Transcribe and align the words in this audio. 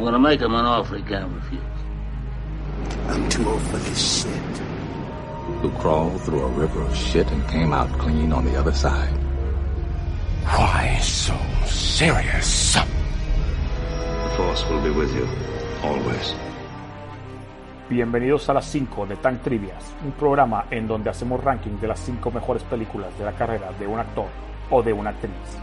I'm 0.00 0.06
gonna 0.06 0.18
make 0.18 0.40
him 0.40 0.54
an 0.54 0.64
offer 0.64 0.96
he 0.96 1.02
can't 1.02 1.30
refuse. 1.30 1.60
I'm 3.08 3.28
too 3.28 3.46
old 3.46 3.60
for 3.68 3.76
this 3.76 4.22
shit. 4.22 4.56
Who 5.60 5.68
crawled 5.72 6.22
through 6.22 6.40
a 6.40 6.48
river 6.48 6.80
of 6.80 6.96
shit 6.96 7.30
and 7.30 7.46
came 7.48 7.74
out 7.74 7.92
clean 7.98 8.32
on 8.32 8.46
the 8.46 8.56
other 8.56 8.72
side. 8.72 9.12
Why 10.56 10.96
so 11.02 11.36
serious? 11.66 12.72
The 12.72 14.30
Force 14.38 14.64
will 14.70 14.80
be 14.80 14.88
with 14.88 15.14
you, 15.14 15.28
always. 15.82 16.34
Bienvenidos 17.90 18.48
a 18.48 18.54
las 18.54 18.64
5 18.70 19.04
de 19.04 19.16
Tank 19.16 19.42
Trivias, 19.42 19.84
un 20.02 20.12
programa 20.12 20.64
en 20.70 20.88
donde 20.88 21.10
hacemos 21.10 21.44
ranking 21.44 21.78
de 21.78 21.88
las 21.88 22.00
5 22.00 22.30
mejores 22.30 22.62
películas 22.62 23.18
de 23.18 23.26
la 23.26 23.32
carrera 23.32 23.70
de 23.78 23.86
un 23.86 24.00
actor 24.00 24.28
o 24.70 24.82
de 24.82 24.94
una 24.94 25.10
actriz. 25.10 25.60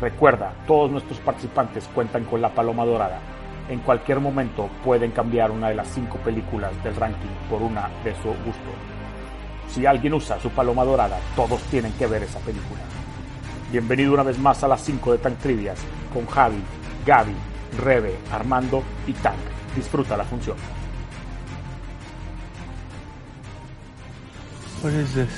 Recuerda, 0.00 0.54
todos 0.66 0.90
nuestros 0.90 1.18
participantes 1.18 1.86
cuentan 1.94 2.24
con 2.24 2.40
la 2.40 2.48
paloma 2.48 2.86
dorada. 2.86 3.20
En 3.72 3.80
cualquier 3.80 4.20
momento 4.20 4.68
pueden 4.84 5.12
cambiar 5.12 5.50
una 5.50 5.70
de 5.70 5.74
las 5.74 5.88
5 5.88 6.18
películas 6.18 6.72
del 6.84 6.94
ranking 6.94 7.30
por 7.48 7.62
una 7.62 7.88
de 8.04 8.14
su 8.16 8.28
gusto. 8.28 8.70
Si 9.66 9.86
alguien 9.86 10.12
usa 10.12 10.38
su 10.38 10.50
paloma 10.50 10.84
dorada, 10.84 11.18
todos 11.34 11.58
tienen 11.70 11.90
que 11.94 12.06
ver 12.06 12.22
esa 12.22 12.38
película. 12.40 12.82
Bienvenido 13.70 14.12
una 14.12 14.24
vez 14.24 14.38
más 14.38 14.62
a 14.62 14.68
las 14.68 14.82
5 14.82 15.12
de 15.12 15.18
Tank 15.18 15.38
Trivias 15.38 15.78
con 16.12 16.26
Javi, 16.26 16.62
Gaby, 17.06 17.34
Rebe, 17.82 18.14
Armando 18.30 18.82
y 19.06 19.14
Tank. 19.14 19.38
Disfruta 19.74 20.18
la 20.18 20.24
función. 20.24 20.58
What 24.82 24.92
is 24.92 25.14
this? 25.14 25.30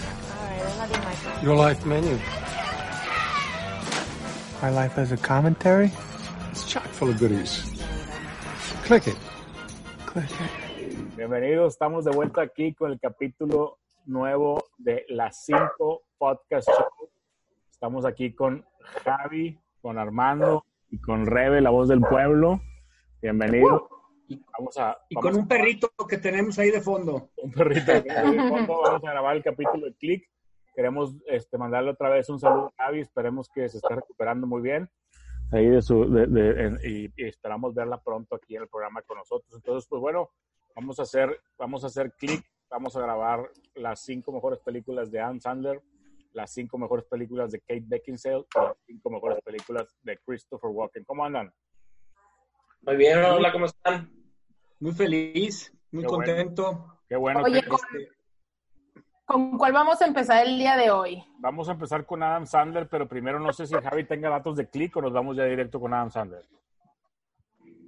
Your 1.41 1.55
life 1.55 1.87
menu. 1.87 2.19
My 4.61 4.71
life 4.71 5.01
as 5.01 5.13
a 5.13 5.17
commentary? 5.17 5.93
It's 6.51 6.65
chock 6.65 6.89
full 6.89 7.11
of 7.11 7.21
goodies. 7.21 7.74
Click 8.87 9.07
it. 9.09 9.17
Click 10.13 10.31
it. 10.31 11.17
Bienvenidos, 11.17 11.75
estamos 11.75 12.05
de 12.05 12.11
vuelta 12.13 12.43
aquí 12.43 12.75
con 12.75 12.91
el 12.93 13.01
capítulo 13.01 13.79
nuevo 14.07 14.65
de 14.79 15.05
las 15.09 15.45
5 15.45 16.03
Podcast 16.19 16.69
Show. 16.69 17.09
Estamos 17.71 18.05
aquí 18.05 18.35
con 18.35 18.65
Javi, 19.05 19.59
con 19.81 19.99
Armando 19.99 20.65
y 20.91 20.99
con 21.01 21.27
Rebe, 21.27 21.61
la 21.61 21.71
voz 21.71 21.89
del 21.89 22.01
pueblo. 22.01 22.61
Bienvenido. 23.23 23.89
Vamos 24.59 24.77
a, 24.79 24.99
Y 25.09 25.15
vamos 25.15 25.31
con 25.31 25.39
un 25.41 25.45
a- 25.45 25.49
perrito 25.49 25.91
que 26.09 26.19
tenemos 26.19 26.59
ahí 26.59 26.71
de 26.71 26.81
fondo. 26.81 27.31
un 27.43 27.53
perrito 27.53 28.03
que 28.03 28.11
hay 28.11 28.33
de 28.37 28.49
fondo. 28.49 28.81
Vamos 28.83 29.05
a 29.05 29.11
grabar 29.11 29.37
el 29.37 29.43
capítulo 29.43 29.87
de 29.87 29.95
Click. 29.95 30.29
Queremos 30.75 31.15
este, 31.27 31.57
mandarle 31.57 31.91
otra 31.91 32.09
vez 32.09 32.29
un 32.29 32.41
saludo 32.41 32.73
a 32.79 32.85
Javi. 32.85 33.01
Esperemos 33.01 33.49
que 33.49 33.69
se 33.69 33.77
esté 33.79 33.95
recuperando 33.95 34.47
muy 34.47 34.61
bien. 34.63 34.91
Ahí 35.53 35.67
de 35.69 35.83
su, 35.83 36.11
de- 36.11 36.27
de- 36.27 36.63
en- 36.65 36.79
y, 36.85 37.05
y 37.17 37.27
esperamos 37.29 37.75
verla 37.75 38.01
pronto 38.03 38.35
aquí 38.35 38.57
en 38.57 38.63
el 38.63 38.69
programa 38.69 39.03
con 39.03 39.19
nosotros. 39.19 39.53
Entonces, 39.55 39.87
pues 39.89 40.01
bueno, 40.01 40.31
vamos 40.75 40.99
a 40.99 41.03
hacer, 41.03 41.41
vamos 41.59 41.85
a 41.85 41.89
hacer 41.89 42.13
Click. 42.13 42.45
Vamos 42.71 42.97
a 42.97 43.01
grabar 43.03 43.49
las 43.75 44.01
cinco 44.01 44.33
mejores 44.33 44.59
películas 44.59 45.09
de 45.13 45.21
Adam 45.21 45.39
Sandler, 45.39 45.81
las 46.33 46.51
cinco 46.53 46.77
mejores 46.77 47.05
películas 47.05 47.53
de 47.53 47.61
Kate 47.61 47.85
Beckinsale 47.87 48.39
y 48.39 48.59
las 48.59 48.77
cinco 48.85 49.11
mejores 49.11 49.39
películas 49.45 49.95
de 50.03 50.19
Christopher 50.19 50.71
Walken. 50.71 51.05
¿Cómo 51.05 51.25
andan? 51.25 51.55
Muy 52.83 52.97
bien, 52.97 53.23
hola, 53.23 53.53
¿cómo 53.53 53.67
están? 53.67 54.11
Muy 54.81 54.91
feliz, 54.93 55.73
muy 55.93 56.03
Qué 56.03 56.09
bueno. 56.09 56.25
contento. 56.35 56.99
Qué 57.09 57.15
bueno. 57.17 57.43
Oye, 57.45 57.63
que- 57.63 57.69
con, 57.69 57.79
¿con 59.25 59.57
cuál 59.59 59.73
vamos 59.73 60.01
a 60.03 60.07
empezar 60.07 60.47
el 60.47 60.59
día 60.59 60.77
de 60.77 60.91
hoy? 60.91 61.25
Vamos 61.39 61.69
a 61.69 61.73
empezar 61.73 62.05
con 62.07 62.23
Adam 62.23 62.47
Sandler, 62.47 62.89
pero 62.89 63.09
primero 63.09 63.39
no 63.41 63.53
sé 63.53 63.67
si 63.67 63.75
Javi 63.75 64.05
tenga 64.05 64.29
datos 64.29 64.57
de 64.57 64.69
click 64.69 64.97
o 64.97 65.03
nos 65.03 65.13
vamos 65.13 65.37
ya 65.37 65.45
directo 65.45 65.81
con 65.81 65.93
Adam 65.95 66.11
Sandler. 66.11 66.45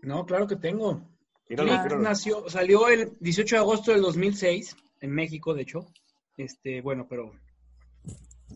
No, 0.03 0.25
claro 0.25 0.47
que 0.47 0.57
tengo. 0.57 1.01
Tíralo, 1.47 1.71
Click 1.71 1.83
tíralo. 1.83 2.03
nació, 2.03 2.49
salió 2.49 2.89
el 2.89 3.17
18 3.21 3.57
de 3.57 3.61
agosto 3.61 3.93
del 3.93 4.03
2006, 4.03 4.77
en 5.01 5.11
México, 5.11 5.55
de 5.55 5.63
hecho. 5.63 5.87
Este, 6.37 6.81
bueno, 6.81 7.07
pero 7.09 7.33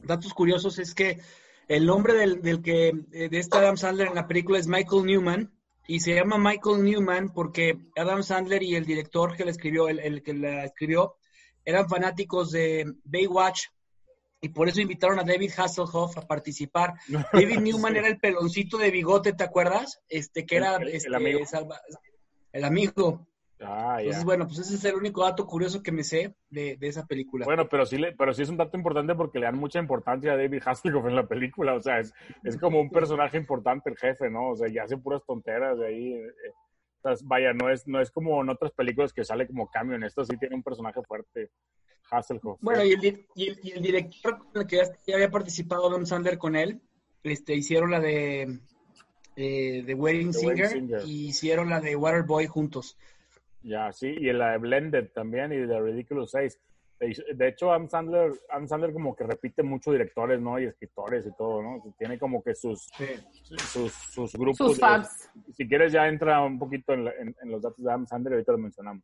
datos 0.04 0.34
curiosos 0.34 0.78
es 0.78 0.94
que 0.94 1.20
el 1.68 1.86
nombre 1.86 2.14
del, 2.14 2.42
del 2.42 2.62
que 2.62 2.88
eh, 3.12 3.28
de 3.28 3.38
este 3.38 3.58
Adam 3.58 3.76
Sandler 3.76 4.08
en 4.08 4.14
la 4.14 4.26
película 4.26 4.58
es 4.58 4.66
Michael 4.66 5.06
Newman 5.06 5.52
y 5.86 6.00
se 6.00 6.14
llama 6.14 6.36
Michael 6.36 6.84
Newman 6.84 7.32
porque 7.32 7.78
Adam 7.96 8.22
Sandler 8.22 8.62
y 8.62 8.74
el 8.74 8.84
director 8.84 9.36
que 9.36 9.44
la 9.44 9.50
escribió, 9.50 9.88
el, 9.88 10.00
el 10.00 10.22
que 10.22 10.34
la 10.34 10.64
escribió, 10.64 11.16
eran 11.64 11.88
fanáticos 11.88 12.50
de 12.50 12.92
Baywatch 13.04 13.66
y 14.42 14.48
por 14.48 14.68
eso 14.68 14.80
invitaron 14.80 15.18
a 15.18 15.24
David 15.24 15.50
Hasselhoff 15.56 16.16
a 16.16 16.26
participar. 16.26 16.94
David 17.32 17.58
Newman 17.60 17.92
Sí. 17.92 17.98
era 17.98 18.08
el 18.08 18.18
peloncito 18.18 18.78
de 18.78 18.90
bigote, 18.90 19.32
¿te 19.34 19.44
acuerdas? 19.44 20.00
Este 20.08 20.46
que 20.46 20.56
era 20.56 20.76
El- 20.76 20.82
el- 20.82 20.88
el 20.88 20.94
este, 20.96 21.14
amigo. 21.16 21.40
salva- 21.46 21.80
el 22.52 22.64
amigo. 22.64 23.26
Ah, 23.62 23.96
ya. 23.98 24.04
Entonces, 24.04 24.24
bueno, 24.24 24.46
pues 24.46 24.60
ese 24.60 24.74
es 24.76 24.84
el 24.86 24.94
único 24.94 25.22
dato 25.22 25.46
curioso 25.46 25.82
que 25.82 25.92
me 25.92 26.02
sé 26.02 26.34
de, 26.48 26.78
de 26.78 26.88
esa 26.88 27.04
película. 27.04 27.44
Bueno, 27.44 27.68
pero 27.68 27.84
sí, 27.84 27.98
le, 27.98 28.12
pero 28.12 28.32
sí 28.32 28.40
es 28.40 28.48
un 28.48 28.56
dato 28.56 28.74
importante 28.78 29.14
porque 29.14 29.38
le 29.38 29.44
dan 29.44 29.58
mucha 29.58 29.78
importancia 29.78 30.32
a 30.32 30.36
David 30.38 30.62
Hasselhoff 30.64 31.04
en 31.06 31.14
la 31.16 31.26
película. 31.26 31.74
O 31.74 31.80
sea, 31.82 31.98
es, 32.00 32.14
es 32.42 32.56
como 32.56 32.80
un 32.80 32.88
personaje 32.88 33.36
importante 33.36 33.90
el 33.90 33.98
jefe, 33.98 34.30
¿no? 34.30 34.48
O 34.52 34.56
sea, 34.56 34.68
ya 34.72 34.84
hace 34.84 34.96
puras 34.96 35.20
tonteras 35.26 35.78
de 35.78 35.86
ahí. 35.86 36.12
eh, 36.14 36.24
eh. 36.26 36.52
Vaya, 37.24 37.52
no 37.52 37.70
es, 37.70 37.86
no 37.86 38.00
es 38.00 38.10
como 38.10 38.40
en 38.42 38.50
otras 38.50 38.72
películas 38.72 39.12
que 39.12 39.24
sale 39.24 39.46
como 39.46 39.68
cambio. 39.70 39.96
En 39.96 40.04
esto 40.04 40.24
sí 40.24 40.36
tiene 40.36 40.54
un 40.54 40.62
personaje 40.62 41.00
fuerte, 41.02 41.50
Hasselhoff. 42.10 42.58
Bueno, 42.60 42.84
y 42.84 42.92
el, 42.92 43.26
y 43.34 43.48
el, 43.48 43.60
y 43.62 43.70
el 43.72 43.82
director 43.82 44.38
con 44.38 44.62
el 44.62 44.66
que 44.66 44.76
ya, 45.06 45.14
había 45.14 45.30
participado 45.30 45.88
Adam 45.88 46.06
Sandler 46.06 46.38
con 46.38 46.56
él, 46.56 46.80
este, 47.22 47.54
hicieron 47.54 47.90
la 47.90 48.00
de 48.00 48.58
eh, 49.36 49.82
The 49.86 49.94
Wedding 49.94 50.32
The 50.32 50.38
Singer, 50.38 50.66
Wedding 50.66 50.88
Singer. 50.88 51.02
y 51.06 51.28
hicieron 51.28 51.70
la 51.70 51.80
de 51.80 51.96
Waterboy 51.96 52.46
juntos. 52.46 52.96
Ya, 53.62 53.92
sí, 53.92 54.06
y 54.06 54.32
la 54.32 54.52
de 54.52 54.58
Blended 54.58 55.08
también 55.14 55.52
y 55.52 55.56
de 55.56 55.80
Ridiculous 55.80 56.30
6. 56.30 56.58
De, 57.00 57.16
de 57.34 57.48
hecho, 57.48 57.70
Adam 57.72 57.88
Sandler, 57.88 58.30
Adam 58.50 58.68
Sandler 58.68 58.92
como 58.92 59.16
que 59.16 59.24
repite 59.24 59.62
mucho 59.62 59.90
directores, 59.90 60.38
¿no? 60.38 60.60
Y 60.60 60.66
escritores 60.66 61.26
y 61.26 61.34
todo, 61.34 61.62
¿no? 61.62 61.82
Tiene 61.98 62.18
como 62.18 62.42
que 62.42 62.54
sus, 62.54 62.90
sus, 63.72 63.90
sus 63.92 64.32
grupos. 64.34 64.58
Sus 64.58 64.74
de- 64.76 64.80
fans. 64.80 65.30
si 65.56 65.66
quieres 65.66 65.92
ya 65.94 66.06
entra 66.06 66.42
un 66.42 66.58
poquito 66.58 66.92
en, 66.92 67.06
la- 67.06 67.12
en- 67.18 67.34
en 67.42 67.50
los 67.50 67.62
datos 67.62 67.82
de 67.82 67.90
Adam 67.90 68.06
Sandler, 68.06 68.34
ahorita 68.34 68.52
lo 68.52 68.58
mencionamos. 68.58 69.02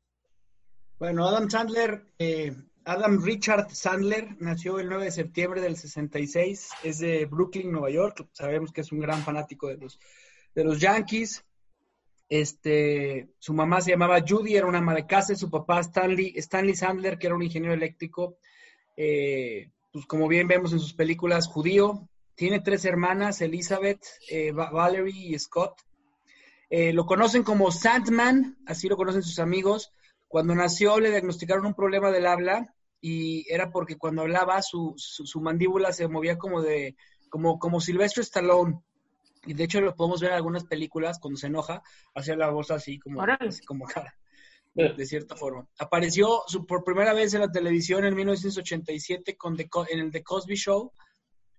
Bueno, 0.99 1.27
Adam 1.27 1.49
Sandler, 1.49 2.03
eh, 2.19 2.55
Adam 2.85 3.23
Richard 3.25 3.71
Sandler, 3.71 4.37
nació 4.41 4.79
el 4.79 4.89
9 4.91 5.05
de 5.07 5.11
septiembre 5.11 5.63
del 5.63 5.77
66, 5.77 6.71
es 6.85 6.99
de 6.99 7.25
Brooklyn, 7.25 7.73
Nueva 7.73 7.89
York. 7.91 8.29
Sabemos 8.33 8.73
que 8.73 8.83
es 8.83 8.93
un 8.93 9.01
gran 9.01 9.21
fanático 9.23 9.69
de 9.69 9.79
los, 9.79 9.99
de 10.55 10.65
los 10.65 10.79
Yankees. 10.81 11.46
Este, 12.29 13.29
su 13.39 13.55
mamá 13.55 13.81
se 13.81 13.93
llamaba 13.93 14.21
Judy, 14.27 14.57
era 14.57 14.67
una 14.67 14.79
ama 14.79 14.95
de 14.95 15.07
casa, 15.07 15.35
su 15.37 15.51
papá 15.51 15.81
Stanley, 15.81 16.33
Stanley 16.37 16.75
Sandler, 16.75 17.19
que 17.19 17.27
era 17.29 17.37
un 17.37 17.43
ingeniero 17.43 17.75
eléctrico. 17.75 18.39
Eh, 18.97 19.71
pues 19.93 20.07
como 20.07 20.29
bien 20.29 20.49
vemos 20.49 20.73
en 20.73 20.81
sus 20.81 20.95
películas, 20.95 21.47
judío. 21.47 22.09
Tiene 22.35 22.61
tres 22.61 22.85
hermanas, 22.85 23.41
Elizabeth, 23.41 24.03
eh, 24.29 24.53
Va- 24.53 24.71
Valerie 24.71 25.29
y 25.29 25.39
Scott. 25.39 25.81
Eh, 26.69 26.93
lo 26.93 27.07
conocen 27.07 27.45
como 27.45 27.71
Sandman, 27.71 28.59
así 28.67 28.89
lo 28.89 28.97
conocen 28.97 29.23
sus 29.23 29.39
amigos. 29.39 29.93
Cuando 30.29 30.55
nació 30.55 30.99
le 30.99 31.11
diagnosticaron 31.11 31.65
un 31.67 31.75
problema 31.75 32.11
del 32.11 32.27
habla 32.27 32.75
y 33.01 33.47
era 33.53 33.71
porque 33.71 33.97
cuando 33.97 34.23
hablaba 34.23 34.61
su, 34.63 34.95
su, 34.97 35.41
mandíbula 35.41 35.93
se 35.93 36.09
movía 36.09 36.37
como 36.37 36.61
de 36.61 36.97
como, 37.31 37.59
como 37.59 37.81
Sylvester 37.81 38.23
Stallone. 38.23 38.81
Y 39.47 39.55
de 39.55 39.65
hecho 39.65 39.81
lo 39.81 39.95
podemos 39.95 40.21
ver 40.21 40.31
en 40.31 40.37
algunas 40.37 40.65
películas 40.65 41.19
cuando 41.21 41.39
se 41.39 41.47
enoja, 41.47 41.83
hacía 42.15 42.37
la 42.37 42.51
voz 42.51 42.71
así 42.71 42.99
como, 42.99 43.21
Órale. 43.21 43.49
así 43.49 43.65
como 43.65 43.87
cara, 43.87 44.15
de, 44.75 45.07
cierta 45.07 45.37
forma. 45.37 45.67
Apareció 45.79 46.43
su, 46.47 46.67
por 46.67 46.85
primera 46.85 47.15
vez 47.15 47.33
en 47.35 47.41
la 47.41 47.51
televisión 47.51 48.05
en 48.05 48.15
1987 48.15 49.37
con 49.37 49.57
The 49.57 49.69
Co- 49.69 49.87
en 49.89 50.01
el 50.01 50.11
The 50.11 50.23
Cosby 50.23 50.57
Show. 50.57 50.93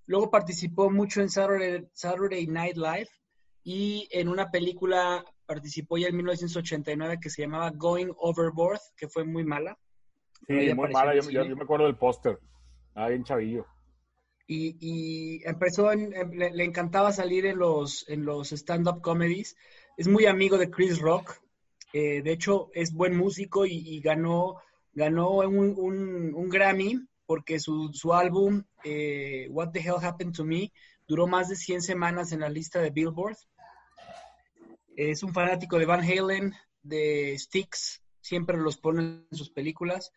Luego 0.05 0.29
participó 0.29 0.89
mucho 0.89 1.21
en 1.21 1.29
Saturday, 1.29 1.87
Saturday 1.93 2.45
Night 2.47 2.77
Live 2.77 3.09
y 3.63 4.07
en 4.11 4.29
una 4.29 4.49
película 4.51 5.25
participó 5.45 5.97
ya 5.97 6.07
en 6.07 6.15
1989 6.17 7.17
que 7.21 7.29
se 7.29 7.41
llamaba 7.41 7.71
Going 7.71 8.11
Overboard, 8.17 8.79
que 8.95 9.07
fue 9.07 9.23
muy 9.23 9.43
mala. 9.43 9.77
Sí, 10.45 10.53
muy 10.73 10.89
mala. 10.91 11.15
Yo, 11.15 11.29
yo 11.29 11.55
me 11.55 11.63
acuerdo 11.63 11.85
del 11.85 11.97
póster. 11.97 12.39
Ah, 12.95 13.09
bien 13.09 13.23
chavillo. 13.23 13.65
Y, 14.49 15.41
empezó, 15.45 15.93
le, 15.93 16.63
encantaba 16.63 17.11
salir 17.11 17.45
en 17.45 17.57
los, 17.57 18.07
en 18.07 18.25
los 18.25 18.53
stand-up 18.53 19.01
comedies. 19.01 19.57
Es 19.97 20.07
muy 20.07 20.25
amigo 20.25 20.57
de 20.57 20.69
Chris 20.69 20.99
Rock. 20.99 21.41
Eh, 21.91 22.21
de 22.21 22.31
hecho, 22.31 22.69
es 22.73 22.93
buen 22.93 23.15
músico 23.17 23.65
y, 23.65 23.99
ganó, 23.99 24.55
ganó 24.93 25.31
un, 25.39 25.75
un, 25.77 26.33
un, 26.33 26.49
Grammy 26.49 26.99
porque 27.25 27.59
su, 27.59 27.91
su 27.93 28.13
álbum, 28.13 28.63
eh, 28.83 29.47
What 29.51 29.71
the 29.71 29.81
Hell 29.81 29.95
Happened 30.01 30.33
to 30.33 30.45
Me, 30.45 30.71
duró 31.07 31.27
más 31.27 31.49
de 31.49 31.55
100 31.55 31.81
semanas 31.81 32.31
en 32.31 32.39
la 32.39 32.49
lista 32.49 32.79
de 32.79 32.89
Billboard. 32.89 33.37
Es 34.95 35.23
un 35.23 35.33
fanático 35.33 35.77
de 35.77 35.85
Van 35.85 36.01
Halen, 36.01 36.53
de 36.81 37.35
Styx, 37.37 38.01
siempre 38.21 38.57
los 38.57 38.77
pone 38.77 39.25
en 39.29 39.37
sus 39.37 39.49
películas. 39.49 40.11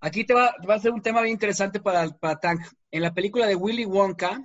Aquí 0.00 0.24
te 0.24 0.34
va, 0.34 0.54
a 0.68 0.78
ser 0.78 0.92
un 0.92 1.02
tema 1.02 1.20
bien 1.22 1.32
interesante 1.32 1.80
para, 1.80 2.08
para 2.08 2.38
Tank. 2.38 2.60
En 2.90 3.02
la 3.02 3.12
película 3.12 3.46
de 3.46 3.56
Willy 3.56 3.84
Wonka, 3.84 4.40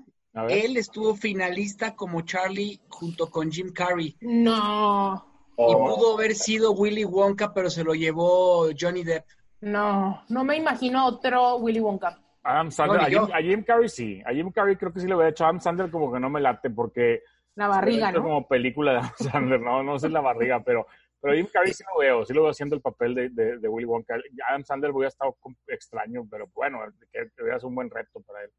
él 0.50 0.78
estuvo 0.78 1.16
finalista 1.16 1.96
como 1.96 2.22
Charlie 2.22 2.80
junto 2.90 3.30
con 3.30 3.52
Jim 3.52 3.72
Carrey. 3.72 4.16
No. 4.22 5.26
Y 5.56 5.74
pudo 5.74 6.16
haber 6.16 6.34
sido 6.34 6.72
Willy 6.72 7.06
Wonka, 7.06 7.54
pero 7.54 7.70
se 7.70 7.84
lo 7.84 7.94
llevó 7.94 8.70
Johnny 8.78 9.04
Depp. 9.04 9.26
No, 9.62 10.24
no 10.30 10.44
me 10.44 10.58
imagino 10.58 11.06
otro 11.06 11.58
Willy 11.58 11.80
Wonka. 11.80 12.20
Adam 12.42 12.72
Sandler, 12.72 13.02
a, 13.02 13.42
Jim, 13.42 13.64
Carrey 13.64 13.88
sí. 13.88 14.22
A 14.26 14.34
Jim 14.34 14.52
Carrey 14.52 14.76
creo 14.76 14.92
que 14.92 15.00
sí 15.00 15.08
lo 15.08 15.16
hubiera 15.16 15.30
hecho. 15.30 15.46
Adam 15.46 15.62
Sandler 15.62 15.92
como 15.92 16.12
que 16.12 16.20
no 16.20 16.30
me 16.30 16.42
late 16.42 16.70
porque... 16.72 17.22
La 17.56 17.68
barriga, 17.68 18.12
¿no? 18.12 18.24
como 18.24 18.48
película 18.48 18.94
de 18.94 18.98
Adam 18.98 19.14
Sandler, 19.18 19.62
no, 19.62 19.84
no 19.84 20.00
sé 20.00 20.10
la 20.10 20.22
barriga, 20.22 20.62
pero 20.62 20.88
pero 21.24 21.36
Jim 21.38 21.48
Carrey 21.54 21.72
sí 21.72 21.86
lo 21.90 22.02
veo, 22.02 22.26
sí 22.26 22.34
lo 22.34 22.42
veo 22.42 22.52
haciendo 22.52 22.76
el 22.76 22.82
papel 22.82 23.16
de, 23.16 23.30
de, 23.30 23.68
Willy 23.70 23.86
Wonka. 23.86 24.16
Adam 24.50 24.66
Sandler 24.66 24.92
hubiera 24.92 25.08
estado 25.08 25.38
extraño, 25.68 26.28
pero 26.30 26.48
bueno, 26.54 26.80
que, 27.14 27.30
que 27.34 27.44
hubiera 27.44 27.60
sido 27.60 27.70
un 27.70 27.76
buen 27.76 27.90
reto 27.90 28.20
para 28.28 28.44
él. 28.44 28.52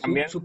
También, 0.00 0.28
su, 0.28 0.40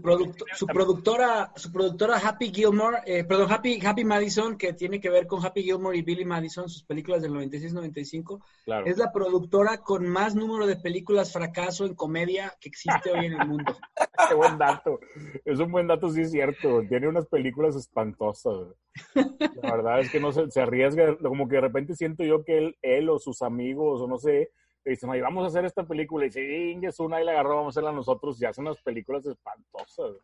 su, 0.54 0.66
productora, 0.66 1.52
su 1.54 1.70
productora 1.70 2.16
Happy 2.16 2.52
Gilmore, 2.52 2.98
eh, 3.06 3.24
perdón, 3.24 3.52
Happy, 3.52 3.78
Happy 3.84 4.04
Madison, 4.04 4.56
que 4.56 4.72
tiene 4.72 5.00
que 5.00 5.10
ver 5.10 5.26
con 5.26 5.44
Happy 5.44 5.62
Gilmore 5.62 5.96
y 5.96 6.02
Billy 6.02 6.24
Madison, 6.24 6.68
sus 6.68 6.82
películas 6.82 7.22
del 7.22 7.32
96-95, 7.32 8.40
es 8.84 8.98
la 8.98 9.12
productora 9.12 9.78
con 9.78 10.08
más 10.08 10.34
número 10.34 10.66
de 10.66 10.76
películas 10.76 11.32
fracaso 11.32 11.86
en 11.86 11.94
comedia 11.94 12.52
que 12.60 12.68
existe 12.68 13.12
hoy 13.12 13.26
en 13.26 13.40
el 13.40 13.46
mundo. 13.46 13.76
Qué 14.28 14.34
buen 14.34 14.58
dato. 14.58 14.98
Es 15.44 15.58
un 15.60 15.70
buen 15.70 15.86
dato, 15.86 16.08
sí 16.08 16.22
es 16.22 16.30
cierto. 16.30 16.82
Tiene 16.88 17.08
unas 17.08 17.26
películas 17.26 17.76
espantosas. 17.76 18.74
La 19.14 19.72
verdad 19.72 20.00
es 20.00 20.10
que 20.10 20.20
no 20.20 20.32
se, 20.32 20.50
se 20.50 20.60
arriesga, 20.60 21.16
como 21.18 21.48
que 21.48 21.56
de 21.56 21.62
repente 21.62 21.94
siento 21.94 22.24
yo 22.24 22.44
que 22.44 22.58
él, 22.58 22.76
él 22.82 23.08
o 23.08 23.18
sus 23.18 23.42
amigos, 23.42 24.00
o 24.00 24.08
no 24.08 24.18
sé, 24.18 24.50
y 24.84 24.90
dicen, 24.90 25.08
oye, 25.10 25.22
vamos 25.22 25.44
a 25.44 25.46
hacer 25.46 25.64
esta 25.64 25.84
película. 25.84 26.26
Y 26.26 26.28
dice, 26.28 26.86
es 26.86 27.00
una 27.00 27.20
y 27.20 27.24
la 27.24 27.32
agarró, 27.32 27.56
vamos 27.56 27.74
a 27.76 27.80
hacerla 27.80 27.92
nosotros. 27.92 28.40
Y 28.40 28.44
hacen 28.44 28.66
unas 28.66 28.80
películas 28.82 29.24
espantosas. 29.26 30.16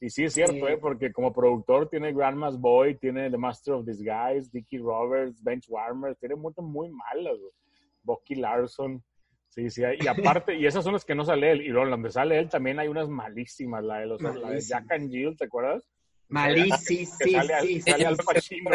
Y 0.00 0.08
sí 0.08 0.24
es 0.24 0.32
cierto, 0.32 0.66
¿eh? 0.68 0.78
porque 0.78 1.12
como 1.12 1.32
productor 1.32 1.88
tiene 1.88 2.12
Grandma's 2.12 2.58
Boy, 2.58 2.96
tiene 2.96 3.30
The 3.30 3.36
Master 3.36 3.74
of 3.74 3.84
Disguise, 3.84 4.48
Dickie 4.50 4.78
Roberts, 4.78 5.42
Bench 5.42 5.66
Warmer, 5.68 6.14
tiene 6.16 6.36
muchas 6.36 6.64
muy 6.64 6.88
malas. 6.88 7.36
Bucky 8.02 8.36
Larson. 8.36 9.02
Sí, 9.48 9.68
sí, 9.68 9.82
y 10.00 10.06
aparte, 10.06 10.54
y 10.54 10.64
esas 10.64 10.84
son 10.84 10.92
las 10.92 11.04
que 11.04 11.14
no 11.14 11.24
sale 11.24 11.50
él. 11.50 11.62
Y 11.62 11.68
luego 11.68 11.90
donde 11.90 12.10
sale 12.10 12.38
él 12.38 12.48
también 12.48 12.78
hay 12.78 12.86
unas 12.86 13.08
malísimas, 13.08 13.82
la 13.82 13.98
de, 13.98 14.06
los, 14.06 14.22
la 14.22 14.50
de 14.50 14.60
Jack 14.60 14.92
and 14.92 15.10
Jill, 15.10 15.36
¿te 15.36 15.46
acuerdas? 15.46 15.90
Malísimas, 16.28 16.84
sí, 16.84 17.04
sí, 17.04 17.36
sí. 17.60 17.80
Sale 17.82 18.06
al 18.06 18.16
Pacino. 18.16 18.70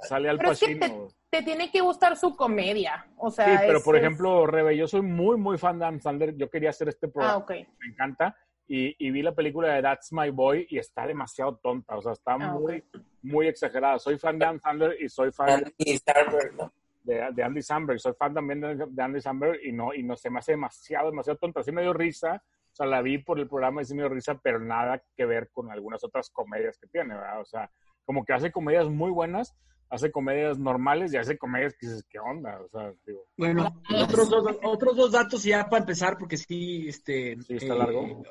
Sale 0.00 0.28
al 0.30 0.38
Pacino 0.38 1.08
te 1.30 1.42
tiene 1.42 1.70
que 1.70 1.80
gustar 1.80 2.16
su 2.16 2.34
comedia. 2.34 3.06
O 3.16 3.30
sea, 3.30 3.46
sí, 3.46 3.64
pero 3.66 3.82
por 3.82 3.96
ejemplo, 3.96 4.46
Rebe, 4.46 4.76
yo 4.76 4.86
soy 4.86 5.02
muy, 5.02 5.36
muy 5.36 5.58
fan 5.58 5.78
de 5.78 5.84
Adam 5.84 6.00
Sandler. 6.00 6.36
Yo 6.36 6.50
quería 6.50 6.70
hacer 6.70 6.88
este 6.88 7.08
programa. 7.08 7.34
Ah, 7.34 7.38
okay. 7.38 7.66
Me 7.80 7.86
encanta. 7.88 8.36
Y, 8.66 8.94
y, 8.98 9.10
vi 9.10 9.22
la 9.22 9.34
película 9.34 9.72
de 9.72 9.80
That's 9.80 10.12
My 10.12 10.28
Boy 10.28 10.66
y 10.68 10.78
está 10.78 11.06
demasiado 11.06 11.56
tonta. 11.56 11.96
O 11.96 12.02
sea, 12.02 12.12
está 12.12 12.32
ah, 12.34 12.38
muy, 12.38 12.84
muy 13.22 13.46
exagerada. 13.46 13.98
Soy 13.98 14.18
fan 14.18 14.38
de 14.38 14.44
Adam 14.44 14.60
Sandler 14.60 15.02
y 15.02 15.08
soy 15.08 15.32
fan 15.32 15.64
Andy 15.64 15.98
Samberg, 15.98 16.54
¿no? 16.54 16.72
de, 17.02 17.28
de, 17.32 17.42
Andy 17.42 17.62
Samberg. 17.62 17.98
Soy 17.98 18.12
fan 18.12 18.34
también 18.34 18.60
de, 18.60 19.02
Andy 19.02 19.20
Samberg 19.20 19.64
y 19.64 19.72
no, 19.72 19.94
y 19.94 20.02
no 20.02 20.16
se 20.16 20.28
me 20.28 20.38
hace 20.38 20.52
demasiado, 20.52 21.10
demasiado 21.10 21.38
tonta. 21.38 21.62
Sí 21.62 21.72
me 21.72 21.82
dio 21.82 21.94
risa. 21.94 22.42
O 22.70 22.76
sea, 22.78 22.86
la 22.86 23.00
vi 23.00 23.18
por 23.18 23.38
el 23.40 23.48
programa 23.48 23.80
y 23.80 23.86
sí 23.86 23.94
me 23.94 24.02
dio 24.02 24.10
risa, 24.10 24.38
pero 24.42 24.60
nada 24.60 25.02
que 25.16 25.24
ver 25.24 25.50
con 25.50 25.70
algunas 25.70 26.04
otras 26.04 26.28
comedias 26.30 26.78
que 26.78 26.86
tiene, 26.86 27.14
¿verdad? 27.14 27.40
O 27.40 27.44
sea, 27.44 27.70
como 28.04 28.24
que 28.24 28.34
hace 28.34 28.52
comedias 28.52 28.88
muy 28.88 29.10
buenas, 29.10 29.56
hace 29.90 30.10
comedias 30.10 30.58
normales 30.58 31.12
y 31.12 31.16
hace 31.16 31.38
comedias 31.38 31.74
que 31.78 31.86
dices, 31.86 32.04
¿qué 32.08 32.18
onda? 32.18 32.60
O 32.60 32.68
sea, 32.68 32.92
digo, 33.06 33.26
bueno, 33.36 33.80
otros 33.94 34.28
dos, 34.28 34.58
otros 34.62 34.96
dos 34.96 35.12
datos 35.12 35.42
ya 35.42 35.68
para 35.68 35.80
empezar, 35.80 36.18
porque 36.18 36.36
sí, 36.36 36.88
este... 36.88 37.36
Sí, 37.42 37.56
está 37.56 37.74
largo. 37.74 38.02
Eh, 38.02 38.22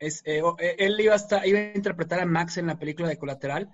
es, 0.00 0.22
eh, 0.24 0.42
eh, 0.58 0.76
él 0.78 0.98
iba 1.00 1.14
a, 1.14 1.46
iba 1.46 1.58
a 1.58 1.72
interpretar 1.74 2.20
a 2.20 2.26
Max 2.26 2.56
en 2.56 2.66
la 2.66 2.78
película 2.78 3.08
de 3.08 3.18
Colateral, 3.18 3.70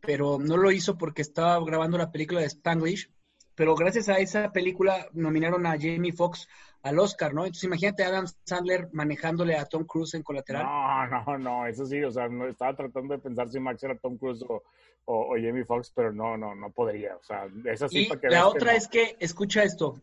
pero 0.00 0.38
no 0.38 0.56
lo 0.56 0.70
hizo 0.70 0.96
porque 0.96 1.22
estaba 1.22 1.62
grabando 1.64 1.98
la 1.98 2.12
película 2.12 2.40
de 2.40 2.46
Spanglish, 2.46 3.10
pero 3.54 3.74
gracias 3.74 4.08
a 4.08 4.18
esa 4.18 4.52
película 4.52 5.08
nominaron 5.12 5.66
a 5.66 5.72
Jamie 5.72 6.12
Foxx 6.12 6.48
al 6.84 6.98
Oscar, 6.98 7.32
¿no? 7.32 7.46
Entonces 7.46 7.64
imagínate 7.64 8.04
a 8.04 8.08
Adam 8.08 8.26
Sandler 8.44 8.88
manejándole 8.92 9.56
a 9.56 9.64
Tom 9.64 9.84
Cruise 9.84 10.14
en 10.14 10.22
Colateral. 10.22 10.64
No, 10.64 11.06
no, 11.06 11.38
no, 11.38 11.66
eso 11.66 11.86
sí, 11.86 12.02
o 12.04 12.10
sea, 12.10 12.28
no, 12.28 12.46
estaba 12.46 12.76
tratando 12.76 13.14
de 13.14 13.20
pensar 13.20 13.48
si 13.48 13.58
Max 13.58 13.82
era 13.82 13.96
Tom 13.96 14.18
Cruise 14.18 14.44
o, 14.46 14.62
o, 15.06 15.30
Jamie 15.30 15.64
Foxx, 15.64 15.90
pero 15.94 16.12
no, 16.12 16.36
no, 16.36 16.54
no 16.54 16.70
podría. 16.70 17.16
O 17.16 17.22
sea, 17.24 17.48
esa 17.64 17.88
sí 17.88 18.06
y 18.06 18.28
La 18.28 18.46
otra 18.46 18.74
es 18.74 18.86
que, 18.88 19.16
escucha 19.18 19.62
esto, 19.62 20.02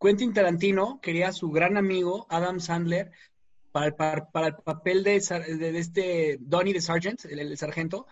Quentin 0.00 0.32
Tarantino 0.32 1.00
quería 1.02 1.28
a 1.28 1.32
su 1.32 1.50
gran 1.50 1.76
amigo 1.76 2.26
Adam 2.30 2.60
Sandler 2.60 3.12
para, 3.70 3.94
para, 4.30 4.46
el 4.46 4.54
papel 4.54 5.04
de, 5.04 5.20
de, 5.20 5.78
este 5.78 6.38
Donnie 6.40 6.72
de 6.72 6.80
Sargent, 6.80 7.26
el, 7.26 7.58
sargento, 7.58 8.06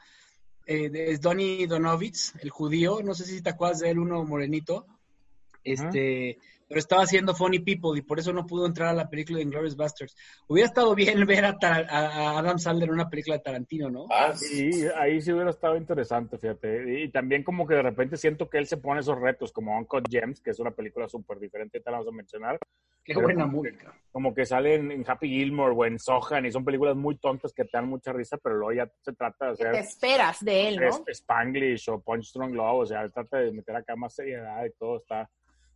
eh, 0.66 0.90
es 0.92 1.22
Donnie 1.22 1.66
Donovitz, 1.66 2.34
el 2.42 2.50
judío, 2.50 3.00
no 3.02 3.14
sé 3.14 3.24
si 3.24 3.40
te 3.40 3.48
acuerdas 3.48 3.78
de 3.78 3.92
él, 3.92 3.98
uno 3.98 4.22
morenito, 4.24 4.86
este 5.62 6.36
pero 6.68 6.78
estaba 6.78 7.02
haciendo 7.02 7.34
Funny 7.34 7.60
People 7.60 7.98
y 7.98 8.02
por 8.02 8.18
eso 8.18 8.32
no 8.32 8.46
pudo 8.46 8.66
entrar 8.66 8.88
a 8.88 8.94
la 8.94 9.08
película 9.08 9.38
de 9.38 9.44
Inglourious 9.44 9.76
Basterds. 9.76 10.16
Hubiera 10.46 10.68
estado 10.68 10.94
bien 10.94 11.24
ver 11.26 11.44
a, 11.44 12.38
Adam 12.38 12.58
Sandler 12.58 12.88
en 12.88 12.94
una 12.94 13.08
película 13.08 13.36
de 13.36 13.42
Tarantino, 13.42 13.90
¿no? 13.90 14.06
Ah, 14.10 14.32
sí, 14.34 14.86
ahí 14.96 15.20
sí 15.20 15.32
hubiera 15.32 15.50
estado 15.50 15.76
interesante, 15.76 16.38
fíjate. 16.38 17.02
Y 17.02 17.10
también 17.10 17.42
como 17.42 17.66
que 17.66 17.74
de 17.74 17.82
repente 17.82 18.16
siento 18.16 18.48
que 18.48 18.58
él 18.58 18.66
se 18.66 18.76
pone 18.76 19.00
esos 19.00 19.18
retos, 19.18 19.52
como 19.52 19.76
Uncut 19.76 20.08
Gems, 20.10 20.40
que 20.40 20.50
es 20.50 20.58
una 20.58 20.70
película 20.70 21.08
súper 21.08 21.38
diferente, 21.38 21.80
te 21.80 21.90
la 21.90 21.98
vamos 21.98 22.12
a 22.12 22.16
mencionar. 22.16 22.58
Qué 23.04 23.14
buena 23.14 23.46
música. 23.46 23.92
Como 24.10 24.34
que 24.34 24.46
salen 24.46 24.90
en 24.90 25.04
Happy 25.06 25.28
Gilmore 25.28 25.74
o 25.76 25.84
en 25.84 25.98
Sohan 25.98 26.46
y 26.46 26.52
son 26.52 26.64
películas 26.64 26.96
muy 26.96 27.16
tontas 27.16 27.52
que 27.52 27.64
te 27.64 27.70
dan 27.74 27.86
mucha 27.86 28.12
risa, 28.12 28.38
pero 28.38 28.56
luego 28.56 28.72
ya 28.72 28.90
se 29.02 29.12
trata 29.12 29.46
de 29.46 29.52
hacer... 29.52 29.72
te 29.72 29.78
esperas 29.80 30.42
de 30.42 30.68
él, 30.68 30.76
¿no? 30.76 31.04
Spanglish 31.06 31.90
o 31.90 32.00
Punch 32.00 32.24
Strong 32.24 32.54
Love, 32.54 32.78
o 32.78 32.86
sea, 32.86 33.06
trata 33.10 33.38
de 33.38 33.52
meter 33.52 33.76
acá 33.76 33.94
más 33.94 34.14
seriedad 34.14 34.64
y 34.64 34.70
todo 34.78 34.96
está 34.96 35.28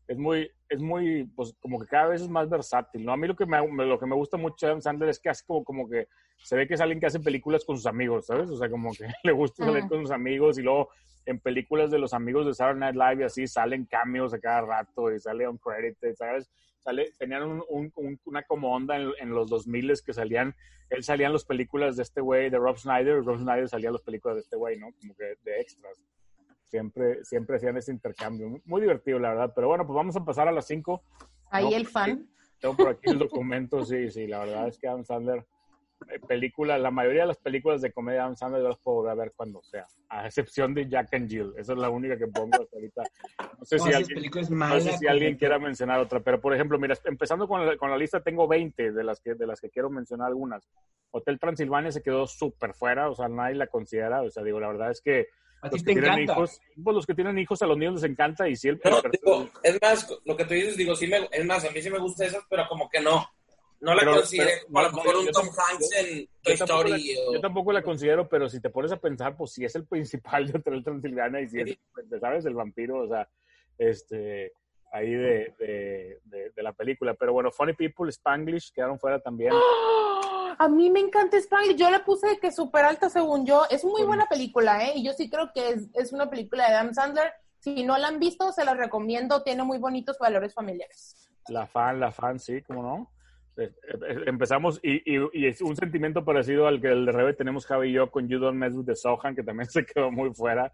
es 0.09 0.17
muy, 0.17 0.51
es 0.71 0.81
muy, 0.81 1.25
pues 1.37 1.55
como 1.61 1.79
que 1.79 1.87
cada 1.87 2.09
vez 2.09 2.23
es 2.23 2.29
más 2.31 2.49
versátil, 2.49 3.05
¿no? 3.05 3.13
A 3.13 3.17
mí 3.17 3.29
lo 3.29 3.37
que 3.37 3.45
me, 3.45 3.59
lo 3.87 3.99
que 3.99 4.07
me 4.07 4.15
gusta 4.15 4.39
mucho 4.39 4.65
de 4.65 4.73
Adam 4.73 4.81
Sandler 4.81 5.11
es 5.11 5.21
que 5.21 5.29
hace 5.29 5.45
como, 5.47 5.63
como 5.63 5.89
que 5.89 6.09
se 6.39 6.57
ve 6.57 6.67
que 6.67 6.75
es 6.75 6.81
alguien 6.81 6.99
que 6.99 7.07
hace 7.07 7.21
películas 7.21 7.65
con 7.65 7.77
sus 7.77 7.85
amigos, 7.85 8.27
¿sabes? 8.27 8.49
O 8.49 8.57
sea, 8.57 8.71
como 8.71 8.91
que 8.93 9.07
le 9.23 9.33
gusta 9.33 9.67
salir 9.67 9.87
con 9.87 10.01
sus 10.01 10.11
amigos 10.11 10.59
y 10.59 10.63
luego 10.63 10.89
en 11.27 11.39
películas 11.41 11.91
de 11.91 11.99
los 11.99 12.15
amigos 12.15 12.47
de 12.47 12.55
Saturday 12.55 12.81
Night 12.81 12.97
Live 12.97 13.23
y 13.23 13.27
así 13.27 13.47
salen 13.47 13.85
cameos 13.85 14.33
a 14.33 14.41
cada 14.41 14.63
rato 14.63 15.13
y 15.13 15.21
sale 15.21 15.47
un 15.47 15.59
credit, 15.59 15.99
¿sabes? 16.17 16.51
Sale, 16.79 17.13
tenían 17.19 17.43
un, 17.69 17.93
una 18.25 18.43
como 18.45 18.75
onda 18.75 18.97
en, 18.97 19.11
en 19.21 19.31
los 19.31 19.51
2000 19.51 19.93
que 20.07 20.15
salían, 20.15 20.55
él 20.89 21.05
salía 21.05 21.27
en 21.27 21.35
las 21.35 21.45
películas 21.45 21.97
de 21.97 22.03
este 22.03 22.23
güey, 22.23 22.49
de 22.49 22.57
Rob 22.57 22.79
Snyder, 22.79 23.23
Rob 23.23 23.39
Snyder 23.41 23.69
salía 23.69 23.89
en 23.89 23.95
las 23.95 24.03
películas 24.03 24.37
de 24.37 24.41
este 24.41 24.57
güey, 24.57 24.79
¿no? 24.79 24.89
Como 24.99 25.15
que 25.15 25.35
de 25.45 25.61
extras 25.61 26.01
siempre, 26.69 27.25
siempre 27.25 27.57
hacían 27.57 27.77
ese 27.77 27.93
intercambio. 27.93 28.61
Muy 28.65 28.81
divertido, 28.81 29.19
la 29.19 29.31
verdad. 29.31 29.53
Pero 29.55 29.69
bueno, 29.69 29.87
pues 29.87 29.97
vamos 29.97 30.17
a 30.17 30.25
pasar 30.25 30.49
a 30.49 30.53
las 30.53 30.67
5. 30.67 31.03
Ahí 31.51 31.75
el 31.75 31.87
fan. 31.87 32.29
Tengo 32.61 32.77
por 32.77 32.89
aquí 32.89 33.11
el 33.11 33.19
documento, 33.19 33.85
sí, 33.85 34.11
sí. 34.11 34.27
La 34.27 34.41
verdad 34.41 34.69
es 34.69 34.79
que 34.79 34.89
Adam 34.89 35.05
Sandler, 35.05 35.47
eh, 36.09 36.19
película, 36.27 36.77
la 36.77 36.91
mayoría 36.91 37.23
de 37.23 37.29
las 37.29 37.39
películas 37.39 37.81
de 37.81 37.93
comedia 37.93 38.19
de 38.19 38.25
Adam 38.25 38.37
Sandler 38.37 38.63
yo 38.63 38.69
las 38.69 38.79
puedo 38.79 39.03
ver 39.17 39.33
cuando 39.37 39.63
sea. 39.63 39.87
A 40.09 40.27
excepción 40.27 40.75
de 40.75 40.89
Jack 40.89 41.15
and 41.15 41.29
Jill. 41.29 41.55
Esa 41.57 41.73
es 41.73 41.79
la 41.79 41.89
única 41.89 42.19
que 42.19 42.27
pongo 42.27 42.61
hasta 42.61 42.77
ahorita. 42.77 43.03
No 43.59 43.65
sé 43.65 43.79
si, 43.79 43.93
alguien, 43.93 44.31
no 44.51 44.81
sé 44.81 44.99
si 44.99 45.07
alguien 45.07 45.37
quiera 45.37 45.59
mencionar 45.59 46.01
otra. 46.01 46.21
Pero, 46.21 46.41
por 46.41 46.53
ejemplo, 46.53 46.79
mira, 46.79 46.97
empezando 47.05 47.47
con 47.47 47.65
la, 47.65 47.77
con 47.77 47.91
la 47.91 47.97
lista, 47.97 48.21
tengo 48.21 48.49
20 48.49 48.93
de 48.93 49.05
las, 49.05 49.21
que, 49.21 49.35
de 49.35 49.47
las 49.47 49.61
que 49.61 49.71
quiero 49.71 49.89
mencionar 49.89 50.29
algunas. 50.29 50.69
Hotel 51.13 51.39
Transilvania 51.39 51.93
se 51.93 52.03
quedó 52.03 52.27
súper 52.27 52.75
fuera, 52.75 53.09
o 53.09 53.15
sea, 53.15 53.29
nadie 53.29 53.55
la 53.55 53.69
considera. 53.69 54.23
O 54.23 54.31
sea, 54.31 54.43
digo, 54.43 54.61
la 54.61 54.69
verdad 54.69 54.91
es 54.91 55.01
que 55.01 55.29
los 55.63 55.83
que 55.83 55.93
tienen 55.93 56.19
hijos, 56.21 56.61
pues 56.83 56.95
los 56.95 57.07
que 57.07 57.15
tienen 57.15 57.39
hijos 57.39 57.63
a 57.63 57.67
los 57.67 57.77
niños 57.77 57.95
les 57.95 58.11
encanta 58.11 58.49
y 58.49 58.57
si 58.57 58.69
el, 58.69 58.81
es 59.63 59.79
más, 59.83 60.09
lo 60.25 60.37
que 60.37 60.45
tú 60.45 60.55
dices, 60.55 60.77
digo, 60.77 60.95
sí 60.95 61.07
me, 61.07 61.29
es 61.31 61.45
más, 61.45 61.65
a 61.65 61.71
mí 61.71 61.83
sí 61.83 61.91
me 61.91 61.99
gusta 61.99 62.25
eso, 62.27 62.39
pero 62.49 62.67
como 62.69 62.89
que 62.89 63.01
no. 63.01 63.27
No 63.81 63.95
la 63.95 64.05
considero, 64.05 64.51
a 64.75 64.83
lo 64.83 64.93
mejor 64.93 65.17
un 65.19 65.29
Tom 65.29 65.47
Hanks 65.47 65.93
en 65.97 66.29
Toy 66.43 66.55
Story. 66.55 67.17
Yo 67.33 67.41
tampoco 67.41 67.73
la 67.73 67.81
considero, 67.81 68.29
pero 68.29 68.49
si 68.49 68.61
te 68.61 68.71
pones 68.71 68.91
a 68.91 68.97
pensar, 68.97 69.37
pues 69.37 69.53
si 69.53 69.65
es 69.65 69.73
el 69.77 69.87
principal 69.87 70.49
de 70.49 70.59
Hotel 70.59 70.83
Transilvania 70.83 71.41
y 71.43 71.49
si 71.49 71.61
es, 71.61 71.79
¿sabes? 72.21 72.45
El 72.45 72.55
vampiro, 72.55 73.05
o 73.05 73.09
sea, 73.09 73.29
este, 73.79 74.53
ahí 74.93 75.13
de, 75.13 75.55
de, 76.25 76.63
la 76.63 76.73
película. 76.73 77.15
Pero 77.15 77.33
bueno, 77.33 77.53
Funny 77.53 77.75
People, 77.75 78.11
Spanglish 78.11 78.73
quedaron 78.73 78.99
fuera 78.99 79.21
también. 79.21 79.53
A 80.59 80.69
mí 80.69 80.91
me 80.91 81.01
encanta 81.01 81.37
Spanglish. 81.37 81.77
Yo 81.77 81.91
le 81.91 82.01
puse 82.01 82.39
que 82.41 82.53
súper 82.53 82.85
alta 82.85 83.11
según 83.11 83.47
yo. 83.47 83.65
Es 83.71 83.85
muy 83.85 84.03
buena 84.05 84.27
película, 84.27 84.85
¿eh? 84.87 84.93
Y 84.97 85.05
yo 85.05 85.13
sí 85.13 85.29
creo 85.29 85.51
que 85.53 85.71
es, 85.71 85.89
es 85.95 86.13
una 86.13 86.31
película 86.31 86.69
de 86.69 86.75
Adam 86.75 86.95
Sandler. 86.95 87.33
Si 87.59 87.85
no 87.85 87.99
la 87.99 88.09
han 88.09 88.19
visto, 88.19 88.53
se 88.53 88.65
la 88.65 88.75
recomiendo. 88.75 89.43
Tiene 89.43 89.65
muy 89.65 89.79
bonitos 89.79 90.19
valores 90.19 90.55
familiares. 90.55 91.29
La 91.49 91.67
fan, 91.67 91.99
la 91.99 92.13
fan, 92.13 92.39
sí, 92.39 92.63
¿cómo 92.63 92.83
no? 92.83 93.11
Eh, 93.59 93.73
eh, 93.89 94.23
empezamos 94.27 94.79
y, 94.85 95.03
y, 95.05 95.47
es 95.47 95.61
un 95.61 95.75
sentimiento 95.75 96.25
parecido 96.25 96.69
al 96.69 96.81
que 96.81 96.89
el 96.89 97.05
de 97.05 97.11
Rebe 97.11 97.35
tenemos 97.35 97.67
Javi 97.67 97.89
y 97.89 97.93
yo 97.93 98.09
con 98.09 98.29
You 98.29 98.39
Don't 98.39 98.57
Mess 98.57 98.73
with 98.73 98.87
the 98.87 98.95
Sohan, 98.95 99.35
que 99.35 99.43
también 99.43 99.69
se 99.71 99.85
quedó 99.85 100.13
muy 100.13 100.33
fuera. 100.33 100.73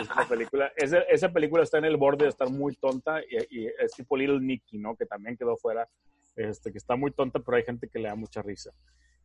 Es 0.00 0.10
una 0.10 0.26
película, 0.26 0.72
esa, 0.74 0.98
esa, 1.02 1.32
película 1.32 1.62
está 1.62 1.78
en 1.78 1.84
el 1.84 1.96
borde 1.96 2.24
de 2.24 2.30
estar 2.30 2.50
muy 2.50 2.74
tonta 2.74 3.20
y, 3.22 3.66
es 3.66 3.92
tipo 3.92 4.16
Little 4.16 4.40
Nicky, 4.40 4.78
¿no? 4.78 4.96
Que 4.96 5.06
también 5.06 5.36
quedó 5.36 5.56
fuera, 5.56 5.88
este, 6.34 6.72
que 6.72 6.78
está 6.78 6.96
muy 6.96 7.12
tonta, 7.12 7.38
pero 7.38 7.56
hay 7.56 7.62
gente 7.62 7.88
que 7.88 8.00
le 8.00 8.08
da 8.08 8.16
mucha 8.16 8.42
risa. 8.42 8.72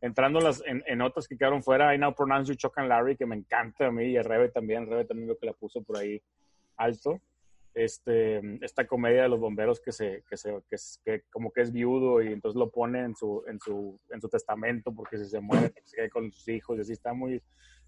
Entrando 0.00 0.38
en, 0.38 0.44
las, 0.44 0.62
en, 0.66 0.82
en 0.86 1.02
otras 1.02 1.28
que 1.28 1.36
quedaron 1.36 1.62
fuera, 1.62 1.94
I 1.94 1.98
Now 1.98 2.14
Pronounce 2.14 2.50
You 2.50 2.56
Chuck 2.56 2.78
and 2.78 2.88
Larry, 2.88 3.16
que 3.16 3.26
me 3.26 3.36
encanta 3.36 3.86
a 3.86 3.90
mí 3.90 4.06
y 4.06 4.16
a 4.16 4.22
Rebe 4.22 4.48
también. 4.48 4.86
Rebe 4.86 5.04
también 5.04 5.28
lo 5.28 5.36
que 5.36 5.46
la 5.46 5.52
puso 5.52 5.82
por 5.82 5.98
ahí 5.98 6.20
alto 6.76 7.20
este, 7.74 8.64
esta 8.64 8.86
comedia 8.86 9.22
de 9.22 9.28
los 9.28 9.40
bomberos 9.40 9.80
que 9.80 9.92
se, 9.92 10.24
que 10.28 10.36
se, 10.36 10.60
que, 11.04 11.22
como 11.30 11.52
que 11.52 11.62
es 11.62 11.72
viudo 11.72 12.20
y 12.20 12.28
entonces 12.28 12.58
lo 12.58 12.70
pone 12.70 13.00
en 13.00 13.14
su, 13.14 13.44
en 13.46 13.60
su, 13.60 13.98
en 14.10 14.20
su 14.20 14.28
testamento 14.28 14.92
porque 14.92 15.18
si 15.18 15.26
se 15.26 15.40
muere, 15.40 15.72
se 15.84 15.96
queda 15.96 16.08
con 16.10 16.32
sus 16.32 16.48
hijos 16.48 16.78
y 16.78 16.80
así 16.80 16.92
está 16.92 17.12
muy, 17.12 17.42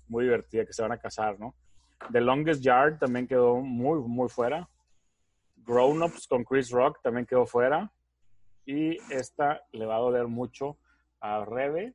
muy 0.09 0.25
divertida 0.25 0.65
que 0.65 0.73
se 0.73 0.83
van 0.83 0.93
a 0.93 0.99
casar, 0.99 1.39
¿no? 1.39 1.55
The 2.13 2.21
Longest 2.21 2.63
Yard 2.63 2.99
también 2.99 3.27
quedó 3.27 3.57
muy, 3.57 4.01
muy 4.01 4.29
fuera. 4.29 4.69
Grown 5.57 6.03
Ups 6.03 6.27
con 6.27 6.45
Chris 6.45 6.71
Rock 6.71 7.01
también 7.03 7.27
quedó 7.27 7.47
fuera. 7.47 7.93
Y 8.67 8.99
esta 9.13 9.63
le 9.73 9.87
va 9.87 9.97
a 9.97 10.01
doler 10.01 10.27
mucho 10.27 10.79
a 11.21 11.45
Rebe. 11.45 11.95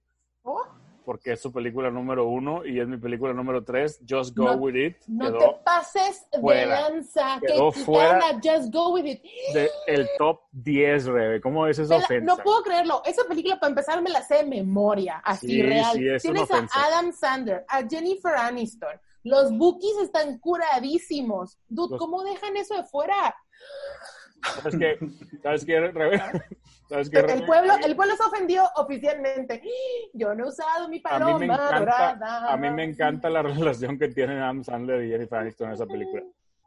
Porque 1.05 1.31
es 1.31 1.41
su 1.41 1.53
película 1.53 1.89
número 1.89 2.27
uno 2.27 2.65
y 2.65 2.81
es 2.81 2.87
mi 2.87 2.97
película 2.97 3.31
número 3.33 3.63
tres, 3.63 4.01
Just 4.07 4.35
Go 4.35 4.51
With 4.55 4.75
It. 4.75 4.97
No 5.07 5.37
te 5.37 5.45
pases 5.63 6.25
de 6.31 6.65
lanza, 6.65 7.39
quedó 7.39 7.71
que 7.71 7.79
fuera 7.79 8.39
Just 8.43 8.73
Go 8.73 8.89
With 8.89 9.05
It. 9.05 9.23
De 9.53 9.69
el 9.87 10.05
top 10.17 10.41
10, 10.51 11.05
Rebe. 11.05 11.39
¿Cómo 11.39 11.65
es 11.65 11.79
esa 11.79 11.95
ofensa? 11.95 12.25
No 12.25 12.43
puedo 12.43 12.61
creerlo. 12.61 13.01
Esa 13.05 13.23
película, 13.23 13.57
para 13.57 13.69
empezar, 13.69 14.01
me 14.01 14.09
la 14.09 14.21
sé 14.21 14.35
de 14.35 14.45
memoria, 14.47 15.21
así 15.23 15.61
real. 15.61 15.97
Tienes 16.21 16.51
a 16.51 16.67
Adam 16.71 17.13
Sandler, 17.13 17.65
a 17.69 17.87
Jennifer 17.87 18.35
Aniston. 18.35 18.99
Los 19.23 19.57
bookies 19.57 19.97
están 20.03 20.39
curadísimos. 20.39 21.57
Dude, 21.69 21.97
¿cómo 21.97 22.23
dejan 22.23 22.57
eso 22.57 22.75
de 22.75 22.83
fuera? 22.83 23.33
¿Sabes 24.55 24.77
qué? 24.77 24.99
¿Sabes 25.41 25.65
qué, 25.65 25.79
Rebe? 25.79 26.21
el, 26.89 27.45
pueblo, 27.45 27.73
el 27.83 27.95
pueblo 27.95 28.15
se 28.15 28.23
ofendió 28.23 28.63
oficialmente. 28.75 29.61
Yo 30.13 30.33
no 30.33 30.45
he 30.45 30.47
usado 30.47 30.87
mi 30.89 30.99
paloma 30.99 31.35
a 31.35 31.39
mí 31.39 31.47
me 31.47 31.53
encanta, 31.53 31.79
dorada. 31.79 32.53
A 32.53 32.57
mí 32.57 32.69
me 32.71 32.83
encanta 32.83 33.29
la 33.29 33.41
relación 33.43 33.97
que 33.97 34.07
tienen 34.09 34.39
Adam 34.39 34.63
Sandler 34.63 35.03
y 35.03 35.09
Jennifer 35.09 35.39
Aniston 35.39 35.67
en 35.67 35.73
esa 35.73 35.85
película. 35.85 36.23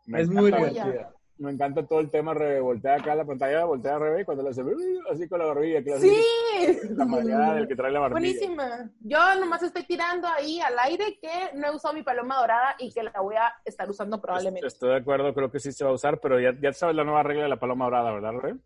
es 0.07 0.29
muy 0.29 0.51
divertida 0.51 1.13
me 1.41 1.53
encanta 1.53 1.87
todo 1.87 2.01
el 2.01 2.11
tema, 2.11 2.35
voltea 2.61 2.97
acá 2.97 3.15
la 3.15 3.25
pantalla, 3.25 3.65
voltea 3.65 3.95
al 3.95 4.01
revés, 4.01 4.27
cuando 4.27 4.45
le 4.45 4.51
hace 4.51 4.63
así 5.11 5.27
con 5.27 5.39
la 5.39 5.47
barbilla. 5.47 5.83
sí. 5.99 6.23
La 6.91 7.07
mañana 7.07 7.55
del 7.55 7.67
que 7.67 7.75
trae 7.75 7.91
la 7.91 8.01
barbilla. 8.01 8.21
Buenísima. 8.21 8.91
Yo 9.01 9.19
nomás 9.41 9.63
estoy 9.63 9.85
tirando 9.85 10.29
ahí 10.29 10.61
al 10.61 10.79
aire 10.81 11.19
que 11.21 11.57
no 11.57 11.69
he 11.69 11.75
usado 11.75 11.95
mi 11.95 12.03
paloma 12.03 12.39
dorada 12.39 12.77
y 12.79 12.93
que 12.93 13.03
la 13.03 13.19
voy 13.21 13.37
a 13.37 13.55
estar 13.65 13.89
usando 13.89 14.21
probablemente. 14.21 14.67
Estoy 14.67 14.91
de 14.91 14.97
acuerdo, 14.97 15.33
creo 15.33 15.51
que 15.51 15.59
sí 15.59 15.73
se 15.73 15.85
va 15.85 15.91
a 15.91 15.95
usar, 15.95 16.21
pero 16.21 16.39
ya, 16.39 16.53
ya 16.61 16.73
sabes 16.75 16.95
la 16.95 17.05
nueva 17.05 17.23
regla 17.23 17.45
de 17.45 17.49
la 17.49 17.59
paloma 17.59 17.87
dorada, 17.87 18.13
¿verdad, 18.13 18.33
Rebe? 18.33 18.59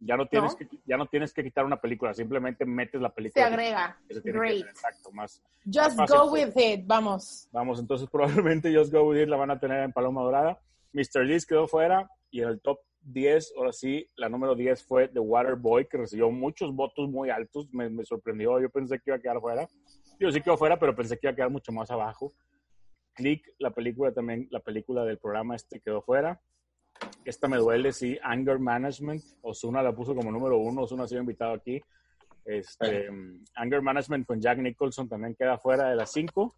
Ya 0.00 0.16
no, 0.16 0.26
tienes 0.26 0.54
Que, 0.54 0.68
ya 0.86 0.96
no 0.96 1.06
tienes 1.06 1.32
que 1.32 1.42
quitar 1.42 1.64
una 1.64 1.80
película, 1.80 2.14
simplemente 2.14 2.64
metes 2.64 3.00
la 3.00 3.12
película. 3.12 3.44
Se 3.44 3.52
agrega. 3.52 3.98
Great. 4.24 4.66
exacto, 4.66 5.10
más. 5.12 5.42
Just 5.64 5.98
go 6.08 6.30
with 6.30 6.52
it, 6.56 6.86
vamos. 6.86 7.48
Vamos, 7.50 7.80
entonces 7.80 8.08
probablemente 8.12 8.74
Just 8.74 8.92
Go 8.92 9.08
With 9.08 9.22
It 9.22 9.28
la 9.28 9.36
van 9.36 9.50
a 9.50 9.58
tener 9.58 9.82
en 9.82 9.92
Paloma 9.92 10.22
Dorada. 10.22 10.60
Mr. 10.92 11.24
Leeds 11.24 11.46
quedó 11.46 11.66
fuera 11.66 12.08
y 12.30 12.42
en 12.42 12.48
el 12.48 12.60
top 12.60 12.78
10, 13.02 13.54
ahora 13.56 13.72
sí, 13.72 14.08
la 14.16 14.28
número 14.28 14.54
10 14.54 14.84
fue 14.84 15.08
The 15.08 15.18
Waterboy, 15.18 15.88
que 15.88 15.98
recibió 15.98 16.30
muchos 16.30 16.74
votos 16.74 17.08
muy 17.08 17.30
altos. 17.30 17.68
Me, 17.72 18.04
sorprendió, 18.04 18.60
yo 18.60 18.70
pensé 18.70 18.96
que 18.96 19.04
iba 19.06 19.16
a 19.16 19.20
quedar 19.20 19.40
fuera. 19.40 19.68
Yo 20.20 20.30
sí 20.30 20.40
quedó 20.40 20.56
fuera, 20.56 20.78
pero 20.78 20.94
pensé 20.94 21.16
que 21.16 21.26
iba 21.26 21.32
a 21.32 21.36
quedar 21.36 21.50
mucho 21.50 21.72
más 21.72 21.90
abajo. 21.90 22.34
Click, 23.14 23.46
la 23.58 23.70
película 23.70 24.12
también, 24.12 24.46
la 24.50 24.60
película 24.60 25.04
del 25.04 25.18
programa 25.18 25.56
este 25.56 25.80
quedó 25.80 26.02
fuera. 26.02 26.40
Esta 27.28 27.46
me 27.46 27.58
duele, 27.58 27.92
sí, 27.92 28.18
Anger 28.22 28.58
Management. 28.58 29.22
Osuna 29.42 29.82
la 29.82 29.92
puso 29.92 30.14
como 30.14 30.32
número 30.32 30.56
uno, 30.56 30.84
Osuna 30.84 31.04
ha 31.04 31.06
sido 31.06 31.20
invitado 31.20 31.52
aquí. 31.52 31.78
Este, 32.42 33.06
Anger 33.54 33.82
Management 33.82 34.26
con 34.26 34.40
Jack 34.40 34.56
Nicholson 34.56 35.10
también 35.10 35.34
queda 35.34 35.58
fuera 35.58 35.90
de 35.90 35.96
las 35.96 36.10
5. 36.10 36.56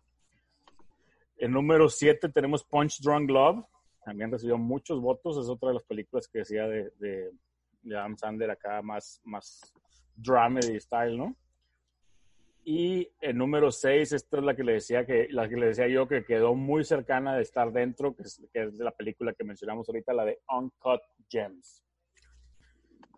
En 1.38 1.50
número 1.50 1.88
7 1.88 2.28
tenemos 2.28 2.62
Punch 2.62 3.00
Drunk 3.00 3.28
Love, 3.30 3.64
también 4.04 4.30
recibió 4.30 4.58
muchos 4.58 5.00
votos, 5.00 5.38
es 5.38 5.50
otra 5.50 5.70
de 5.70 5.74
las 5.74 5.82
películas 5.82 6.28
que 6.28 6.38
decía 6.38 6.68
de, 6.68 6.92
de, 7.00 7.96
Adam 7.96 8.16
Sandler 8.16 8.52
acá 8.52 8.80
más, 8.80 9.20
más 9.24 9.74
dramedy 10.14 10.78
style, 10.78 11.18
¿no? 11.18 11.34
Y 12.72 13.10
el 13.20 13.36
número 13.36 13.72
6, 13.72 14.12
esta 14.12 14.38
es 14.38 14.44
la 14.44 14.54
que 14.54 14.62
le 14.62 14.74
decía 14.74 15.04
que 15.04 15.26
la 15.30 15.48
que 15.48 15.56
le 15.56 15.66
decía 15.66 15.88
yo 15.88 16.06
que 16.06 16.24
quedó 16.24 16.54
muy 16.54 16.84
cercana 16.84 17.34
de 17.34 17.42
estar 17.42 17.72
dentro, 17.72 18.14
que 18.14 18.22
es, 18.22 18.40
que 18.52 18.62
es 18.62 18.78
de 18.78 18.84
la 18.84 18.92
película 18.92 19.32
que 19.32 19.42
mencionamos 19.42 19.88
ahorita, 19.88 20.12
la 20.12 20.24
de 20.24 20.38
Uncut 20.56 21.00
Gems. 21.28 21.82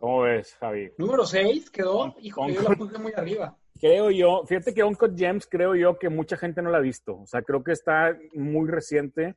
¿Cómo 0.01 0.23
ves, 0.23 0.55
Javi? 0.55 0.91
Número 0.97 1.27
6 1.27 1.71
quedó, 1.71 2.15
hijo, 2.23 2.49
yo 2.49 2.63
la 2.63 2.75
puse 2.75 2.97
muy 2.97 3.13
arriba. 3.15 3.55
Creo 3.79 4.11
yo, 4.11 4.43
fíjate 4.47 4.73
que 4.73 4.83
Uncut 4.83 5.19
Gems 5.19 5.47
creo 5.47 5.75
yo 5.75 5.99
que 5.99 6.09
mucha 6.09 6.39
gente 6.39 6.63
no 6.63 6.71
la 6.71 6.79
ha 6.79 6.81
visto. 6.81 7.21
O 7.21 7.27
sea, 7.27 7.43
creo 7.43 7.63
que 7.63 7.73
está 7.73 8.19
muy 8.33 8.71
reciente 8.71 9.37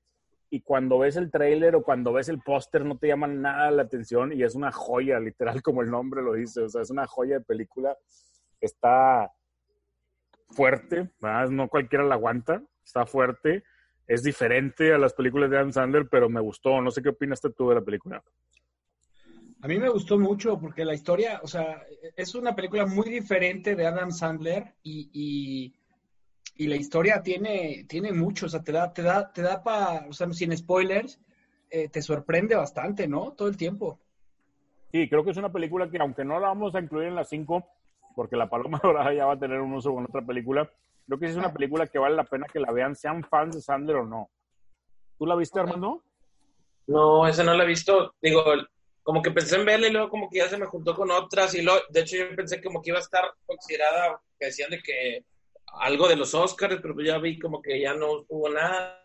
y 0.50 0.62
cuando 0.62 1.00
ves 1.00 1.17
el 1.17 1.29
trailer 1.29 1.75
o 1.75 1.84
cuando 1.84 2.13
ves 2.13 2.29
el 2.29 2.39
póster 2.39 2.86
no 2.86 2.98
te 2.98 3.10
llaman 3.10 3.41
nada 3.41 3.69
la 3.69 3.81
atención 3.81 4.31
y 4.31 4.43
es 4.43 4.55
una 4.55 4.72
joya, 4.72 5.19
literal 5.19 5.62
como 5.62 5.81
el 5.81 5.91
nombre 5.91 6.22
lo 6.22 6.36
dice, 6.36 6.62
o 6.62 6.69
sea, 6.69 6.84
es 6.84 6.89
una 6.89 7.05
joya 7.05 7.39
de 7.39 7.43
película, 7.43 7.98
está 8.62 9.29
fuerte, 10.55 11.09
no 11.51 11.67
cualquiera 11.67 12.03
la 12.03 12.15
aguanta, 12.15 12.63
está 12.83 13.05
fuerte, 13.05 13.63
es 14.07 14.24
diferente 14.24 14.93
a 14.93 14.97
las 14.97 15.13
películas 15.13 15.50
de 15.50 15.57
Adam 15.57 15.71
Sandler, 15.71 16.07
pero 16.09 16.29
me 16.29 16.41
gustó, 16.41 16.81
no 16.81 16.91
sé 16.91 17.01
qué 17.01 17.09
opinas 17.09 17.41
tú 17.41 17.69
de 17.69 17.75
la 17.75 17.81
película. 17.81 18.24
A 19.62 19.67
mí 19.67 19.77
me 19.77 19.89
gustó 19.89 20.17
mucho 20.17 20.59
porque 20.59 20.85
la 20.85 20.93
historia, 20.93 21.39
o 21.43 21.47
sea, 21.47 21.83
es 22.15 22.35
una 22.35 22.55
película 22.55 22.85
muy 22.85 23.09
diferente 23.09 23.75
de 23.75 23.88
Adam 23.88 24.12
Sandler 24.12 24.75
y 24.83 25.75
y 26.57 26.67
la 26.67 26.75
historia 26.75 27.21
tiene, 27.21 27.85
tiene 27.88 28.13
mucho, 28.13 28.45
o 28.45 28.50
sea, 28.50 28.63
te 28.63 28.71
da, 28.71 28.93
te 28.93 29.01
da, 29.01 29.31
te 29.31 29.41
da 29.41 29.62
para, 29.62 30.07
o 30.07 30.13
sea, 30.13 30.31
sin 30.31 30.55
spoilers, 30.55 31.19
eh, 31.69 31.89
te 31.89 32.01
sorprende 32.01 32.55
bastante, 32.55 33.07
¿no? 33.07 33.33
Todo 33.33 33.50
el 33.50 33.57
tiempo. 33.57 34.00
Sí, 34.91 35.09
creo 35.09 35.25
que 35.25 35.31
es 35.31 35.38
una 35.38 35.51
película 35.51 35.89
que, 35.89 35.97
aunque 35.97 36.24
no 36.24 36.39
la 36.39 36.47
vamos 36.47 36.74
a 36.75 36.79
incluir 36.79 37.09
en 37.09 37.15
las 37.15 37.27
cinco, 37.27 37.67
porque 38.15 38.36
La 38.36 38.50
Paloma 38.50 38.79
Dorada 38.84 39.13
ya 39.13 39.25
va 39.25 39.34
a 39.34 39.39
tener 39.39 39.60
un 39.60 39.74
uso 39.74 39.93
con 39.93 40.05
otra 40.05 40.25
película, 40.25 40.72
creo 41.05 41.19
que 41.19 41.27
es 41.27 41.36
una 41.36 41.53
película 41.53 41.88
que 41.88 42.00
vale 42.00 42.15
la 42.15 42.24
pena 42.24 42.48
que 42.51 42.60
la 42.60 42.72
vean, 42.72 42.95
sean 42.95 43.24
fans 43.24 43.55
de 43.55 43.62
Sandler 43.62 43.98
o 43.98 44.05
no. 44.05 44.29
¿Tú 45.17 45.25
la 45.25 45.36
viste, 45.36 45.60
Armando? 45.60 46.03
No, 46.88 47.27
esa 47.27 47.43
no 47.43 47.53
la 47.53 47.63
he 47.63 47.67
visto. 47.67 48.13
Digo, 48.22 48.43
como 49.03 49.22
que 49.22 49.31
pensé 49.31 49.55
en 49.55 49.65
verla 49.65 49.88
y 49.88 49.91
luego 49.91 50.10
como 50.10 50.29
que 50.29 50.39
ya 50.39 50.50
se 50.50 50.57
me 50.57 50.65
juntó 50.65 50.95
con 50.95 51.12
otras 51.12 51.53
y 51.55 51.62
lo, 51.62 51.74
de 51.89 52.01
hecho 52.01 52.17
yo 52.17 52.36
pensé 52.36 52.62
como 52.62 52.81
que 52.81 52.89
iba 52.89 52.98
a 52.98 53.01
estar 53.03 53.24
considerada, 53.45 54.19
que 54.39 54.48
decían 54.48 54.72
de 54.72 54.81
que 54.81 55.24
algo 55.79 56.07
de 56.07 56.15
los 56.15 56.34
Oscars, 56.34 56.79
pero 56.81 57.00
ya 57.01 57.17
vi 57.17 57.39
como 57.39 57.62
que 57.62 57.79
ya 57.79 57.93
no 57.93 58.25
hubo 58.27 58.50
nada, 58.50 59.00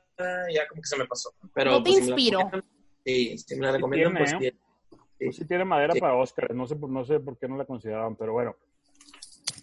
ya 0.52 0.67
como 0.69 0.83
que 0.83 0.88
se 0.88 0.97
me 0.97 1.07
pasó. 1.07 1.33
Pero, 1.55 1.73
no 1.73 1.83
te 1.83 1.90
pues, 1.90 2.07
inspiro. 2.07 2.50
sí, 3.05 3.38
si 3.38 3.57
me 3.57 3.67
la 3.67 3.73
recomiendan, 3.73 4.17
pues, 4.17 4.31
sí, 4.31 4.52
pues 5.19 5.37
sí. 5.37 5.45
tiene 5.47 5.64
madera 5.64 5.95
para 5.95 6.14
Oscars, 6.14 6.55
no 6.55 6.67
sé, 6.67 6.76
no 6.76 7.05
sé 7.05 7.21
por 7.21 7.38
qué 7.38 7.49
no 7.49 7.57
la 7.57 7.64
consideraban, 7.64 8.17
pero 8.17 8.33
bueno. 8.33 8.57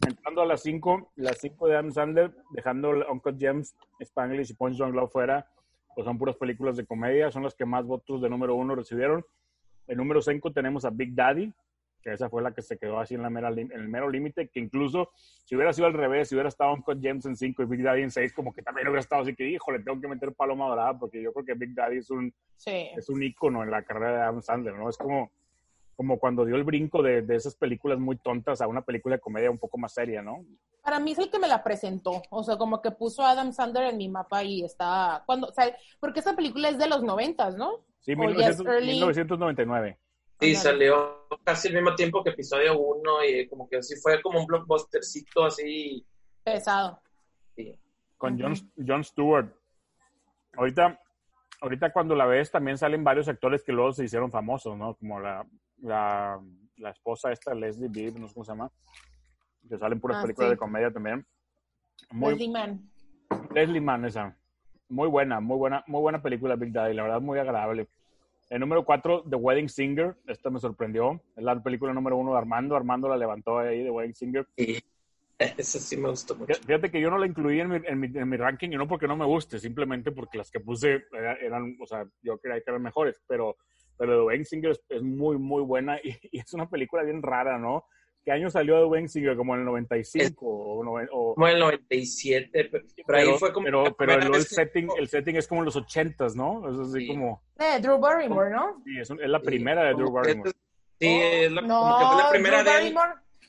Entrando 0.05 0.41
a 0.41 0.45
las 0.45 0.61
5, 0.63 1.11
las 1.15 1.39
5 1.39 1.67
de 1.67 1.73
Adam 1.75 1.91
Sandler, 1.91 2.35
dejando 2.51 2.91
Uncle 3.09 3.35
James, 3.39 3.75
Spanglish 3.99 4.51
y 4.51 4.53
Punch 4.53 4.77
Drunk 4.77 4.93
Love 4.93 5.11
fuera, 5.11 5.49
pues 5.95 6.05
son 6.05 6.17
puras 6.17 6.35
películas 6.35 6.77
de 6.77 6.85
comedia, 6.85 7.31
son 7.31 7.43
las 7.43 7.55
que 7.55 7.65
más 7.65 7.85
votos 7.85 8.21
de 8.21 8.29
número 8.29 8.55
uno 8.55 8.75
recibieron. 8.75 9.25
El 9.87 9.97
número 9.97 10.21
5 10.21 10.51
tenemos 10.51 10.85
a 10.85 10.89
Big 10.89 11.15
Daddy, 11.15 11.51
que 12.03 12.13
esa 12.13 12.29
fue 12.29 12.41
la 12.41 12.53
que 12.53 12.61
se 12.61 12.77
quedó 12.77 12.99
así 12.99 13.15
en, 13.15 13.21
la 13.21 13.29
mera, 13.29 13.49
en 13.49 13.71
el 13.71 13.87
mero 13.87 14.09
límite, 14.09 14.49
que 14.49 14.59
incluso 14.59 15.11
si 15.15 15.55
hubiera 15.55 15.73
sido 15.73 15.87
al 15.87 15.93
revés, 15.93 16.29
si 16.29 16.35
hubiera 16.35 16.49
estado 16.49 16.75
con 16.83 17.01
James 17.01 17.25
en 17.25 17.35
5 17.35 17.63
y 17.63 17.65
Big 17.65 17.83
Daddy 17.83 18.03
en 18.03 18.11
6, 18.11 18.33
como 18.33 18.53
que 18.53 18.61
también 18.61 18.87
hubiera 18.87 19.01
estado 19.01 19.23
así 19.23 19.35
que, 19.35 19.49
híjole, 19.49 19.79
tengo 19.79 19.99
que 19.99 20.07
meter 20.07 20.33
paloma 20.33 20.67
dorada, 20.67 20.97
porque 20.99 21.21
yo 21.21 21.33
creo 21.33 21.45
que 21.45 21.53
Big 21.53 21.73
Daddy 21.73 21.97
es 21.97 22.09
un, 22.09 22.33
es 22.65 23.09
un 23.09 23.23
ícono 23.23 23.63
en 23.63 23.71
la 23.71 23.83
carrera 23.83 24.11
de 24.11 24.21
Adam 24.21 24.41
Sandler, 24.41 24.75
¿no? 24.75 24.89
Es 24.89 24.97
como, 24.97 25.31
como 25.97 26.19
cuando 26.19 26.45
dio 26.45 26.55
el 26.55 26.63
brinco 26.63 27.01
de, 27.01 27.23
de, 27.23 27.35
esas 27.35 27.55
películas 27.55 27.97
muy 27.97 28.17
tontas 28.17 28.61
a 28.61 28.67
una 28.67 28.83
película 28.83 29.15
de 29.15 29.19
comedia 29.19 29.49
un 29.49 29.57
poco 29.57 29.79
más 29.79 29.95
seria, 29.95 30.21
¿no? 30.21 30.45
Para 30.83 30.99
mí 30.99 31.11
es 31.11 31.17
el 31.17 31.31
que 31.31 31.39
me 31.39 31.47
la 31.47 31.63
presentó, 31.63 32.21
o 32.29 32.43
sea, 32.43 32.55
como 32.55 32.83
que 32.83 32.91
puso 32.91 33.23
a 33.23 33.31
Adam 33.31 33.51
Sandler 33.51 33.89
en 33.89 33.97
mi 33.97 34.07
mapa 34.07 34.43
y 34.43 34.63
está, 34.63 35.23
cuando, 35.25 35.47
o 35.47 35.51
sea, 35.51 35.75
porque 35.99 36.19
esa 36.19 36.35
película 36.35 36.69
es 36.69 36.77
de 36.77 36.87
los 36.87 37.01
noventas, 37.01 37.57
¿no? 37.57 37.83
Sí, 38.01 38.15
1999. 38.15 39.97
Sí, 40.39 40.53
salió 40.53 41.25
casi 41.43 41.69
al 41.69 41.73
mismo 41.73 41.95
tiempo 41.95 42.23
que 42.23 42.29
episodio 42.29 42.79
1 42.79 43.25
y 43.25 43.47
como 43.49 43.67
que 43.67 43.77
así 43.77 43.95
fue 43.95 44.21
como 44.21 44.39
un 44.39 44.45
blockbustercito 44.45 45.45
así. 45.45 46.05
Pesado. 46.43 47.01
Sí. 47.55 47.75
Con 48.17 48.39
John, 48.39 48.53
John 48.87 49.03
Stewart. 49.03 49.51
Ahorita, 50.55 51.01
ahorita 51.61 51.91
cuando 51.91 52.15
la 52.15 52.25
ves 52.25 52.51
también 52.51 52.77
salen 52.77 53.03
varios 53.03 53.27
actores 53.27 53.63
que 53.63 53.71
luego 53.71 53.93
se 53.93 54.05
hicieron 54.05 54.31
famosos, 54.31 54.77
¿no? 54.77 54.95
Como 54.95 55.19
la, 55.19 55.45
la, 55.81 56.39
la 56.77 56.89
esposa 56.89 57.31
esta, 57.31 57.53
Leslie 57.53 57.89
Bibb, 57.89 58.19
no 58.19 58.27
sé 58.27 58.33
cómo 58.33 58.43
se 58.43 58.51
llama, 58.51 58.71
que 59.69 59.77
salen 59.77 59.99
puras 59.99 60.17
Ah, 60.19 60.21
películas 60.23 60.49
sí. 60.49 60.51
de 60.53 60.57
comedia 60.57 60.91
también. 60.91 61.25
Muy, 62.11 62.31
Leslie 62.31 62.49
Mann. 62.49 62.89
Leslie 63.53 63.81
Mann, 63.81 64.05
esa. 64.05 64.37
Muy 64.89 65.07
buena, 65.09 65.39
muy 65.39 65.57
buena, 65.57 65.83
muy 65.87 65.99
buena 66.01 66.21
película 66.21 66.55
Big 66.55 66.71
Daddy, 66.71 66.93
la 66.93 67.03
verdad 67.03 67.21
muy 67.21 67.39
agradable. 67.39 67.87
El 68.49 68.61
número 68.61 68.85
4, 68.85 69.23
The 69.29 69.35
Wedding 69.35 69.67
Singer, 69.67 70.15
esta 70.25 70.49
me 70.49 70.59
sorprendió. 70.59 71.21
Es 71.35 71.43
la 71.43 71.61
película 71.61 71.91
número 71.93 72.15
uno 72.15 72.31
de 72.31 72.37
Armando. 72.37 72.77
Armando 72.77 73.09
la 73.09 73.17
levantó 73.17 73.59
ahí, 73.59 73.83
The 73.83 73.91
Wedding 73.91 74.15
Singer. 74.15 74.47
Sí. 74.55 74.81
Eso 75.57 75.79
sí 75.79 75.97
me 75.97 76.09
gustó 76.09 76.35
mucho. 76.35 76.53
Fíjate 76.65 76.89
que 76.89 76.99
yo 76.99 77.09
no 77.11 77.17
la 77.17 77.27
incluí 77.27 77.59
en 77.59 77.69
mi, 77.69 77.75
en 77.85 77.99
mi, 77.99 78.07
en 78.07 78.29
mi 78.29 78.37
ranking 78.37 78.69
y 78.71 78.75
no 78.75 78.87
porque 78.87 79.07
no 79.07 79.15
me 79.15 79.25
guste, 79.25 79.59
simplemente 79.59 80.11
porque 80.11 80.37
las 80.39 80.49
que 80.49 80.59
puse 80.59 81.03
era- 81.11 81.33
eran, 81.35 81.77
o 81.81 81.85
sea, 81.85 82.05
yo 82.21 82.37
creía 82.39 82.57
que 82.61 82.69
eran 82.71 82.81
mejores, 82.81 83.21
pero, 83.27 83.55
pero 83.97 84.17
The 84.17 84.23
Wedding 84.25 84.45
Singer 84.45 84.71
es, 84.71 84.83
es 84.89 85.03
muy, 85.03 85.37
muy 85.37 85.61
buena 85.61 85.97
y, 86.03 86.09
y 86.31 86.39
es 86.39 86.53
una 86.53 86.67
película 86.69 87.03
bien 87.03 87.21
rara, 87.21 87.57
¿no? 87.59 87.85
¿Qué 88.25 88.31
año 88.33 88.49
salió 88.49 88.79
The 88.79 88.85
Wedding 88.85 89.07
Singer? 89.09 89.37
Como 89.37 89.53
en 89.53 89.61
el 89.61 89.65
95 89.67 90.45
o, 90.45 90.83
noven- 90.83 91.07
o- 91.13 91.33
Como 91.35 91.47
en 91.47 91.53
el 91.53 91.59
97, 91.61 92.49
pero, 92.71 92.83
pero 93.05 93.17
ahí 93.19 93.27
fue 93.39 93.53
como. 93.53 93.63
pero, 93.65 93.95
pero 93.97 94.13
el, 94.15 94.31
que- 94.31 94.41
setting, 94.41 94.89
el 94.97 95.07
setting 95.07 95.37
es 95.37 95.47
como 95.47 95.61
en 95.61 95.65
los 95.65 95.77
80s, 95.77 96.35
¿no? 96.35 96.69
Es 96.69 96.77
así 96.89 97.01
Sí. 97.01 97.07
como, 97.07 97.41
Eh, 97.57 97.79
Drew 97.79 97.97
Barrymore, 97.99 98.49
¿no? 98.49 98.81
sí, 98.83 98.99
es, 98.99 99.09
un- 99.11 99.21
es 99.21 99.29
la 99.29 99.39
primera 99.39 99.85
de 99.85 99.93
Drew 99.93 100.11
Barrymore. 100.11 100.51
Sí, 100.99 101.07
es 101.07 101.51
la, 101.53 101.61
No, 101.61 101.79
como 101.79 101.97
que 101.99 102.05
fue 102.05 102.23
la 102.23 102.29
primera 102.31 102.63
Drew 102.63 102.73
de 102.73 102.87
él. 102.87 102.93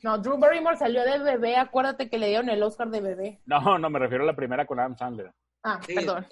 No, 0.09 0.17
Drew 0.17 0.39
Barrymore 0.39 0.79
salió 0.79 1.05
de 1.05 1.19
bebé. 1.19 1.57
Acuérdate 1.57 2.09
que 2.09 2.17
le 2.17 2.29
dieron 2.29 2.49
el 2.49 2.63
Oscar 2.63 2.89
de 2.89 3.03
bebé. 3.03 3.41
No, 3.45 3.79
no, 3.79 3.91
me 3.91 3.99
refiero 3.99 4.25
a 4.25 4.27
la 4.27 4.35
primera 4.35 4.65
con 4.67 4.81
Adam 4.81 4.97
Sandler. 4.97 5.31
Ah, 5.63 5.79
Sí. 5.85 5.95
perdón. 5.97 6.27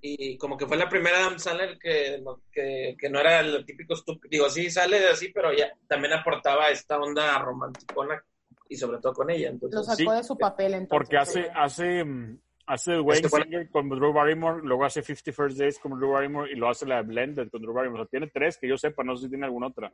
Y 0.00 0.36
como 0.36 0.56
que 0.56 0.66
fue 0.66 0.76
la 0.76 0.88
primera 0.88 1.18
Adam 1.18 1.38
Sandler 1.38 1.78
que, 1.78 2.20
no- 2.24 2.40
que, 2.50 2.96
que 2.98 3.08
no 3.08 3.20
era 3.20 3.38
el 3.38 3.64
típico 3.64 3.94
estúpido. 3.94 4.28
Digo, 4.30 4.50
sí 4.50 4.68
sale 4.68 4.98
de 4.98 5.10
así, 5.10 5.28
pero 5.32 5.52
ya 5.52 5.70
también 5.86 6.12
aportaba 6.14 6.70
esta 6.70 6.98
onda 6.98 7.38
romanticona 7.38 8.20
y 8.68 8.74
sobre 8.76 8.98
todo 8.98 9.12
con 9.12 9.30
ella. 9.30 9.50
Entonces, 9.50 9.78
Lo 9.78 9.84
sacó 9.84 9.96
Sí. 10.10 10.16
de 10.16 10.24
su 10.24 10.36
papel 10.36 10.74
entonces. 10.74 10.88
Porque 10.90 11.16
hace, 11.18 11.50
hace, 11.54 12.02
mm, 12.02 12.36
hace 12.72 12.92
The 12.92 13.00
Wedding 13.00 13.24
Este 13.24 13.28
fue- 13.28 13.42
Singer 13.44 13.70
con 13.70 13.88
Drew 13.88 14.12
Barrymore, 14.12 14.60
luego 14.62 14.84
hace 14.84 15.02
50 15.02 15.32
First 15.32 15.58
Days 15.58 15.78
con 15.78 15.98
Drew 15.98 16.10
Barrymore 16.12 16.50
y 16.52 16.56
lo 16.56 16.68
hace 16.68 16.86
la 16.86 17.02
Blended 17.02 17.48
con 17.50 17.60
Drew 17.62 17.72
Barrymore. 17.74 18.02
O 18.02 18.04
sea, 18.04 18.10
tiene 18.10 18.26
tres 18.28 18.58
que 18.58 18.68
yo 18.68 18.76
sepa, 18.78 19.02
no 19.04 19.16
sé 19.16 19.24
si 19.24 19.30
tiene 19.30 19.44
alguna 19.46 19.68
otra. 19.68 19.92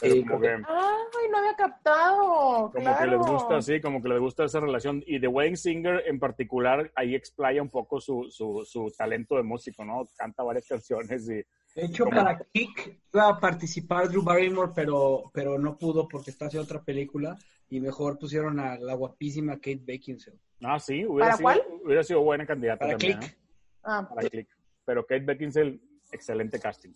Pero 0.00 0.14
Sí, 0.14 0.24
como, 0.24 0.40
que, 0.40 0.48
Ay, 0.50 1.28
no 1.30 1.38
había 1.38 1.56
captado. 1.56 2.16
como 2.18 2.72
que 2.72 2.80
claro. 2.80 3.10
les 3.18 3.26
gusta 3.26 3.56
así, 3.56 3.80
como 3.80 4.00
que 4.00 4.08
les 4.08 4.20
gusta 4.20 4.44
esa 4.44 4.60
relación. 4.60 5.02
Y 5.06 5.18
The 5.20 5.26
Wedding 5.28 5.56
Singer 5.56 6.04
en 6.06 6.18
particular, 6.20 6.90
ahí 6.94 7.14
explaya 7.14 7.60
un 7.60 7.70
poco 7.70 8.00
su, 8.00 8.26
su, 8.30 8.62
su 8.64 8.92
talento 8.96 9.36
de 9.36 9.42
músico, 9.42 9.84
¿no? 9.84 10.06
Canta 10.16 10.42
varias 10.42 10.66
canciones 10.68 11.28
y... 11.28 11.42
De 11.74 11.84
hecho, 11.84 12.04
para 12.06 12.38
Kick 12.52 13.00
iba 13.12 13.28
a 13.28 13.38
participar 13.38 14.08
Drew 14.08 14.22
Barrymore, 14.22 14.72
pero, 14.74 15.30
pero 15.32 15.58
no 15.58 15.78
pudo 15.78 16.08
porque 16.08 16.30
está 16.30 16.46
haciendo 16.46 16.64
otra 16.64 16.82
película 16.82 17.38
y 17.68 17.80
mejor 17.80 18.18
pusieron 18.18 18.58
a 18.58 18.76
la 18.78 18.94
guapísima 18.94 19.56
Kate 19.56 19.80
Beckinsale. 19.82 20.38
Ah, 20.62 20.78
sí, 20.78 21.06
hubiera, 21.06 21.30
¿Para 21.30 21.36
sido, 21.36 21.42
cuál? 21.42 21.62
hubiera 21.84 22.02
sido 22.02 22.20
buena 22.22 22.44
candidata 22.44 22.80
Para 22.80 22.98
también. 22.98 23.18
Click. 23.18 23.32
¿eh? 23.32 23.36
Ah, 23.84 24.08
para 24.08 24.28
Click. 24.28 24.48
Pero 24.84 25.06
Kate 25.06 25.24
Beckinsale, 25.24 25.80
excelente 26.10 26.58
casting. 26.58 26.92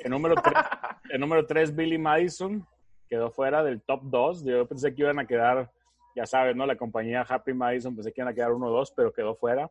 El 0.00 0.10
número 0.10 0.34
3, 0.34 0.54
el 1.10 1.20
número 1.20 1.46
tres, 1.46 1.74
Billy 1.74 1.98
Madison, 1.98 2.66
quedó 3.08 3.30
fuera 3.30 3.62
del 3.62 3.82
top 3.82 4.00
2. 4.04 4.44
Yo 4.44 4.66
pensé 4.66 4.94
que 4.94 5.02
iban 5.02 5.18
a 5.18 5.26
quedar, 5.26 5.70
ya 6.14 6.26
sabes, 6.26 6.56
¿no? 6.56 6.66
La 6.66 6.76
compañía 6.76 7.22
Happy 7.22 7.54
Madison, 7.54 7.94
pensé 7.94 8.12
que 8.12 8.20
iban 8.20 8.32
a 8.32 8.34
quedar 8.34 8.52
uno 8.52 8.66
o 8.66 8.70
dos, 8.70 8.92
pero 8.94 9.12
quedó 9.12 9.34
fuera. 9.36 9.70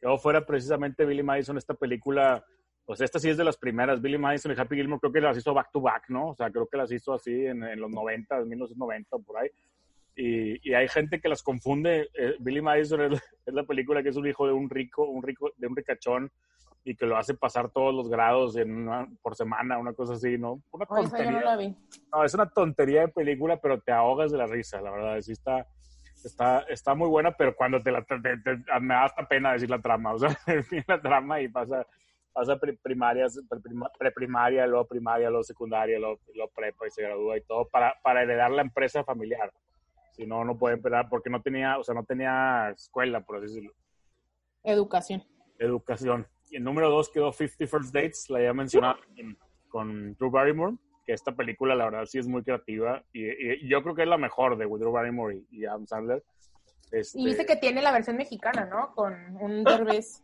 Quedó 0.00 0.16
fuera 0.18 0.46
precisamente 0.46 1.04
Billy 1.04 1.22
Madison, 1.22 1.58
esta 1.58 1.74
película, 1.74 2.44
pues 2.88 3.02
esta 3.02 3.18
sí 3.18 3.28
es 3.28 3.36
de 3.36 3.44
las 3.44 3.58
primeras. 3.58 4.00
Billy 4.00 4.16
Madison 4.16 4.50
y 4.50 4.58
Happy 4.58 4.76
Gilmore 4.76 4.98
creo 4.98 5.12
que 5.12 5.20
las 5.20 5.36
hizo 5.36 5.52
back 5.52 5.70
to 5.70 5.80
back, 5.82 6.04
¿no? 6.08 6.30
O 6.30 6.34
sea, 6.34 6.50
creo 6.50 6.66
que 6.66 6.78
las 6.78 6.90
hizo 6.90 7.12
así 7.12 7.44
en, 7.44 7.62
en 7.62 7.78
los 7.78 7.90
90, 7.90 8.40
1990, 8.46 9.18
por 9.18 9.36
ahí. 9.38 9.50
Y, 10.16 10.70
y 10.70 10.72
hay 10.72 10.88
gente 10.88 11.20
que 11.20 11.28
las 11.28 11.42
confunde. 11.42 12.08
Eh, 12.14 12.36
Billy 12.40 12.62
Madison 12.62 13.02
es, 13.12 13.22
es 13.44 13.52
la 13.54 13.64
película 13.64 14.02
que 14.02 14.08
es 14.08 14.16
un 14.16 14.26
hijo 14.26 14.46
de 14.46 14.54
un 14.54 14.70
rico, 14.70 15.04
un 15.04 15.22
rico, 15.22 15.50
de 15.58 15.66
un 15.66 15.76
ricachón 15.76 16.30
y 16.82 16.94
que 16.96 17.04
lo 17.04 17.18
hace 17.18 17.34
pasar 17.34 17.68
todos 17.70 17.94
los 17.94 18.08
grados 18.08 18.56
en 18.56 18.74
una- 18.74 19.06
por 19.20 19.36
semana, 19.36 19.76
una 19.76 19.92
cosa 19.92 20.14
así, 20.14 20.38
¿no? 20.38 20.62
Una 20.70 20.86
yo 20.88 20.94
no 20.96 21.02
tontería. 21.02 21.40
la 21.42 21.56
vi. 21.58 21.76
No, 22.10 22.24
es 22.24 22.32
una 22.32 22.48
tontería 22.48 23.02
de 23.02 23.08
película, 23.08 23.58
pero 23.60 23.78
te 23.80 23.92
ahogas 23.92 24.32
de 24.32 24.38
la 24.38 24.46
risa, 24.46 24.80
la 24.80 24.90
verdad. 24.92 25.20
Sí 25.20 25.32
está, 25.32 25.66
está, 26.24 26.60
está 26.70 26.94
muy 26.94 27.08
buena, 27.08 27.32
pero 27.32 27.54
cuando 27.54 27.80
te 27.82 27.92
la 27.92 28.02
te- 28.02 28.18
te- 28.18 28.80
me 28.80 28.94
da 28.94 29.04
hasta 29.04 29.28
pena 29.28 29.52
decir 29.52 29.68
la 29.68 29.80
trama. 29.82 30.14
O 30.14 30.18
sea, 30.18 30.30
la 30.88 31.00
trama 31.02 31.40
y 31.42 31.48
pasa, 31.48 31.86
pasa 32.38 32.56
pri- 32.56 32.76
primarias, 32.76 33.36
preprima- 33.48 33.90
preprimaria, 33.98 34.64
luego 34.66 34.86
primaria, 34.86 35.28
luego 35.28 35.42
secundaria, 35.42 35.98
luego, 35.98 36.20
luego 36.34 36.52
prepa 36.54 36.86
y 36.86 36.90
se 36.90 37.02
gradúa 37.02 37.36
y 37.36 37.40
todo 37.40 37.66
para, 37.68 37.94
para 38.00 38.22
heredar 38.22 38.52
la 38.52 38.62
empresa 38.62 39.02
familiar. 39.02 39.52
Si 40.12 40.24
no, 40.24 40.44
no 40.44 40.56
puede 40.56 40.76
esperar 40.76 41.08
porque 41.08 41.30
no 41.30 41.42
tenía, 41.42 41.78
o 41.78 41.82
sea, 41.84 41.94
no 41.96 42.04
tenía 42.04 42.70
escuela, 42.70 43.20
por 43.22 43.36
así 43.36 43.46
decirlo 43.46 43.72
Educación. 44.62 45.24
educación. 45.58 46.28
Y 46.50 46.56
el 46.56 46.64
número 46.64 46.90
dos 46.90 47.10
quedó 47.10 47.32
50 47.32 47.66
First 47.66 47.92
Dates, 47.92 48.30
la 48.30 48.40
ya 48.40 48.52
mencionado 48.52 48.98
con, 49.16 49.38
con 49.68 50.14
Drew 50.14 50.30
Barrymore, 50.30 50.76
que 51.04 51.14
esta 51.14 51.32
película 51.34 51.74
la 51.74 51.86
verdad 51.86 52.06
sí 52.06 52.18
es 52.18 52.28
muy 52.28 52.44
creativa 52.44 53.02
y, 53.12 53.24
y- 53.26 53.64
y 53.64 53.68
yo 53.68 53.82
creo 53.82 53.96
que 53.96 54.02
es 54.02 54.08
la 54.08 54.16
mejor 54.18 54.56
de 54.56 54.66
Drew 54.66 54.92
Barrymore 54.92 55.36
y, 55.50 55.58
y 55.62 55.64
Adam 55.66 55.86
Sandler. 55.88 56.22
Este, 56.92 57.20
Y 57.20 57.24
viste 57.26 57.44
que 57.46 57.56
tiene 57.56 57.82
la 57.82 57.90
versión 57.90 58.16
mexicana, 58.16 58.64
¿no? 58.64 58.94
Con 58.94 59.12
un 59.40 59.64
derbez. 59.64 60.22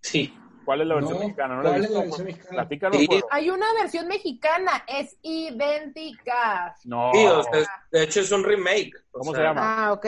Sí. 0.00 0.34
¿Cuál 0.64 0.80
es 0.80 0.86
la 0.86 0.94
versión 0.94 1.18
No, 1.18 1.24
mexicana? 1.24 1.56
No 1.56 1.62
la 1.62 1.68
he 1.68 1.72
¿cuál 1.72 1.84
es 1.84 1.90
la 1.90 2.00
versión 2.00 2.26
mexicana? 2.26 2.68
Sí. 2.92 3.08
Hay 3.30 3.50
una 3.50 3.66
versión 3.80 4.08
mexicana, 4.08 4.84
es 4.86 5.16
idéntica. 5.22 6.76
No. 6.84 7.10
Sí, 7.12 7.24
o 7.26 7.42
sea, 7.42 7.60
de 7.90 8.02
hecho 8.02 8.20
es 8.20 8.32
un 8.32 8.44
remake. 8.44 8.92
o 9.12 9.18
¿Cómo 9.20 9.32
sea, 9.32 9.40
se 9.40 9.46
llama? 9.46 9.86
Ah, 9.86 9.92
ok. 9.92 10.06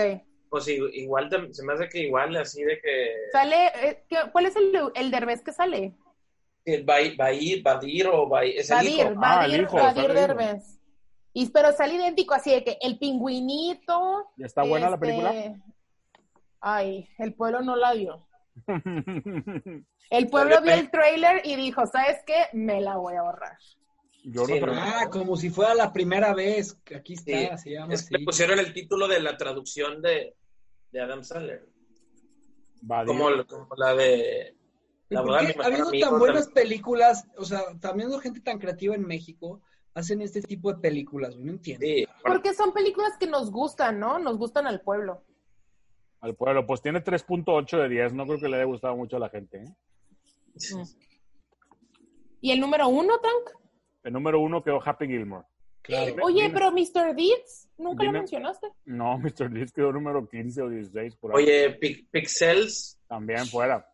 Pues 0.48 0.68
igual 0.68 1.28
se 1.52 1.62
me 1.64 1.72
hace 1.74 1.88
que 1.88 1.98
igual 2.00 2.34
así 2.36 2.62
de 2.62 2.80
que 2.80 3.14
Sale, 3.32 3.66
eh, 3.82 4.04
¿qué- 4.08 4.30
¿cuál 4.32 4.46
es 4.46 4.56
el, 4.56 4.72
el 4.94 5.10
derbez 5.10 5.42
que 5.42 5.52
sale? 5.52 5.92
eh, 6.64 6.82
va, 6.82 6.94
a- 6.96 7.16
va 7.20 7.26
a 7.26 7.32
ir, 7.32 7.62
Badir 7.62 8.06
o 8.08 8.28
va 8.28 8.40
a 8.40 8.44
ir, 8.46 8.58
es 8.58 8.70
el 8.70 8.76
Badir, 8.76 8.90
hijo. 8.92 9.02
Ah, 9.02 9.10
el 9.44 9.50
Badir, 9.50 9.60
hijo, 9.62 9.76
Badir 9.76 9.94
sale 9.94 10.04
el 10.06 10.10
hijo. 10.12 10.20
Derbez. 10.26 10.80
Y, 11.32 11.50
pero 11.50 11.72
sale 11.72 11.94
idéntico, 11.94 12.32
así 12.34 12.50
de 12.50 12.64
que 12.64 12.78
el 12.80 12.98
pingüinito. 12.98 14.30
¿Y 14.38 14.44
está 14.44 14.62
buena 14.62 14.88
la 14.88 14.94
este, 14.96 15.06
película? 15.06 15.34
Ay, 16.60 17.08
el 17.18 17.34
pueblo 17.34 17.60
no 17.60 17.76
la 17.76 17.92
vio. 17.92 18.25
El 20.10 20.28
pueblo 20.28 20.60
vio 20.62 20.72
el 20.74 20.90
trailer 20.90 21.42
y 21.44 21.56
dijo, 21.56 21.86
¿sabes 21.86 22.18
qué? 22.26 22.46
Me 22.52 22.80
la 22.80 22.96
voy 22.96 23.14
a 23.14 23.20
ahorrar. 23.20 23.58
yo. 24.22 24.44
Ah, 24.72 25.08
como 25.10 25.36
si 25.36 25.50
fuera 25.50 25.74
la 25.74 25.92
primera 25.92 26.34
vez. 26.34 26.78
Aquí 26.94 27.14
está, 27.14 27.56
Sí, 27.56 27.62
se 27.64 27.70
llama 27.72 27.94
Es 27.94 28.00
así. 28.02 28.08
que 28.10 28.18
le 28.18 28.24
pusieron 28.24 28.58
el 28.58 28.72
título 28.72 29.08
de 29.08 29.20
la 29.20 29.36
traducción 29.36 30.00
de, 30.02 30.34
de 30.92 31.00
Adam 31.00 31.22
Sandler. 31.24 31.66
Como, 33.06 33.28
como 33.46 33.68
la 33.76 33.94
de 33.94 34.54
¿Y 35.08 35.14
la 35.14 35.20
por 35.22 35.30
boda 35.30 35.40
de 35.42 35.46
qué 35.46 35.52
mi 35.52 35.58
mejor 35.58 35.64
habiendo 35.72 35.88
amigo 35.88 36.10
tan 36.10 36.18
buenas 36.18 36.44
también. 36.46 36.64
películas, 36.68 37.26
o 37.36 37.44
sea, 37.44 37.60
también 37.80 38.20
gente 38.20 38.40
tan 38.40 38.58
creativa 38.58 38.94
en 38.94 39.06
México, 39.06 39.60
hacen 39.94 40.20
este 40.20 40.42
tipo 40.42 40.72
de 40.72 40.78
películas, 40.80 41.36
no 41.36 41.50
entiendo. 41.52 41.86
Sí, 41.86 42.06
Porque 42.22 42.54
son 42.54 42.72
películas 42.72 43.12
que 43.18 43.26
nos 43.26 43.50
gustan, 43.50 43.98
¿no? 43.98 44.18
Nos 44.18 44.36
gustan 44.36 44.66
al 44.66 44.80
pueblo. 44.82 45.22
Al 46.20 46.34
pueblo, 46.34 46.66
pues 46.66 46.82
tiene 46.82 47.02
3.8 47.04 47.78
de 47.82 47.88
10. 47.88 48.14
No 48.14 48.26
creo 48.26 48.38
que 48.40 48.48
le 48.48 48.56
haya 48.56 48.64
gustado 48.64 48.96
mucho 48.96 49.16
a 49.16 49.20
la 49.20 49.28
gente. 49.28 49.58
¿eh? 49.58 49.74
¿Y 52.40 52.50
el 52.52 52.60
número 52.60 52.88
uno, 52.88 53.18
Tank? 53.18 53.56
El 54.04 54.12
número 54.12 54.40
uno 54.40 54.62
quedó 54.62 54.80
Happy 54.84 55.06
Gilmore. 55.06 55.44
Claro. 55.82 56.16
Oye, 56.22 56.42
dime. 56.42 56.54
pero 56.54 56.72
Mr. 56.72 57.14
Deeds, 57.14 57.68
nunca 57.78 58.02
Dime. 58.02 58.12
lo 58.14 58.18
mencionaste. 58.20 58.68
No, 58.86 59.18
Mr. 59.22 59.50
Leeds 59.52 59.72
quedó 59.72 59.92
número 59.92 60.26
15 60.28 60.62
o 60.62 60.68
16 60.68 61.16
por 61.16 61.30
ahí. 61.36 61.44
Oye, 61.44 61.70
Pi- 61.80 62.08
Pixels, 62.10 62.98
También 63.06 63.46
fuera. 63.46 63.86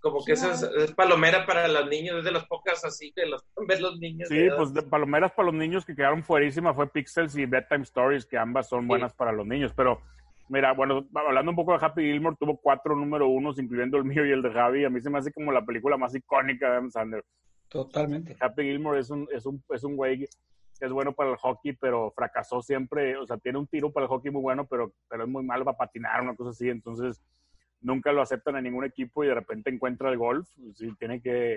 como 0.00 0.24
que 0.24 0.32
esa 0.32 0.52
es, 0.52 0.62
es 0.62 0.92
palomera 0.94 1.44
para 1.44 1.66
los 1.66 1.88
niños, 1.88 2.18
es 2.18 2.24
de 2.24 2.30
las 2.32 2.46
pocas 2.46 2.84
así 2.84 3.12
que 3.12 3.26
los 3.26 3.44
ven 3.66 3.82
los 3.82 3.98
niños. 3.98 4.28
Sí, 4.28 4.46
pues 4.56 4.72
de 4.74 4.82
palomeras 4.82 5.32
para 5.32 5.46
los 5.46 5.54
niños 5.54 5.84
que 5.84 5.96
quedaron 5.96 6.22
fuerísimas 6.22 6.76
fue 6.76 6.88
Pixels 6.92 7.36
y 7.36 7.46
Bedtime 7.46 7.82
Stories, 7.82 8.26
que 8.26 8.38
ambas 8.38 8.68
son 8.68 8.86
buenas 8.86 9.12
para 9.14 9.32
los 9.32 9.44
niños. 9.46 9.72
Pero, 9.76 10.02
mira, 10.48 10.72
bueno, 10.72 11.06
hablando 11.14 11.50
un 11.50 11.56
poco 11.56 11.72
de 11.72 11.84
Happy 11.84 12.02
Gilmore, 12.02 12.36
tuvo 12.38 12.56
cuatro 12.56 12.96
número 12.96 13.28
unos, 13.28 13.58
incluyendo 13.58 13.96
el 13.96 14.04
mío 14.04 14.26
y 14.26 14.32
el 14.32 14.42
de 14.42 14.52
Javi. 14.52 14.84
A 14.84 14.90
mí 14.90 15.00
se 15.00 15.10
me 15.10 15.18
hace 15.18 15.32
como 15.32 15.52
la 15.52 15.64
película 15.64 15.96
más 15.96 16.14
icónica 16.14 16.66
de 16.66 16.72
Adam 16.72 16.90
Sandler. 16.90 17.24
Totalmente. 17.68 18.36
Happy 18.38 18.62
Gilmore 18.62 19.00
es 19.00 19.10
un, 19.10 19.26
es 19.32 19.46
un, 19.46 19.62
es 19.70 19.84
un 19.84 19.96
güey 19.96 20.28
que 20.78 20.86
es 20.86 20.92
bueno 20.92 21.12
para 21.12 21.30
el 21.30 21.36
hockey, 21.36 21.72
pero 21.72 22.12
fracasó 22.12 22.62
siempre. 22.62 23.16
O 23.16 23.26
sea, 23.26 23.36
tiene 23.38 23.58
un 23.58 23.66
tiro 23.66 23.92
para 23.92 24.04
el 24.04 24.10
hockey 24.10 24.30
muy 24.30 24.42
bueno, 24.42 24.66
pero, 24.66 24.92
pero 25.08 25.24
es 25.24 25.28
muy 25.28 25.44
malo 25.44 25.64
para 25.64 25.78
patinar, 25.78 26.22
una 26.22 26.34
cosa 26.34 26.50
así. 26.50 26.68
Entonces, 26.68 27.20
nunca 27.80 28.12
lo 28.12 28.22
aceptan 28.22 28.56
en 28.56 28.64
ningún 28.64 28.84
equipo 28.84 29.24
y 29.24 29.28
de 29.28 29.34
repente 29.34 29.70
encuentra 29.70 30.10
el 30.10 30.18
golf. 30.18 30.48
Sí, 30.74 30.92
tiene 30.98 31.20
que, 31.20 31.56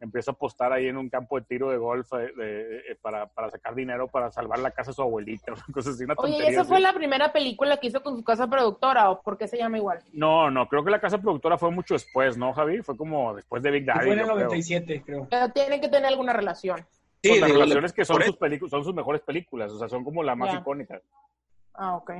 empieza 0.00 0.30
a 0.30 0.34
apostar 0.34 0.72
ahí 0.72 0.86
en 0.86 0.96
un 0.96 1.08
campo 1.08 1.38
de 1.38 1.46
tiro 1.46 1.70
de 1.70 1.76
golf 1.76 2.10
eh, 2.14 2.32
eh, 2.40 2.96
para, 3.00 3.26
para, 3.26 3.50
sacar 3.50 3.74
dinero 3.74 4.08
para 4.08 4.32
salvar 4.32 4.58
la 4.58 4.70
casa 4.70 4.90
de 4.90 4.94
su 4.94 5.02
abuelita, 5.02 5.52
cosas 5.72 5.94
así, 5.94 6.04
una 6.04 6.14
Oye, 6.16 6.48
¿esa 6.48 6.64
fue 6.64 6.80
la 6.80 6.92
primera 6.92 7.32
película 7.32 7.76
que 7.76 7.88
hizo 7.88 8.02
con 8.02 8.16
su 8.16 8.24
casa 8.24 8.48
productora 8.48 9.10
o 9.10 9.20
por 9.22 9.36
qué 9.36 9.46
se 9.46 9.58
llama 9.58 9.76
igual? 9.76 10.00
No, 10.12 10.50
no, 10.50 10.68
creo 10.68 10.84
que 10.84 10.90
la 10.90 11.00
casa 11.00 11.18
productora 11.18 11.58
fue 11.58 11.70
mucho 11.70 11.94
después, 11.94 12.36
¿no, 12.36 12.52
Javi? 12.52 12.82
Fue 12.82 12.96
como 12.96 13.34
después 13.34 13.62
de 13.62 13.70
Big 13.70 13.84
Daddy. 13.84 14.06
Fue 14.06 14.12
en 14.14 14.20
el 14.20 14.26
97, 14.26 15.02
creo. 15.04 15.28
Pero 15.30 15.50
tiene 15.50 15.80
que 15.80 15.88
tener 15.88 16.06
alguna 16.06 16.32
relación. 16.32 16.84
Sí, 17.22 17.38
las 17.38 17.50
relaciones 17.50 17.92
que 17.92 18.04
son 18.04 18.22
sus, 18.22 18.36
películas, 18.36 18.70
son 18.70 18.82
sus 18.82 18.94
mejores 18.94 19.20
películas, 19.20 19.70
o 19.72 19.78
sea, 19.78 19.88
son 19.88 20.02
como 20.02 20.22
la 20.22 20.34
más 20.34 20.54
icónica. 20.54 21.00
Ah, 21.74 21.96
ok. 21.96 22.12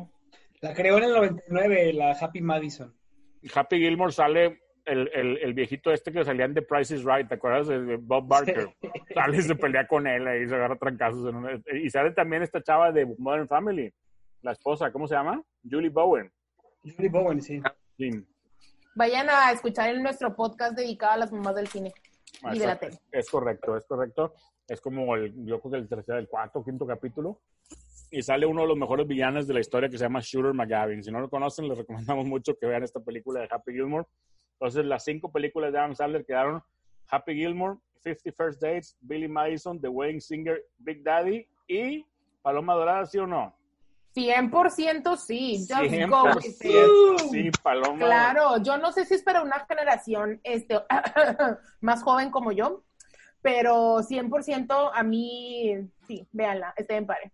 La 0.60 0.74
creó 0.74 0.98
en 0.98 1.04
el 1.04 1.12
99, 1.12 1.94
la 1.94 2.12
Happy 2.12 2.42
Madison. 2.42 2.94
Happy 3.54 3.78
Gilmore 3.78 4.12
sale 4.12 4.60
el, 4.84 5.10
el, 5.14 5.38
el, 5.38 5.54
viejito 5.54 5.92
este 5.92 6.12
que 6.12 6.24
salía 6.24 6.44
en 6.44 6.54
The 6.54 6.62
Price 6.62 6.94
is 6.94 7.04
Right, 7.04 7.28
¿te 7.28 7.34
acuerdas? 7.34 7.68
De 7.68 7.96
Bob 7.96 8.26
Barker. 8.26 8.68
Sale 9.14 9.36
y 9.36 9.42
se 9.42 9.54
pelea 9.54 9.86
con 9.86 10.06
él 10.06 10.42
y 10.42 10.48
se 10.48 10.54
agarra 10.54 10.76
trancazos. 10.76 11.32
En 11.32 11.62
y 11.76 11.90
sale 11.90 12.12
también 12.12 12.42
esta 12.42 12.62
chava 12.62 12.92
de 12.92 13.06
Modern 13.18 13.48
Family, 13.48 13.92
la 14.42 14.52
esposa, 14.52 14.90
¿cómo 14.92 15.06
se 15.06 15.14
llama? 15.14 15.42
Julie 15.68 15.90
Bowen. 15.90 16.30
Julie 16.82 17.10
Bowen, 17.10 17.40
sí. 17.40 17.60
Vayan 18.94 19.28
a 19.30 19.52
escuchar 19.52 19.94
en 19.94 20.02
nuestro 20.02 20.34
podcast 20.34 20.76
dedicado 20.76 21.12
a 21.12 21.16
las 21.18 21.32
mamás 21.32 21.54
del 21.54 21.68
cine 21.68 21.92
y 22.52 22.58
de 22.58 22.66
la 22.66 22.78
tele. 22.78 22.98
Es 23.12 23.30
correcto, 23.30 23.76
es 23.76 23.84
correcto. 23.86 24.34
Es 24.66 24.80
como 24.80 25.16
el, 25.16 25.34
yo 25.44 25.60
creo 25.60 25.72
que 25.72 25.78
el 25.78 25.88
tercer, 25.88 26.16
el 26.16 26.28
cuarto, 26.28 26.64
quinto 26.64 26.86
capítulo. 26.86 27.40
Y 28.10 28.22
sale 28.22 28.46
uno 28.46 28.62
de 28.62 28.68
los 28.68 28.76
mejores 28.76 29.06
villanos 29.06 29.46
de 29.46 29.54
la 29.54 29.60
historia 29.60 29.88
que 29.88 29.98
se 29.98 30.04
llama 30.04 30.20
Shooter 30.20 30.52
McGavin. 30.52 31.02
Si 31.02 31.12
no 31.12 31.20
lo 31.20 31.30
conocen, 31.30 31.68
les 31.68 31.78
recomendamos 31.78 32.26
mucho 32.26 32.56
que 32.56 32.66
vean 32.66 32.82
esta 32.82 33.00
película 33.00 33.40
de 33.40 33.48
Happy 33.50 33.72
Gilmore. 33.72 34.06
Entonces, 34.60 34.84
las 34.84 35.04
cinco 35.04 35.32
películas 35.32 35.72
de 35.72 35.78
Adam 35.78 35.94
Sandler 35.94 36.26
quedaron 36.26 36.62
Happy 37.10 37.34
Gilmore, 37.34 37.78
50 38.02 38.32
First 38.36 38.62
Dates, 38.62 38.94
Billy 39.00 39.26
Madison, 39.26 39.80
The 39.80 39.88
Wedding 39.88 40.20
Singer, 40.20 40.62
Big 40.76 41.02
Daddy 41.02 41.48
y 41.66 42.04
Paloma 42.42 42.74
Dorada, 42.74 43.06
¿sí 43.06 43.18
o 43.18 43.26
no? 43.26 43.56
100% 44.14 45.16
sí. 45.16 45.66
100% 45.66 47.30
sí, 47.30 47.50
Paloma. 47.62 48.04
Claro, 48.04 48.62
yo 48.62 48.76
no 48.76 48.92
sé 48.92 49.06
si 49.06 49.14
es 49.14 49.22
para 49.22 49.42
una 49.42 49.64
generación 49.66 50.40
este, 50.42 50.78
más 51.80 52.02
joven 52.02 52.30
como 52.30 52.52
yo, 52.52 52.82
pero 53.40 53.98
100% 54.00 54.90
a 54.92 55.02
mí, 55.02 55.88
sí, 56.06 56.28
véanla, 56.32 56.74
estén 56.76 56.98
en 56.98 57.06
pare. 57.06 57.32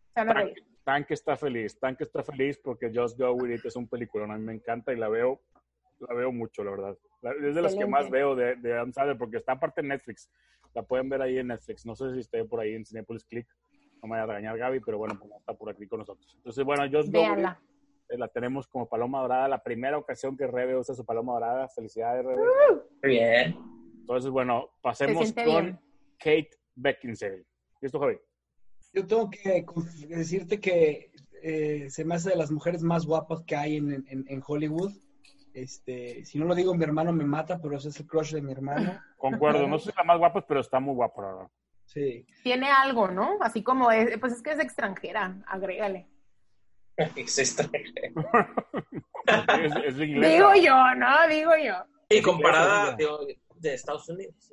Tank, 0.84 1.10
está 1.10 1.36
feliz, 1.36 1.76
Tank 1.80 2.00
está 2.02 2.22
feliz 2.22 2.60
porque 2.62 2.92
Just 2.94 3.18
Go 3.18 3.32
With 3.32 3.52
It 3.52 3.64
es 3.64 3.74
un 3.74 3.88
película, 3.88 4.32
a 4.32 4.38
mí 4.38 4.44
me 4.44 4.54
encanta 4.54 4.92
y 4.92 4.96
la 4.96 5.08
veo, 5.08 5.40
la 5.98 6.14
veo 6.14 6.30
mucho, 6.30 6.62
la 6.62 6.70
verdad. 6.70 6.96
Es 7.30 7.54
de 7.54 7.62
las 7.62 7.74
que 7.74 7.86
más 7.86 8.10
veo 8.10 8.34
de, 8.34 8.56
de 8.56 8.74
Adam 8.74 8.92
Sandler 8.92 9.18
porque 9.18 9.38
está 9.38 9.52
aparte 9.52 9.80
en 9.80 9.88
Netflix. 9.88 10.30
La 10.74 10.82
pueden 10.82 11.08
ver 11.08 11.22
ahí 11.22 11.38
en 11.38 11.48
Netflix. 11.48 11.86
No 11.86 11.94
sé 11.96 12.12
si 12.12 12.20
esté 12.20 12.44
por 12.44 12.60
ahí 12.60 12.74
en 12.74 12.84
Cinepolis 12.84 13.24
Click. 13.24 13.46
No 14.02 14.08
me 14.08 14.10
vaya 14.10 14.24
a 14.24 14.26
regañar 14.26 14.58
Gaby, 14.58 14.80
pero 14.80 14.98
bueno, 14.98 15.18
pues 15.18 15.32
está 15.32 15.54
por 15.54 15.70
aquí 15.70 15.86
con 15.86 16.00
nosotros. 16.00 16.34
Entonces, 16.36 16.64
bueno, 16.64 16.84
It, 16.84 16.94
eh, 18.08 18.18
la 18.18 18.28
tenemos 18.28 18.68
como 18.68 18.88
paloma 18.88 19.20
dorada. 19.20 19.48
La 19.48 19.62
primera 19.62 19.98
ocasión 19.98 20.36
que 20.36 20.46
Rebe 20.46 20.76
usa 20.76 20.94
su 20.94 21.04
paloma 21.04 21.32
dorada. 21.34 21.68
Felicidades, 21.68 22.24
Rebe. 22.24 22.42
bien. 23.02 23.56
Entonces, 24.00 24.30
bueno, 24.30 24.70
pasemos 24.82 25.32
con 25.32 25.80
Kate 26.18 26.50
Beckinsale. 26.74 27.44
¿Listo, 27.80 27.98
Javi? 27.98 28.18
Yo 28.92 29.06
tengo 29.06 29.28
que 29.30 29.64
decirte 30.08 30.60
que 30.60 31.10
eh, 31.42 31.90
se 31.90 32.04
me 32.04 32.14
hace 32.14 32.30
de 32.30 32.36
las 32.36 32.50
mujeres 32.50 32.82
más 32.82 33.04
guapas 33.04 33.42
que 33.42 33.56
hay 33.56 33.76
en, 33.76 34.04
en, 34.08 34.42
Hollywood. 34.46 34.92
Este, 35.56 36.22
si 36.26 36.38
no 36.38 36.44
lo 36.44 36.54
digo, 36.54 36.74
mi 36.74 36.84
hermano 36.84 37.14
me 37.14 37.24
mata, 37.24 37.58
pero 37.58 37.78
ese 37.78 37.88
es 37.88 37.98
el 37.98 38.06
crush 38.06 38.34
de 38.34 38.42
mi 38.42 38.52
hermano. 38.52 39.00
Concuerdo, 39.16 39.66
no 39.66 39.78
soy 39.78 39.94
la 39.96 40.04
más 40.04 40.18
guapa, 40.18 40.46
pero 40.46 40.60
está 40.60 40.80
muy 40.80 40.94
guapa, 40.94 41.22
verdad. 41.22 41.48
Sí. 41.86 42.26
Tiene 42.42 42.70
algo, 42.70 43.08
¿no? 43.08 43.38
Así 43.40 43.62
como 43.62 43.90
es, 43.90 44.18
pues 44.18 44.34
es 44.34 44.42
que 44.42 44.50
es 44.50 44.58
extranjera, 44.58 45.42
agrégale. 45.46 46.10
es 46.98 47.38
extranjera. 47.38 48.12
Digo 50.28 50.54
yo, 50.56 50.94
¿no? 50.94 51.28
Digo 51.30 51.52
yo. 51.56 51.86
Y 52.10 52.20
comparada 52.20 52.94
de 52.94 53.74
Estados 53.74 54.06
Unidos. 54.10 54.52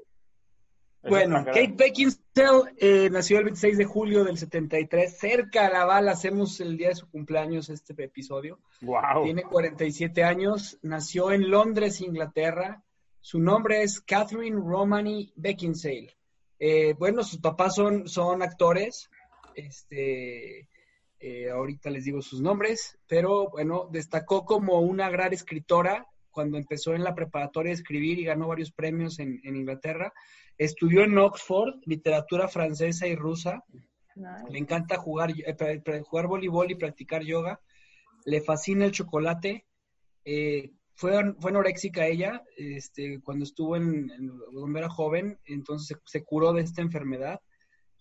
Bueno, 1.07 1.43
Kate 1.45 1.73
Beckinsale 1.75 2.73
eh, 2.77 3.09
nació 3.11 3.39
el 3.39 3.45
26 3.45 3.77
de 3.77 3.85
julio 3.85 4.23
del 4.23 4.37
73, 4.37 5.17
cerca 5.17 5.67
a 5.67 5.69
la 5.69 5.85
bala, 5.85 6.11
hacemos 6.11 6.59
el 6.61 6.77
día 6.77 6.89
de 6.89 6.95
su 6.95 7.09
cumpleaños 7.09 7.69
este 7.69 7.93
episodio. 8.01 8.59
Wow. 8.81 9.25
Tiene 9.25 9.43
47 9.43 10.23
años, 10.23 10.77
nació 10.81 11.31
en 11.31 11.49
Londres, 11.49 12.01
Inglaterra. 12.01 12.83
Su 13.19 13.39
nombre 13.39 13.83
es 13.83 14.01
Catherine 14.01 14.55
Romani 14.55 15.31
Beckinsale. 15.35 16.15
Eh, 16.59 16.95
bueno, 16.97 17.23
sus 17.23 17.39
papás 17.39 17.75
son, 17.75 18.07
son 18.07 18.41
actores, 18.41 19.09
este, 19.55 20.69
eh, 21.19 21.49
ahorita 21.49 21.89
les 21.89 22.05
digo 22.05 22.21
sus 22.21 22.41
nombres, 22.41 22.97
pero 23.07 23.49
bueno, 23.49 23.89
destacó 23.91 24.45
como 24.45 24.79
una 24.79 25.09
gran 25.09 25.33
escritora 25.33 26.07
cuando 26.33 26.57
empezó 26.57 26.93
en 26.93 27.03
la 27.03 27.15
preparatoria 27.15 27.71
a 27.71 27.75
escribir 27.75 28.19
y 28.19 28.25
ganó 28.25 28.47
varios 28.49 28.71
premios 28.71 29.19
en, 29.19 29.39
en 29.43 29.55
Inglaterra. 29.55 30.11
Estudió 30.57 31.03
en 31.03 31.17
Oxford 31.17 31.75
literatura 31.85 32.47
francesa 32.49 33.07
y 33.07 33.15
rusa. 33.15 33.63
Le 34.49 34.59
encanta 34.59 34.97
jugar, 34.97 35.31
eh, 35.31 36.01
jugar 36.03 36.27
voleibol 36.27 36.69
y 36.71 36.75
practicar 36.75 37.23
yoga. 37.23 37.61
Le 38.25 38.41
fascina 38.41 38.85
el 38.85 38.91
chocolate. 38.91 39.65
Eh, 40.25 40.71
fue, 40.95 41.33
fue 41.39 41.51
anoréxica 41.51 42.05
ella 42.05 42.43
este, 42.55 43.19
cuando 43.21 43.45
estuvo 43.45 43.75
en, 43.75 44.09
cuando 44.53 44.79
era 44.79 44.89
joven, 44.89 45.39
entonces 45.45 45.97
se, 46.05 46.23
curó 46.23 46.53
de 46.53 46.61
esta 46.61 46.81
enfermedad 46.81 47.41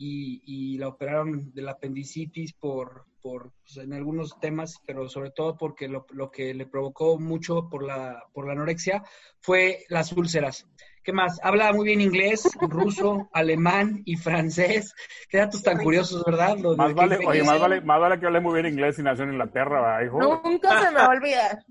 y, 0.04 0.42
y, 0.44 0.78
la 0.78 0.88
operaron 0.88 1.52
de 1.54 1.62
la 1.62 1.72
apendicitis 1.72 2.52
por, 2.54 3.06
por 3.20 3.52
pues, 3.62 3.76
en 3.76 3.92
algunos 3.92 4.38
temas, 4.40 4.80
pero 4.84 5.08
sobre 5.08 5.30
todo 5.30 5.56
porque 5.56 5.86
lo, 5.86 6.06
lo, 6.10 6.28
que 6.28 6.52
le 6.54 6.66
provocó 6.66 7.20
mucho 7.20 7.68
por 7.70 7.84
la, 7.84 8.24
por 8.32 8.46
la 8.46 8.54
anorexia 8.54 9.04
fue 9.40 9.84
las 9.88 10.12
úlceras. 10.12 10.66
¿Qué 11.04 11.12
más? 11.12 11.40
Habla 11.42 11.72
muy 11.72 11.86
bien 11.86 12.00
inglés, 12.00 12.48
ruso, 12.60 13.28
alemán 13.32 14.02
y 14.04 14.16
francés. 14.16 14.94
Qué 15.28 15.38
datos 15.38 15.62
tan 15.62 15.78
curiosos, 15.78 16.24
¿verdad? 16.24 16.56
más 16.76 16.94
vale, 16.94 17.18
oye, 17.26 17.42
más 17.42 17.60
vale, 17.60 17.80
más 17.80 18.00
vale 18.00 18.20
que 18.20 18.26
hable 18.26 18.40
muy 18.40 18.54
bien 18.54 18.72
inglés 18.72 18.98
y 18.98 19.02
nació 19.02 19.24
en 19.24 19.32
Inglaterra, 19.32 20.04
hijo. 20.04 20.20
Nunca 20.20 20.80
se 20.80 20.90
me 20.90 20.96
va 20.96 21.06
a 21.06 21.08
olvidar. 21.08 21.64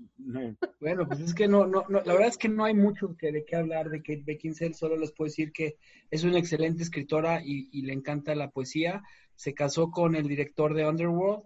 Bueno, 0.80 1.06
pues 1.08 1.20
es 1.20 1.34
que 1.34 1.48
no, 1.48 1.66
no, 1.66 1.84
no, 1.88 2.02
la 2.02 2.12
verdad 2.12 2.28
es 2.28 2.38
que 2.38 2.48
no 2.48 2.64
hay 2.64 2.74
mucho 2.74 3.16
que, 3.16 3.32
de 3.32 3.44
qué 3.44 3.56
hablar 3.56 3.88
de 3.88 4.02
Kate 4.02 4.22
Beckinsale, 4.24 4.74
solo 4.74 4.96
les 4.96 5.12
puedo 5.12 5.28
decir 5.28 5.52
que 5.52 5.76
es 6.10 6.24
una 6.24 6.38
excelente 6.38 6.82
escritora 6.82 7.40
y, 7.42 7.68
y 7.72 7.82
le 7.82 7.94
encanta 7.94 8.34
la 8.34 8.50
poesía. 8.50 9.02
Se 9.34 9.54
casó 9.54 9.90
con 9.90 10.14
el 10.14 10.28
director 10.28 10.74
de 10.74 10.86
Underworld 10.86 11.42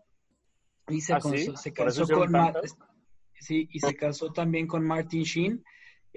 y 0.88 1.00
se, 1.00 1.14
¿Ah, 1.14 1.20
sí? 1.20 1.52
se 1.56 1.72
casó 1.72 2.06
con 2.06 2.32
sí, 3.40 3.68
y 3.70 3.80
se 3.80 3.94
casó 3.94 4.32
también 4.32 4.66
con 4.66 4.84
Martin 4.84 5.22
Sheen, 5.22 5.64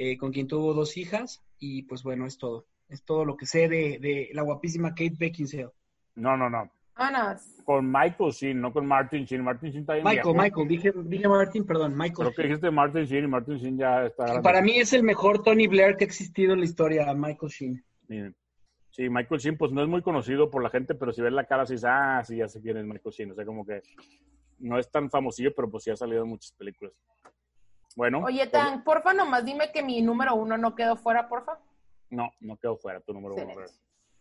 eh, 0.02 0.18
con 0.18 0.32
quien 0.32 0.48
tuvo 0.48 0.74
dos 0.74 0.96
hijas 0.96 1.44
y 1.60 1.84
pues 1.84 2.04
bueno, 2.04 2.26
es 2.26 2.38
todo. 2.38 2.66
Es 2.88 3.04
todo 3.04 3.26
lo 3.26 3.36
que 3.36 3.46
sé 3.46 3.68
de, 3.68 4.00
de 4.00 4.30
la 4.32 4.44
guapísima 4.44 4.92
Kate 4.92 5.16
Beckinsale. 5.20 5.72
No, 6.16 6.38
no, 6.38 6.50
no. 6.50 6.72
Ana. 6.96 7.38
Con 7.66 7.92
Michael 7.92 8.32
Sheen, 8.32 8.62
no 8.62 8.72
con 8.72 8.86
Martin 8.86 9.26
Sheen. 9.26 9.44
Martin 9.44 9.72
Sheen 9.72 9.82
está 9.82 9.96
bien 9.96 10.06
Michael, 10.06 10.24
viejo. 10.24 10.42
Michael, 10.42 10.68
dije, 10.70 10.94
dije 11.04 11.28
Martin, 11.28 11.66
perdón, 11.66 11.98
Michael. 11.98 12.30
Creo 12.30 12.34
que 12.34 12.44
dijiste 12.44 12.72
Martin 12.72 13.04
Sheen 13.04 13.26
y 13.26 13.28
Martin 13.28 13.58
Sheen 13.58 13.78
ya 13.78 14.06
está. 14.06 14.42
Para 14.42 14.62
mí 14.62 14.80
es 14.80 14.94
el 14.94 15.04
mejor 15.04 15.44
Tony 15.44 15.68
Blair 15.68 15.98
que 15.98 16.06
ha 16.06 16.08
existido 16.08 16.54
en 16.54 16.60
la 16.60 16.66
historia, 16.66 17.14
Michael 17.14 17.52
Sheen. 17.52 17.84
Miren. 18.08 18.36
Sí, 18.92 19.10
Michael 19.10 19.42
Sheen, 19.42 19.58
pues 19.58 19.74
no 19.74 19.84
es 19.84 19.90
muy 19.90 20.02
conocido 20.02 20.50
por 20.50 20.64
la 20.64 20.70
gente, 20.70 20.96
pero 20.96 21.12
si 21.12 21.22
ves 21.22 21.34
la 21.34 21.44
cara, 21.44 21.64
dices, 21.64 21.84
ah, 21.86 22.24
sí, 22.26 22.38
ya 22.38 22.48
sé 22.48 22.62
quién 22.62 22.78
es 22.78 22.86
Michael 22.86 23.14
Sheen. 23.14 23.32
O 23.32 23.36
sea, 23.36 23.46
como 23.46 23.66
que 23.66 23.82
no 24.60 24.80
es 24.80 24.90
tan 24.90 25.10
famosillo, 25.10 25.54
pero 25.54 25.70
pues 25.70 25.84
sí 25.84 25.92
ha 25.92 25.98
salido 25.98 26.24
en 26.24 26.30
muchas 26.30 26.54
películas. 26.54 26.94
Bueno. 27.96 28.24
Oye, 28.24 28.48
Tan, 28.48 28.84
porfa, 28.84 29.14
nomás 29.14 29.46
dime 29.46 29.72
que 29.72 29.84
mi 29.84 30.02
número 30.02 30.36
uno 30.36 30.58
no 30.58 30.76
quedó 30.76 30.96
fuera, 30.96 31.28
porfa. 31.28 31.60
No, 32.10 32.32
no 32.40 32.58
quedó 32.58 32.76
fuera 32.78 33.00
tu 33.02 33.14
número 33.14 33.36
uno. 33.36 33.54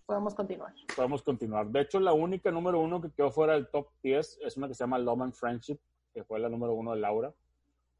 Podemos 0.08 0.34
continuar. 0.34 0.72
Podemos 0.96 1.22
continuar. 1.22 1.66
De 1.66 1.82
hecho, 1.82 2.00
la 2.00 2.14
única 2.14 2.50
número 2.50 2.80
uno 2.80 3.00
que 3.00 3.10
quedó 3.10 3.30
fuera 3.30 3.52
del 3.52 3.68
top 3.68 3.88
10 4.02 4.38
es 4.42 4.56
una 4.56 4.66
que 4.66 4.74
se 4.74 4.82
llama 4.82 4.98
Love 4.98 5.20
and 5.20 5.34
Friendship, 5.34 5.78
que 6.14 6.24
fue 6.24 6.40
la 6.40 6.48
número 6.48 6.72
uno 6.72 6.94
de 6.94 7.00
Laura. 7.00 7.34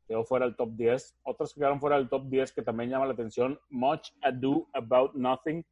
Quedó 0.06 0.24
fuera 0.24 0.46
del 0.46 0.56
top 0.56 0.70
10. 0.70 1.18
Otras 1.24 1.52
que 1.52 1.60
quedaron 1.60 1.80
fuera 1.80 1.96
del 1.96 2.08
top 2.08 2.24
10 2.28 2.52
que 2.52 2.62
también 2.62 2.88
llama 2.88 3.04
la 3.04 3.12
atención, 3.12 3.60
Much 3.68 4.12
Ado 4.22 4.66
About 4.72 5.14
Nothing. 5.14 5.62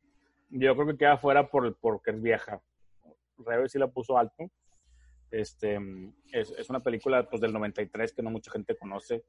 Yo 0.51 0.75
creo 0.75 0.87
que 0.89 0.99
queda 0.99 1.17
fuera 1.17 1.49
por, 1.49 1.75
porque 1.77 2.11
es 2.11 2.21
vieja. 2.21 2.61
Rebe 3.39 3.69
sí 3.71 3.79
la 3.79 3.89
puso 3.89 4.19
alto. 4.19 4.51
Este, 5.31 5.81
es, 6.33 6.51
es, 6.51 6.69
una 6.69 6.81
película 6.81 7.29
pues, 7.29 7.41
del 7.41 7.55
93 7.55 8.13
que 8.13 8.23
no 8.23 8.31
mucha 8.31 8.51
gente 8.51 8.77
conoce. 8.77 9.25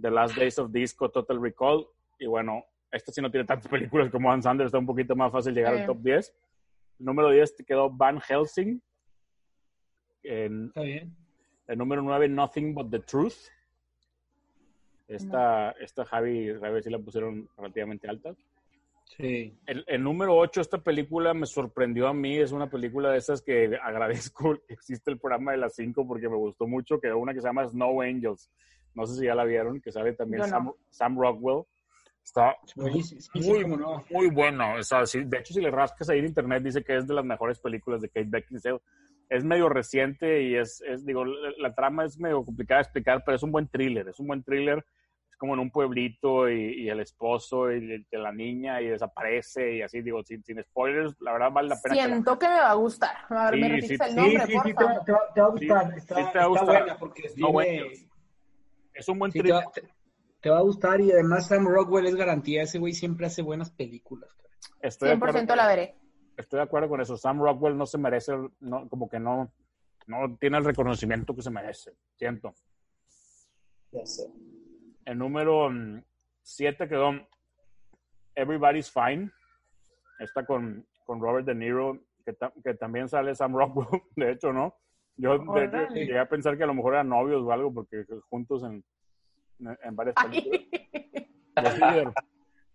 The 0.00 0.10
Last 0.10 0.36
Days 0.36 0.58
of 0.58 0.70
Disco, 0.70 1.10
Total 1.10 1.40
Recall. 1.40 1.86
Y 2.18 2.26
bueno, 2.26 2.64
esta 2.90 3.12
sí 3.12 3.20
no 3.20 3.30
tiene 3.30 3.46
tantas 3.46 3.68
películas 3.70 4.10
como 4.10 4.30
Hans 4.30 4.44
Sanders, 4.44 4.68
está 4.68 4.78
un 4.78 4.86
poquito 4.86 5.14
más 5.16 5.30
fácil 5.32 5.54
llegar 5.54 5.74
Sí. 5.74 5.80
al 5.80 5.86
top 5.86 5.98
10. 6.02 6.34
El 7.00 7.06
número 7.06 7.30
10 7.30 7.56
te 7.56 7.64
quedó 7.64 7.90
Van 7.90 8.20
Helsing. 8.20 8.80
En, 10.24 10.66
Está 10.66 10.82
bien. 10.82 11.16
el 11.68 11.78
número 11.78 12.02
9, 12.02 12.28
Nothing 12.28 12.74
But 12.74 12.90
the 12.90 12.98
Truth. 13.00 13.34
Esta, 15.06 15.70
esta 15.80 16.04
Javi 16.04 16.30
y 16.38 16.52
Rebe 16.52 16.82
sí 16.82 16.90
la 16.90 16.98
pusieron 16.98 17.48
relativamente 17.56 18.08
alta. 18.08 18.34
Sí. 19.16 19.56
El, 19.66 20.02
número 20.04 20.36
8, 20.36 20.60
esta 20.60 20.78
película 20.82 21.32
me 21.32 21.46
sorprendió 21.46 22.08
a 22.08 22.12
mí. 22.14 22.36
Es 22.36 22.52
una 22.52 22.68
película 22.68 23.10
de 23.10 23.18
esas 23.18 23.40
que 23.40 23.74
agradezco 23.82 24.56
que 24.66 24.74
existe 24.74 25.10
el 25.10 25.18
programa 25.18 25.52
de 25.52 25.58
las 25.58 25.74
5 25.76 26.06
porque 26.06 26.28
me 26.28 26.36
gustó 26.36 26.66
mucho, 26.66 27.00
que 27.00 27.08
es 27.08 27.14
una 27.14 27.32
que 27.32 27.40
se 27.40 27.46
llama 27.46 27.66
Snow 27.66 28.02
Angels. 28.02 28.50
No 28.98 29.06
sé 29.06 29.14
si 29.14 29.26
ya 29.26 29.34
la 29.36 29.44
vieron, 29.44 29.80
que 29.80 29.92
sale 29.92 30.12
también 30.12 30.42
Sam, 30.90 31.16
Rockwell. 31.16 31.62
Está 32.24 32.56
muy, 32.74 33.64
muy, 34.10 34.28
bueno. 34.28 34.74
de 34.74 35.38
hecho, 35.38 35.54
si 35.54 35.60
le 35.60 35.70
rascas 35.70 36.10
ahí 36.10 36.18
en 36.18 36.26
internet, 36.26 36.64
dice 36.64 36.82
que 36.82 36.96
es 36.96 37.06
de 37.06 37.14
las 37.14 37.24
mejores 37.24 37.60
películas 37.60 38.02
de 38.02 38.08
Kate 38.08 38.26
Beckinsale. 38.28 38.80
Es 39.28 39.44
medio 39.44 39.68
reciente 39.68 40.42
y 40.42 40.56
es, 40.56 40.82
es 40.82 41.06
digo, 41.06 41.24
la, 41.24 41.74
trama 41.76 42.04
es 42.04 42.18
medio 42.18 42.44
complicada 42.44 42.80
de 42.80 42.82
explicar, 42.82 43.22
pero 43.24 43.36
es 43.36 43.42
un 43.44 43.52
buen 43.52 43.68
thriller. 43.68 44.08
Es 44.08 44.18
un 44.18 44.26
buen 44.26 44.42
thriller 44.42 44.84
como 45.38 45.54
en 45.54 45.60
un 45.60 45.70
pueblito 45.70 46.50
y, 46.50 46.88
el 46.88 46.98
esposo 46.98 47.70
y 47.70 48.04
de 48.10 48.18
la 48.18 48.32
niña 48.32 48.82
y 48.82 48.88
desaparece 48.88 49.76
y 49.76 49.82
así, 49.82 50.02
digo, 50.02 50.24
sin, 50.24 50.42
sin 50.42 50.60
spoilers, 50.60 51.14
la 51.20 51.32
verdad 51.34 51.52
vale 51.52 51.68
la 51.68 51.80
pena. 51.80 51.94
Siento 51.94 52.36
que, 52.36 52.48
me 52.48 52.54
va 52.54 52.70
a 52.70 52.74
gustar. 52.74 53.16
A 53.28 53.50
ver, 53.52 53.60
me 53.60 53.66
el 53.66 54.16
nombre, 54.16 54.46
sí, 54.46 54.58
sí, 54.64 54.74
te, 54.74 54.84
va, 54.84 55.04
te, 55.04 55.12
va, 55.12 55.46
a 55.46 55.50
gustar. 55.50 55.94
está, 55.96 56.32
te 56.32 56.38
va 56.38 56.44
a 56.44 56.48
gustar. 56.48 56.66
buena 56.66 56.98
porque 56.98 57.30
no, 57.36 57.52
Es 58.98 59.08
un 59.08 59.16
buen 59.16 59.30
te 59.30 59.40
va, 59.52 59.62
te, 60.40 60.50
va, 60.50 60.58
a 60.58 60.62
gustar 60.62 61.00
y 61.00 61.12
además 61.12 61.46
Sam 61.46 61.68
Rockwell 61.68 62.06
es 62.06 62.16
garantía. 62.16 62.62
Ese 62.62 62.80
güey 62.80 62.92
siempre 62.92 63.26
hace 63.26 63.42
buenas 63.42 63.70
películas. 63.70 64.28
Estoy 64.80 65.10
100% 65.10 65.54
la 65.54 65.68
veré. 65.68 65.94
Estoy 66.36 66.58
de 66.58 66.64
acuerdo 66.64 66.88
con 66.88 67.00
eso. 67.00 67.16
Sam 67.16 67.40
Rockwell 67.40 67.76
no 67.76 67.86
se 67.86 67.96
merece, 67.96 68.32
no, 68.58 68.88
como 68.88 69.08
que 69.08 69.20
no, 69.20 69.52
no 70.08 70.36
tiene 70.40 70.58
el 70.58 70.64
reconocimiento 70.64 71.32
que 71.32 71.42
se 71.42 71.50
merece. 71.50 71.92
Siento. 72.16 72.54
Ya 73.92 74.04
sé. 74.04 74.28
El 75.04 75.18
número 75.18 75.70
7 76.42 76.84
mm, 76.84 76.88
quedó 76.88 77.10
Everybody's 78.34 78.90
Fine. 78.90 79.30
Está 80.18 80.44
con, 80.44 80.84
con 81.06 81.20
Robert 81.20 81.46
De 81.46 81.54
Niro, 81.54 82.00
que, 82.24 82.36
que, 82.64 82.74
también 82.74 83.08
sale 83.08 83.36
Sam 83.36 83.54
Rockwell, 83.54 84.02
de 84.16 84.32
hecho, 84.32 84.52
¿no? 84.52 84.74
Yo 85.18 85.44
llegué 85.92 86.18
a 86.18 86.28
pensar 86.28 86.56
que 86.56 86.64
a 86.64 86.66
lo 86.66 86.74
mejor 86.74 86.94
eran 86.94 87.08
novios 87.08 87.42
o 87.42 87.52
algo, 87.52 87.72
porque 87.72 88.04
juntos 88.30 88.64
en, 88.64 88.82
en 89.58 89.96
varias 89.96 90.14
películas. 90.14 92.14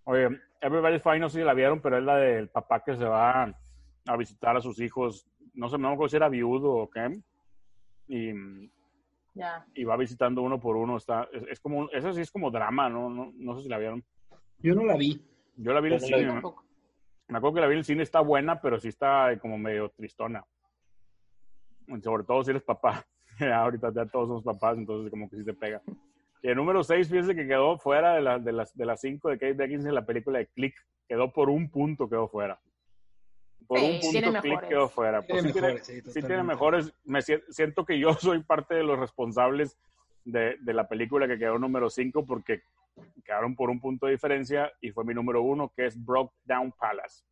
Oye, 0.03 0.29
Everybody's 0.61 1.01
Fine, 1.01 1.19
no 1.19 1.29
sé 1.29 1.39
si 1.39 1.45
la 1.45 1.53
vieron, 1.53 1.81
pero 1.81 1.97
es 1.97 2.03
la 2.03 2.17
del 2.17 2.49
papá 2.49 2.83
que 2.83 2.95
se 2.95 3.05
va 3.05 3.53
a 4.05 4.17
visitar 4.17 4.57
a 4.57 4.61
sus 4.61 4.79
hijos. 4.79 5.25
No 5.53 5.69
sé, 5.69 5.77
no 5.77 5.87
me 5.87 5.93
acuerdo 5.93 6.09
si 6.09 6.17
era 6.17 6.29
viudo 6.29 6.71
o 6.71 6.89
qué. 6.89 7.19
Y 8.07 8.33
mm, 8.33 8.69
y 9.73 9.83
va 9.83 9.97
visitando 9.97 10.41
uno 10.41 10.59
por 10.59 10.75
uno. 10.75 10.97
Está, 10.97 11.27
es, 11.49 11.59
como, 11.59 11.89
eso 11.89 12.13
sí 12.13 12.21
es 12.21 12.31
como 12.31 12.51
drama, 12.51 12.89
¿no? 12.89 13.09
¿no? 13.09 13.31
No 13.35 13.55
sé 13.55 13.63
si 13.63 13.69
la 13.69 13.77
vieron. 13.77 14.03
Yo 14.59 14.75
no 14.75 14.83
la 14.83 14.95
vi. 14.95 15.21
Yo 15.57 15.73
la 15.73 15.81
vi 15.81 15.87
en 15.87 15.93
el 15.93 16.01
cine. 16.01 16.41
Me 17.27 17.37
acuerdo 17.37 17.55
que 17.55 17.61
la 17.61 17.67
vi 17.67 17.73
en 17.73 17.79
el 17.79 17.85
cine, 17.85 18.03
está 18.03 18.19
buena, 18.19 18.61
pero 18.61 18.79
sí 18.79 18.89
está 18.89 19.37
como 19.39 19.57
medio 19.57 19.89
tristona. 19.89 20.45
Sobre 22.03 22.23
todo 22.23 22.43
si 22.43 22.51
eres 22.51 22.63
papá. 22.63 23.05
Ahorita 23.39 23.91
ya 23.93 24.05
todos 24.05 24.27
somos 24.27 24.43
papás, 24.43 24.77
entonces 24.77 25.09
como 25.09 25.29
que 25.29 25.37
sí 25.37 25.45
te 25.45 25.53
pega. 25.53 25.81
Y 26.41 26.49
el 26.49 26.55
número 26.55 26.83
6, 26.83 27.07
fíjense 27.07 27.35
que 27.35 27.47
quedó 27.47 27.77
fuera 27.77 28.15
de, 28.15 28.21
la, 28.21 28.39
de 28.39 28.51
las 28.51 28.75
de 28.75 28.85
las 28.85 28.99
5 29.01 29.29
de 29.29 29.37
Kate 29.37 29.53
Beckinsale, 29.53 29.93
la 29.93 30.05
película 30.05 30.39
de 30.39 30.47
Click. 30.47 30.75
Quedó 31.07 31.31
por 31.31 31.49
un 31.49 31.69
punto, 31.69 32.09
quedó 32.09 32.27
fuera 32.27 32.59
por 33.67 33.79
un 33.79 33.99
punto 33.99 34.41
clic 34.41 34.67
quedó 34.67 34.89
fuera. 34.89 35.21
Pues 35.21 35.43
sí, 35.83 36.21
tiene, 36.21 36.43
mejores. 36.43 36.93
Me 37.03 37.21
siento 37.21 37.85
que 37.85 37.99
yo 37.99 38.13
soy 38.13 38.43
parte 38.43 38.75
de 38.75 38.83
los 38.83 38.99
responsables 38.99 39.77
de, 40.25 40.57
de 40.59 40.73
la 40.73 40.87
película 40.87 41.27
que 41.27 41.37
quedó 41.37 41.57
número 41.57 41.89
5 41.89 42.25
porque 42.25 42.63
quedaron 43.25 43.55
por 43.55 43.69
un 43.69 43.79
punto 43.79 44.05
de 44.05 44.13
diferencia 44.13 44.71
y 44.81 44.91
fue 44.91 45.03
mi 45.03 45.13
número 45.13 45.41
uno, 45.41 45.71
que 45.75 45.85
es 45.85 46.03
Broke 46.03 46.33
Down 46.45 46.71
Palace. 46.73 47.23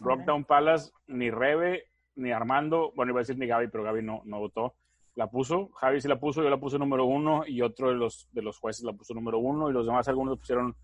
Broke 0.00 0.24
Down 0.24 0.44
Palace, 0.44 0.90
ni 1.06 1.30
Rebe, 1.30 1.84
ni 2.16 2.32
Armando, 2.32 2.92
bueno, 2.94 3.12
iba 3.12 3.20
a 3.20 3.22
decir 3.22 3.38
ni 3.38 3.46
Gaby, 3.46 3.68
pero 3.68 3.84
Gaby 3.84 4.02
no, 4.02 4.22
no 4.24 4.38
votó. 4.38 4.74
La 5.14 5.30
puso, 5.30 5.68
Javi 5.74 6.00
sí 6.00 6.08
la 6.08 6.18
puso, 6.18 6.42
yo 6.42 6.50
la 6.50 6.58
puse 6.58 6.78
número 6.78 7.04
uno 7.04 7.44
y 7.46 7.62
otro 7.62 7.88
de 7.88 7.94
los, 7.94 8.28
de 8.32 8.42
los 8.42 8.58
jueces 8.58 8.84
la 8.84 8.92
puso 8.92 9.14
número 9.14 9.38
uno 9.38 9.70
y 9.70 9.72
los 9.72 9.86
demás 9.86 10.08
algunos 10.08 10.38
pusieron 10.38 10.74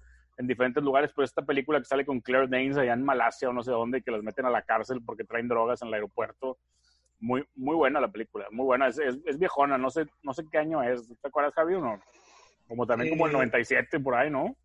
en 0.40 0.46
diferentes 0.46 0.82
lugares, 0.82 1.12
pero 1.14 1.24
esta 1.24 1.42
película 1.42 1.78
que 1.78 1.84
sale 1.84 2.06
con 2.06 2.20
Claire 2.20 2.48
Danes 2.48 2.78
allá 2.78 2.94
en 2.94 3.04
Malasia 3.04 3.50
o 3.50 3.52
no 3.52 3.62
sé 3.62 3.72
dónde, 3.72 4.02
que 4.02 4.10
las 4.10 4.22
meten 4.22 4.46
a 4.46 4.50
la 4.50 4.62
cárcel 4.62 5.02
porque 5.04 5.24
traen 5.24 5.48
drogas 5.48 5.82
en 5.82 5.88
el 5.88 5.94
aeropuerto. 5.94 6.58
Muy, 7.18 7.44
muy 7.54 7.76
buena 7.76 8.00
la 8.00 8.10
película, 8.10 8.46
muy 8.50 8.64
buena. 8.64 8.88
Es, 8.88 8.98
es, 8.98 9.38
viejona, 9.38 9.76
no 9.76 9.90
sé, 9.90 10.06
no 10.22 10.32
sé 10.32 10.44
qué 10.50 10.56
año 10.56 10.82
es. 10.82 11.06
¿Te 11.20 11.28
acuerdas, 11.28 11.52
Javi, 11.52 11.74
o 11.74 11.80
no? 11.80 12.00
Como 12.66 12.86
también 12.86 13.10
como 13.10 13.26
el 13.26 13.32
97 13.32 14.00
por 14.00 14.14
ahí, 14.14 14.30
¿no? 14.30 14.56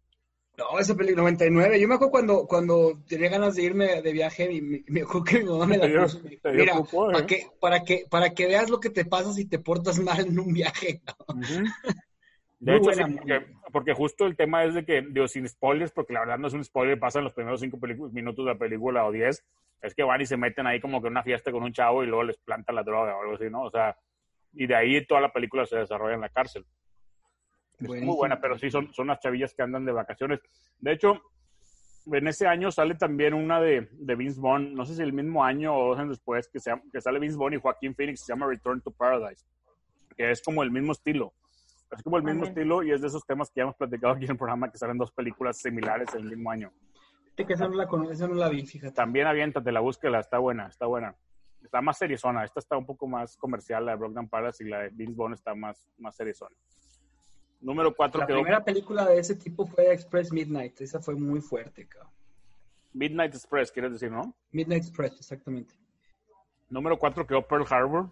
No, 0.58 0.80
esa 0.80 0.96
película, 0.96 1.24
99. 1.24 1.80
Yo 1.80 1.88
me 1.88 1.96
acuerdo 1.96 2.12
cuando, 2.12 2.48
cuando 2.48 3.00
tenía 3.08 3.30
ganas 3.30 3.56
de 3.56 3.64
irme 3.64 4.02
de 4.02 4.14
viaje 4.14 4.52
y 4.52 4.62
me, 4.62 4.84
me 4.88 5.02
acuerdo 5.02 5.24
que 5.24 5.40
mi 5.40 5.46
mamá 5.46 5.66
me 5.66 5.78
la 5.78 6.02
puso. 6.04 6.22
Mira, 6.54 6.74
para, 6.82 7.20
¿eh? 7.20 7.26
que, 7.26 7.48
para, 7.60 7.84
que, 7.84 8.06
para 8.10 8.30
que 8.34 8.48
veas 8.48 8.70
lo 8.70 8.80
que 8.80 8.90
te 8.90 9.06
pasa 9.06 9.34
si 9.34 9.46
te 9.46 9.60
portas 9.60 10.00
mal 10.00 10.26
en 10.26 10.40
un 10.40 10.54
viaje. 10.54 11.02
De 12.60 12.78
hecho, 12.78 12.90
porque, 13.72 13.94
justo 13.94 14.26
el 14.26 14.36
tema 14.36 14.64
es 14.64 14.74
de 14.74 14.86
que, 14.86 15.02
digo, 15.02 15.28
sin 15.28 15.48
spoilers, 15.48 15.92
porque 15.92 16.14
la 16.14 16.22
verdad 16.22 16.40
no 16.40 16.48
es 16.48 16.54
un 16.54 16.64
spoiler, 16.64 16.98
pasan 16.98 17.26
los 17.26 17.34
primeros 17.34 17.60
cinco 17.60 17.78
minutos 18.12 18.46
de 18.46 18.54
la 18.54 18.58
película 18.58 19.06
o 19.06 19.12
diez, 19.12 19.46
es 19.82 19.94
que 19.94 20.04
van 20.04 20.22
y 20.22 20.26
se 20.26 20.38
meten 20.38 20.66
ahí 20.66 20.80
como 20.80 21.02
que 21.02 21.08
en 21.08 21.14
una 21.14 21.22
fiesta 21.22 21.52
con 21.52 21.62
un 21.62 21.74
chavo 21.74 22.04
y 22.04 22.08
luego 22.08 22.24
les 22.24 22.38
plantan 22.38 22.76
la 22.76 22.84
droga 22.84 23.16
o 23.16 23.22
algo 23.22 23.36
así, 23.36 23.50
¿no? 23.52 23.64
O 23.64 23.70
sea, 23.70 23.96
y 24.54 24.66
de 24.66 24.76
ahí 24.76 25.06
toda 25.06 25.22
la 25.22 25.34
película 25.34 25.66
se 25.66 25.78
desarrolla 25.78 26.16
en 26.16 26.22
la 26.22 26.30
cárcel. 26.30 26.66
Es 27.80 27.90
muy 27.90 28.16
buena, 28.16 28.40
pero 28.40 28.58
sí 28.58 28.70
son, 28.70 28.94
son 28.94 29.08
las 29.08 29.20
chavillas 29.20 29.54
que 29.54 29.64
andan 29.64 29.86
de 29.86 29.92
vacaciones. 29.92 30.40
De 30.80 30.94
hecho, 30.94 31.22
en 32.12 32.28
ese 32.28 32.48
año 32.48 32.72
sale 32.72 32.96
también 32.96 33.34
una 33.34 33.60
de, 33.60 33.90
de 33.92 34.16
Vince 34.16 34.40
Vaughn, 34.40 34.74
no 34.74 34.86
sé 34.86 34.96
si 34.96 35.02
el 35.02 35.14
mismo 35.14 35.44
año 35.44 35.76
o 35.76 35.90
dos 35.90 36.00
años 36.00 36.18
después, 36.18 36.48
que, 36.48 36.60
se, 36.60 36.72
que 36.92 37.02
sale 37.02 37.20
Vince 37.20 37.38
Vaughn 37.38 37.54
y 37.54 37.60
Joaquín 37.60 37.96
Phoenix, 37.96 38.26
se 38.26 38.34
llama 38.34 38.48
Return 38.48 38.82
to 38.82 38.92
Paradise, 38.92 39.46
que 40.16 40.32
es 40.32 40.42
como 40.42 40.64
el 40.64 40.72
mismo 40.72 40.92
estilo 40.92 41.34
es 41.92 42.04
como 42.04 42.18
el 42.18 42.24
mismo 42.24 42.46
estilo 42.46 42.84
y 42.84 42.92
es 42.92 43.02
de 43.02 43.08
esos 43.08 43.26
temas 43.26 43.50
que 43.50 43.60
ya 43.60 43.64
hemos 43.64 43.76
platicado 43.76 44.14
aquí 44.14 44.26
en 44.26 44.32
el 44.32 44.38
programa 44.38 44.72
que 44.72 44.78
salen 44.78 44.98
dos 44.98 45.12
películas 45.12 45.58
similares 45.58 46.14
el 46.16 46.24
mismo 46.24 46.52
año. 46.52 46.72
que 47.36 47.54
esa 47.54 47.68
no 47.68 47.76
la, 47.76 47.88
esa 48.12 48.28
no 48.28 48.36
la 48.36 48.50
vi, 48.50 48.66
fíjate. 48.66 48.94
También 48.94 49.28
aviéntate, 49.28 49.72
la 49.72 49.80
búsqueda, 49.80 50.20
está 50.20 50.40
buena, 50.40 50.68
está 50.68 50.86
buena. 50.86 51.16
Está 51.64 51.82
más 51.82 51.98
seriezona, 51.98 52.44
esta 52.44 52.60
está 52.60 52.78
un 52.78 52.86
poco 52.86 53.08
más 53.08 53.38
comercial, 53.38 53.86
la 53.86 53.94
de 53.94 53.98
Brockdown 53.98 54.30
Palace 54.30 54.64
y 54.64 54.70
la 54.70 54.82
de 54.82 54.90
Vince 54.90 55.16
Bond 55.16 55.34
está 55.36 55.56
más, 55.56 55.88
más 55.98 56.16
seriezona. 56.16 56.56
Número 57.66 57.96
4 57.96 58.20
La 58.22 58.28
primera 58.28 58.64
película 58.64 59.06
de 59.08 59.18
ese 59.18 59.36
tipo 59.36 59.66
fue 59.66 59.92
Express 59.92 60.32
Midnight, 60.32 60.80
esa 60.82 61.00
fue 61.00 61.16
muy 61.16 61.42
fuerte, 61.42 61.88
cabrón. 61.88 62.12
Midnight 62.94 63.34
Express, 63.34 63.72
quieres 63.72 63.92
decir, 63.92 64.12
¿no? 64.12 64.36
Midnight 64.52 64.84
Express, 64.84 65.18
exactamente. 65.18 65.74
Número 66.70 67.00
4 67.00 67.26
quedó 67.26 67.42
Pearl 67.42 67.66
Harbor. 67.68 68.12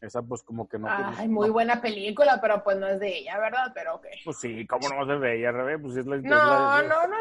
Esa 0.00 0.20
pues 0.20 0.42
como 0.42 0.68
que 0.68 0.78
no... 0.80 0.88
Ay, 0.90 1.28
muy 1.28 1.48
buena 1.48 1.80
película, 1.80 2.40
pero 2.42 2.62
pues 2.64 2.76
no 2.76 2.88
es 2.88 2.98
de 2.98 3.18
ella, 3.18 3.38
¿verdad? 3.38 3.70
Pero 3.72 3.94
ok. 3.94 4.06
Pues 4.24 4.36
sí, 4.38 4.66
¿cómo 4.66 4.88
no 4.88 4.96
va 4.96 5.02
a 5.02 5.06
ser 5.06 5.20
de 5.20 5.38
ella, 5.38 5.52
Rebe? 5.52 5.78
Pues 5.78 5.96
es 5.96 6.04
la... 6.04 6.16
No, 6.16 6.82
no, 6.82 6.88
no, 6.88 7.06
no, 7.06 7.16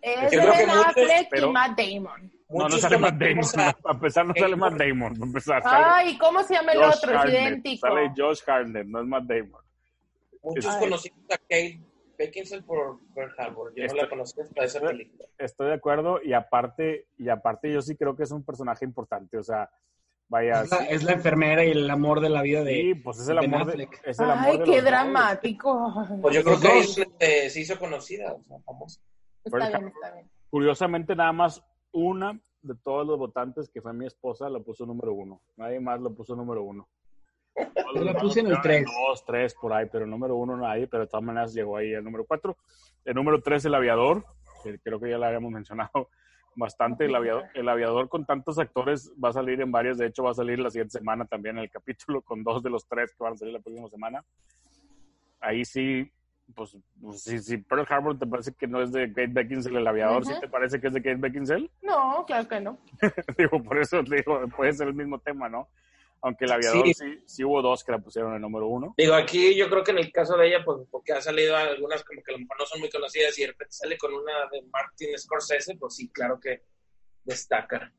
es 0.00 0.30
de 0.30 0.38
Ben 0.38 0.70
Affleck 0.70 1.36
y 1.36 1.50
Matt 1.50 1.78
Damon. 1.78 2.32
No, 2.48 2.68
no 2.68 2.78
sale 2.78 2.96
Matt 2.96 3.16
Damon, 3.16 3.74
a 3.84 3.98
pesar 3.98 4.24
no 4.24 4.34
sale 4.34 4.54
Matt 4.54 4.74
Damon, 4.74 5.20
a 5.20 5.26
empezar. 5.26 5.62
Ay, 5.64 6.16
¿cómo 6.16 6.44
se 6.44 6.54
llama 6.54 6.72
el 6.72 6.82
otro? 6.84 7.12
Es 7.12 7.24
idéntico. 7.28 7.88
Sale 7.88 8.12
Josh 8.16 8.40
Hartnett, 8.46 8.86
no 8.86 9.00
es 9.00 9.06
Matt 9.06 9.24
Damon. 9.24 9.64
Muchos 10.44 10.76
conocimos 10.76 11.24
a 11.30 11.38
Kate 11.38 11.80
Beckinsale 12.18 12.62
por 12.62 13.00
Pearl 13.14 13.34
Harbor. 13.38 13.72
Yo 13.74 13.86
no 13.86 13.94
la 13.94 14.08
conocí 14.08 14.40
hasta 14.40 14.64
esa 14.64 14.80
película. 14.80 15.28
Estoy 15.38 15.68
de 15.68 15.74
acuerdo 15.74 16.20
y 16.22 16.32
aparte, 16.32 17.08
y 17.18 17.28
aparte 17.28 17.72
yo 17.72 17.82
sí 17.82 17.96
creo 17.96 18.14
que 18.14 18.22
es 18.22 18.30
un 18.30 18.44
personaje 18.44 18.84
importante, 18.84 19.38
o 19.38 19.42
sea 19.42 19.68
Vaya, 20.28 20.62
es, 20.88 21.04
la, 21.04 21.12
enfermera 21.12 21.64
y 21.64 21.70
el 21.70 21.88
amor 21.90 22.20
de 22.20 22.30
la 22.30 22.42
vida 22.42 22.64
de. 22.64 22.74
Sí, 22.74 22.94
pues 22.94 23.20
es 23.20 23.28
el 23.28 23.38
amor 23.38 23.66
de, 23.66 23.88
es 24.04 24.18
el 24.18 24.30
amor 24.30 24.50
Ay, 24.52 24.62
qué 24.64 24.82
dramático. 24.82 25.92
Pues 26.22 26.34
yo 26.34 26.42
creo 26.42 26.58
que 27.18 27.50
se 27.50 27.60
hizo 27.60 27.78
conocida, 27.78 28.32
o 28.32 28.42
sea, 28.42 28.58
famosa. 28.60 29.00
Está 29.44 29.68
bien, 29.68 29.88
está 29.88 30.12
bien. 30.12 30.30
Curiosamente, 30.48 31.14
nada 31.14 31.32
más 31.32 31.62
una 31.92 32.40
de 32.62 32.74
todos 32.82 33.06
los 33.06 33.18
votantes 33.18 33.68
que 33.68 33.82
fue 33.82 33.92
mi 33.92 34.06
esposa 34.06 34.48
lo 34.48 34.64
puso 34.64 34.86
número 34.86 35.12
uno. 35.12 35.42
Nadie 35.56 35.78
más 35.78 36.00
lo 36.00 36.14
puso 36.14 36.34
número 36.34 36.62
uno. 36.62 36.88
Yo 37.94 38.04
la 38.04 38.14
puse 38.14 38.40
en 38.40 38.48
el 38.48 38.60
tres. 38.60 38.84
Dos, 38.86 39.24
tres 39.24 39.54
por 39.54 39.72
ahí, 39.72 39.86
pero 39.90 40.06
número 40.06 40.36
uno 40.36 40.56
nadie, 40.56 40.86
pero 40.86 41.04
de 41.04 41.08
todas 41.08 41.24
maneras 41.24 41.54
llegó 41.54 41.76
ahí 41.76 41.92
el 41.92 42.02
número 42.02 42.24
cuatro. 42.24 42.56
El 43.04 43.14
número 43.14 43.40
tres, 43.40 43.64
el 43.64 43.74
aviador, 43.74 44.24
que 44.62 44.78
creo 44.78 44.98
que 44.98 45.10
ya 45.10 45.18
lo 45.18 45.26
habíamos 45.26 45.52
mencionado 45.52 46.08
bastante. 46.56 47.04
El 47.04 47.14
aviador, 47.14 47.44
el 47.54 47.68
aviador 47.68 48.08
con 48.08 48.24
tantos 48.24 48.58
actores 48.58 49.12
va 49.22 49.28
a 49.28 49.32
salir 49.32 49.60
en 49.60 49.70
varias. 49.70 49.98
De 49.98 50.06
hecho, 50.06 50.24
va 50.24 50.30
a 50.30 50.34
salir 50.34 50.58
la 50.58 50.70
siguiente 50.70 50.98
semana 50.98 51.24
también 51.26 51.58
el 51.58 51.70
capítulo 51.70 52.22
con 52.22 52.42
dos 52.42 52.62
de 52.62 52.70
los 52.70 52.86
tres 52.86 53.12
que 53.12 53.22
van 53.22 53.34
a 53.34 53.36
salir 53.36 53.54
la 53.54 53.60
próxima 53.60 53.88
semana. 53.88 54.24
Ahí 55.40 55.64
sí, 55.64 56.10
pues, 56.54 56.76
pues 57.00 57.22
si, 57.22 57.58
Pearl 57.58 57.86
Harbor 57.88 58.18
te 58.18 58.26
parece 58.26 58.52
que 58.52 58.66
no 58.66 58.82
es 58.82 58.92
de 58.92 59.08
Kate 59.08 59.28
Beckinsale 59.28 59.78
el 59.78 59.86
aviador, 59.86 60.24
¿sí 60.24 60.32
te 60.40 60.48
parece 60.48 60.80
que 60.80 60.88
es 60.88 60.94
de 60.94 61.02
Kate 61.02 61.16
Beckinsale? 61.16 61.70
No, 61.82 62.24
claro 62.26 62.48
que 62.48 62.60
no. 62.60 62.78
digo, 63.38 63.62
por 63.62 63.78
eso 63.78 64.02
digo, 64.02 64.46
puede 64.56 64.72
ser 64.72 64.88
el 64.88 64.94
mismo 64.94 65.18
tema, 65.18 65.48
¿no? 65.48 65.68
Aunque 66.24 66.46
el 66.46 66.52
aviador 66.52 66.86
sí. 66.94 67.22
sí, 67.26 67.44
hubo 67.44 67.60
dos 67.60 67.84
que 67.84 67.92
la 67.92 67.98
pusieron 67.98 68.30
en 68.30 68.36
el 68.36 68.40
número 68.40 68.66
uno. 68.66 68.94
Digo, 68.96 69.12
aquí 69.12 69.54
yo 69.54 69.68
creo 69.68 69.84
que 69.84 69.90
en 69.90 69.98
el 69.98 70.10
caso 70.10 70.38
de 70.38 70.48
ella, 70.48 70.64
pues 70.64 70.78
porque 70.90 71.12
ha 71.12 71.20
salido 71.20 71.54
algunas 71.54 72.02
como 72.02 72.22
que 72.22 72.32
a 72.32 72.36
lo 72.36 72.38
mejor 72.38 72.58
no 72.58 72.64
son 72.64 72.80
muy 72.80 72.88
conocidas 72.88 73.38
y 73.38 73.42
de 73.42 73.48
repente 73.48 73.74
sale 73.74 73.98
con 73.98 74.14
una 74.14 74.32
de 74.50 74.62
Martin 74.72 75.18
Scorsese, 75.18 75.76
pues 75.76 75.96
sí, 75.96 76.08
claro 76.08 76.40
que 76.40 76.62
destaca. 77.24 77.92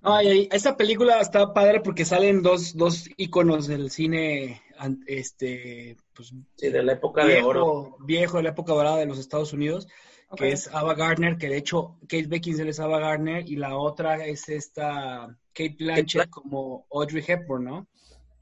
Ay, 0.00 0.48
esta 0.52 0.76
película 0.76 1.20
está 1.20 1.52
padre 1.52 1.80
porque 1.80 2.04
salen 2.04 2.40
dos, 2.40 2.76
dos 2.76 3.08
íconos 3.16 3.66
del 3.66 3.90
cine 3.90 4.62
este 5.06 5.96
pues 6.14 6.32
sí, 6.56 6.70
de 6.70 6.82
la 6.84 6.92
época 6.92 7.24
de 7.24 7.42
oro. 7.42 7.96
Viejo, 7.98 8.36
de 8.36 8.44
la 8.44 8.50
época 8.50 8.74
dorada 8.74 8.98
de 8.98 9.06
los 9.06 9.18
Estados 9.18 9.52
Unidos, 9.52 9.88
que 10.36 10.50
es 10.50 10.72
Ava 10.74 10.94
Gardner, 10.94 11.36
que 11.36 11.48
de 11.48 11.58
hecho 11.58 11.96
Kate 12.02 12.26
Beckinsale 12.26 12.70
es 12.70 12.80
Ava 12.80 12.98
Gardner, 12.98 13.48
y 13.48 13.56
la 13.56 13.76
otra 13.76 14.24
es 14.24 14.48
esta 14.48 15.36
Kate 15.52 15.76
Blanchett 15.78 16.30
como 16.30 16.86
Audrey 16.90 17.22
Hepburn, 17.26 17.64
¿no? 17.64 17.86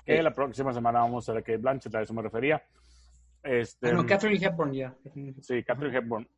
Que 0.04 0.22
la 0.22 0.32
próxima 0.32 0.72
semana 0.72 1.00
vamos 1.00 1.28
a 1.28 1.32
ver 1.32 1.42
Kate 1.42 1.58
Blanchett, 1.58 1.94
a 1.94 2.02
eso 2.02 2.14
me 2.14 2.22
refería. 2.22 2.62
Este, 3.42 3.88
ah, 3.88 3.92
no, 3.92 4.06
Catherine 4.06 4.44
Hepburn, 4.44 4.72
ya. 4.72 4.94
Sí, 5.40 5.62
Catherine 5.64 5.96
Hepburn. 5.96 6.28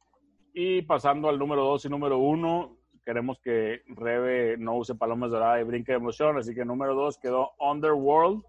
Y 0.54 0.82
pasando 0.82 1.28
al 1.28 1.38
número 1.38 1.64
dos 1.64 1.84
y 1.84 1.88
número 1.88 2.18
uno, 2.18 2.76
queremos 3.04 3.38
que 3.40 3.82
Rebe 3.88 4.56
no 4.58 4.76
use 4.76 4.94
palomas 4.94 5.30
doradas 5.30 5.60
y 5.60 5.64
brinque 5.64 5.92
de 5.92 5.98
emoción, 5.98 6.36
así 6.38 6.54
que 6.54 6.64
número 6.64 6.94
dos 6.94 7.18
quedó 7.18 7.52
Underworld, 7.58 8.42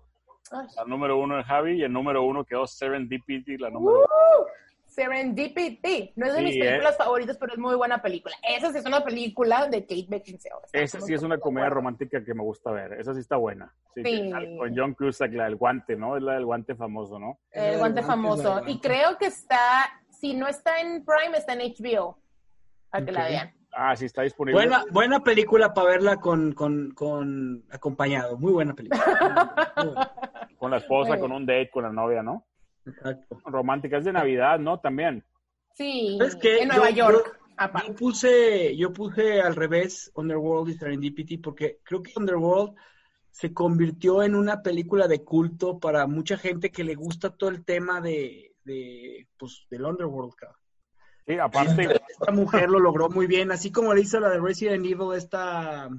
la 0.51 0.85
número 0.85 1.17
uno 1.17 1.37
de 1.37 1.43
Javi, 1.43 1.79
y 1.79 1.83
el 1.83 1.93
número 1.93 2.23
uno 2.23 2.43
quedó 2.43 2.67
Serendipity, 2.67 3.57
la 3.57 3.69
número 3.69 3.99
uh, 3.99 4.45
Serendipity. 4.93 6.13
No 6.15 6.27
es 6.27 6.33
de 6.33 6.41
mis 6.41 6.57
películas 6.57 6.97
favoritas, 6.97 7.37
pero 7.37 7.53
es 7.53 7.59
muy 7.59 7.75
buena 7.75 8.01
película. 8.01 8.35
Esa 8.47 8.71
sí 8.71 8.77
es 8.77 8.85
una 8.85 9.03
película 9.03 9.67
de 9.67 9.81
Kate 9.81 10.05
Beckinsale. 10.07 10.55
Esa 10.71 11.01
sí 11.01 11.13
es 11.13 11.23
una 11.23 11.37
comedia 11.37 11.69
romántica 11.69 12.23
que 12.23 12.33
me 12.33 12.43
gusta 12.43 12.71
ver. 12.71 12.93
Esa 12.93 13.13
sí 13.13 13.19
está 13.19 13.37
buena. 13.37 13.73
Sí, 13.95 14.31
Con 14.57 14.75
John 14.75 14.93
Cusack, 14.93 15.33
la 15.33 15.45
del 15.45 15.55
guante, 15.55 15.95
¿no? 15.95 16.15
Es 16.17 16.23
la 16.23 16.33
del 16.33 16.45
guante 16.45 16.75
famoso, 16.75 17.19
¿no? 17.19 17.39
El, 17.51 17.77
guante, 17.77 18.03
famoso. 18.03 18.61
Y 18.67 18.79
creo 18.79 19.17
que 19.17 19.27
está, 19.27 20.01
si 20.09 20.33
no 20.33 20.47
está 20.47 20.79
en 20.81 21.03
Prime, 21.03 21.37
está 21.37 21.53
en 21.53 21.59
HBO. 21.59 22.19
Para 22.89 23.05
que 23.05 23.11
la 23.11 23.27
vean. 23.27 23.53
Ah, 23.75 23.95
sí, 23.95 24.05
está 24.05 24.21
disponible. 24.21 24.59
Buena, 24.59 24.83
buena 24.91 25.19
película 25.21 25.73
para 25.73 25.89
verla 25.89 26.17
con, 26.17 26.53
con, 26.53 26.91
con 26.91 27.65
acompañado. 27.71 28.37
Muy 28.37 28.53
buena 28.53 28.73
película. 28.75 29.03
con 30.59 30.69
la 30.69 30.77
esposa, 30.77 31.19
con 31.19 31.31
un 31.31 31.45
date, 31.45 31.71
con 31.71 31.83
la 31.83 31.91
novia, 31.91 32.21
¿no? 32.21 32.45
Exacto. 32.85 33.41
Románticas 33.45 34.03
de 34.03 34.13
Navidad, 34.13 34.59
¿no? 34.59 34.79
También. 34.79 35.23
Sí, 35.73 36.19
en 36.43 36.67
Nueva 36.67 36.89
York. 36.91 37.39
Yo, 37.87 37.95
puse, 37.95 38.75
yo 38.75 38.91
puse 38.91 39.41
al 39.41 39.55
revés 39.55 40.11
Underworld 40.15 40.69
y 40.69 40.77
Serendipity 40.77 41.37
porque 41.37 41.79
creo 41.83 42.01
que 42.01 42.13
Underworld 42.15 42.75
se 43.29 43.53
convirtió 43.53 44.23
en 44.23 44.35
una 44.35 44.61
película 44.61 45.07
de 45.07 45.23
culto 45.23 45.79
para 45.79 46.05
mucha 46.07 46.37
gente 46.37 46.71
que 46.71 46.83
le 46.83 46.95
gusta 46.95 47.35
todo 47.35 47.49
el 47.49 47.63
tema 47.63 48.01
de, 48.01 48.55
de 48.63 49.27
pues, 49.37 49.65
del 49.69 49.85
Underworld, 49.85 50.35
cabrón. 50.35 50.59
Sí, 51.25 51.37
aparte. 51.39 52.01
Esta 52.09 52.31
mujer 52.31 52.69
lo 52.69 52.79
logró 52.79 53.09
muy 53.09 53.27
bien, 53.27 53.51
así 53.51 53.71
como 53.71 53.93
le 53.93 54.01
hizo 54.01 54.19
la 54.19 54.29
de 54.29 54.39
Resident 54.39 54.85
Evil, 54.85 55.15
esta. 55.15 55.89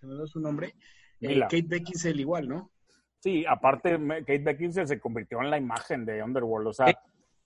Se 0.00 0.06
me 0.06 0.14
dio 0.14 0.26
su 0.26 0.40
nombre. 0.40 0.74
Eh, 1.20 1.40
Kate 1.40 1.66
Beckinsale, 1.66 2.20
igual, 2.20 2.48
¿no? 2.48 2.70
Sí, 3.20 3.44
aparte, 3.46 3.98
Kate 4.20 4.38
Beckinsale 4.38 4.86
se 4.86 4.98
convirtió 4.98 5.40
en 5.42 5.50
la 5.50 5.58
imagen 5.58 6.04
de 6.06 6.22
Underworld. 6.22 6.68
O 6.68 6.72
sea, 6.72 6.86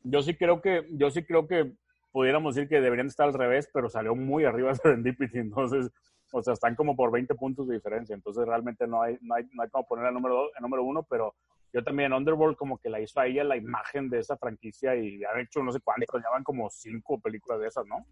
yo 0.02 0.22
sí 0.22 0.34
creo 0.34 0.62
que, 0.62 0.86
yo 0.92 1.10
sí 1.10 1.24
creo 1.24 1.48
que 1.48 1.72
pudiéramos 2.12 2.54
decir 2.54 2.68
que 2.68 2.80
deberían 2.80 3.08
estar 3.08 3.26
al 3.26 3.34
revés, 3.34 3.68
pero 3.72 3.90
salió 3.90 4.14
muy 4.14 4.44
arriba 4.44 4.70
de 4.70 4.74
Serendipity. 4.82 5.38
Entonces, 5.38 5.90
o 6.32 6.42
sea, 6.42 6.54
están 6.54 6.76
como 6.76 6.94
por 6.94 7.10
20 7.10 7.34
puntos 7.34 7.66
de 7.66 7.74
diferencia. 7.74 8.14
Entonces, 8.14 8.46
realmente 8.46 8.86
no 8.86 9.02
hay, 9.02 9.18
no 9.20 9.34
hay, 9.34 9.44
no 9.52 9.62
hay 9.64 9.68
como 9.68 9.86
poner 9.86 10.06
el 10.06 10.14
número, 10.14 10.46
el 10.56 10.62
número 10.62 10.84
uno, 10.84 11.02
pero 11.02 11.34
yo 11.72 11.82
también 11.82 12.12
Underworld 12.12 12.56
como 12.56 12.78
que 12.78 12.88
la 12.88 13.00
hizo 13.00 13.18
a 13.18 13.26
ella 13.26 13.42
la 13.42 13.56
imagen 13.56 14.08
de 14.08 14.20
esa 14.20 14.36
franquicia 14.36 14.94
y 14.94 15.24
han 15.24 15.40
hecho 15.40 15.60
no 15.60 15.72
sé 15.72 15.80
cuántos, 15.80 16.22
llevan 16.22 16.44
como 16.44 16.70
cinco 16.70 17.20
películas 17.20 17.60
de 17.60 17.66
esas, 17.66 17.84
¿no? 17.86 18.06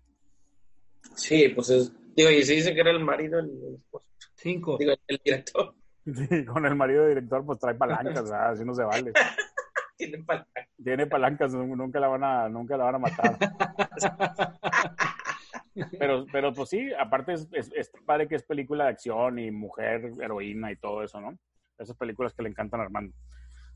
Sí, 1.14 1.48
pues 1.50 1.70
es, 1.70 1.92
digo, 2.16 2.28
y 2.30 2.42
se 2.42 2.54
dice 2.54 2.74
que 2.74 2.80
era 2.80 2.90
el 2.90 3.04
marido 3.04 3.38
el 3.38 3.76
esposo. 3.76 4.06
Cinco. 4.34 4.78
Digo, 4.78 4.94
el 5.06 5.20
director. 5.24 5.74
Sí, 6.04 6.04
con 6.46 6.66
el 6.66 6.74
marido 6.74 7.06
director 7.06 7.44
pues 7.44 7.58
trae 7.58 7.74
palancas, 7.74 8.24
¿verdad? 8.24 8.50
así 8.50 8.64
no 8.64 8.74
se 8.74 8.84
vale. 8.84 9.12
Tiene 9.96 10.18
palancas. 10.24 10.68
Tiene 10.82 11.06
palancas, 11.06 11.54
nunca 11.54 12.00
la 12.00 12.08
van 12.08 12.24
a, 12.24 12.48
nunca 12.48 12.76
la 12.76 12.84
van 12.84 12.94
a 12.96 12.98
matar. 12.98 13.38
pero, 15.98 16.26
pero 16.32 16.52
pues 16.52 16.70
sí, 16.70 16.90
aparte 16.98 17.34
es, 17.34 17.48
es, 17.52 17.70
es 17.72 17.92
padre 18.04 18.26
que 18.26 18.34
es 18.34 18.42
película 18.42 18.84
de 18.84 18.90
acción 18.90 19.38
y 19.38 19.50
mujer, 19.52 20.12
heroína 20.20 20.72
y 20.72 20.76
todo 20.76 21.04
eso, 21.04 21.20
¿no? 21.20 21.38
Esas 21.78 21.96
películas 21.96 22.34
que 22.34 22.42
le 22.42 22.48
encantan 22.48 22.80
a 22.80 22.84
Armando. 22.84 23.14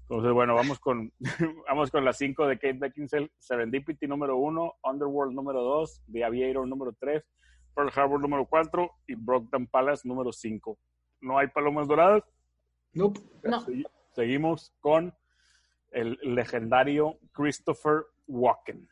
Entonces, 0.08 0.32
bueno, 0.32 0.54
vamos 0.54 0.80
con, 0.80 1.12
vamos 1.68 1.90
con 1.90 2.04
las 2.04 2.16
cinco 2.16 2.46
de 2.46 2.58
Kate 2.58 2.78
Beckinsale. 2.78 3.30
Serendipity 3.38 4.08
número 4.08 4.36
uno, 4.36 4.74
Underworld 4.82 5.32
número 5.32 5.62
dos, 5.62 6.02
The 6.10 6.24
Aviator 6.24 6.66
número 6.66 6.92
tres, 6.98 7.24
Pearl 7.74 7.90
Harbor 7.94 8.20
número 8.20 8.46
cuatro 8.46 8.92
y 9.06 9.14
Brockton 9.14 9.66
Palace 9.66 10.08
número 10.08 10.32
cinco. 10.32 10.78
¿No 11.26 11.38
hay 11.38 11.48
palomas 11.48 11.88
doradas? 11.88 12.22
Nope. 12.92 13.20
No. 13.42 13.66
Seguimos 14.12 14.72
con 14.80 15.12
el 15.90 16.16
legendario 16.22 17.18
Christopher 17.32 18.04
Walken. 18.28 18.88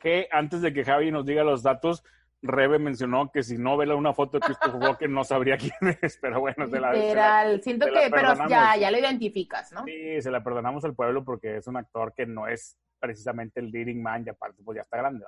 Que 0.00 0.28
antes 0.32 0.60
de 0.60 0.72
que 0.72 0.84
Javi 0.84 1.12
nos 1.12 1.24
diga 1.24 1.44
los 1.44 1.62
datos, 1.62 2.02
Rebe 2.42 2.80
mencionó 2.80 3.30
que 3.30 3.44
si 3.44 3.58
no 3.58 3.76
ve 3.76 3.94
una 3.94 4.12
foto 4.12 4.38
de 4.38 4.46
Christopher 4.46 4.80
Walken 4.82 5.12
no 5.12 5.22
sabría 5.22 5.56
quién 5.56 5.96
es, 6.02 6.18
pero 6.20 6.40
bueno, 6.40 6.66
se 6.66 6.80
la 6.80 6.92
Literal, 6.94 7.62
siento 7.62 7.86
que, 7.86 8.10
pero 8.10 8.34
ya, 8.48 8.76
ya 8.76 8.90
lo 8.90 8.98
identificas, 8.98 9.70
¿no? 9.72 9.84
Sí, 9.84 10.20
se 10.20 10.32
la 10.32 10.42
perdonamos 10.42 10.84
al 10.84 10.96
pueblo 10.96 11.24
porque 11.24 11.58
es 11.58 11.66
un 11.68 11.76
actor 11.76 12.12
que 12.12 12.26
no 12.26 12.48
es 12.48 12.76
precisamente 12.98 13.60
el 13.60 13.70
leading 13.70 14.02
man 14.02 14.24
y 14.26 14.30
aparte 14.30 14.62
pues 14.64 14.76
ya 14.76 14.82
está 14.82 14.96
grande. 14.96 15.24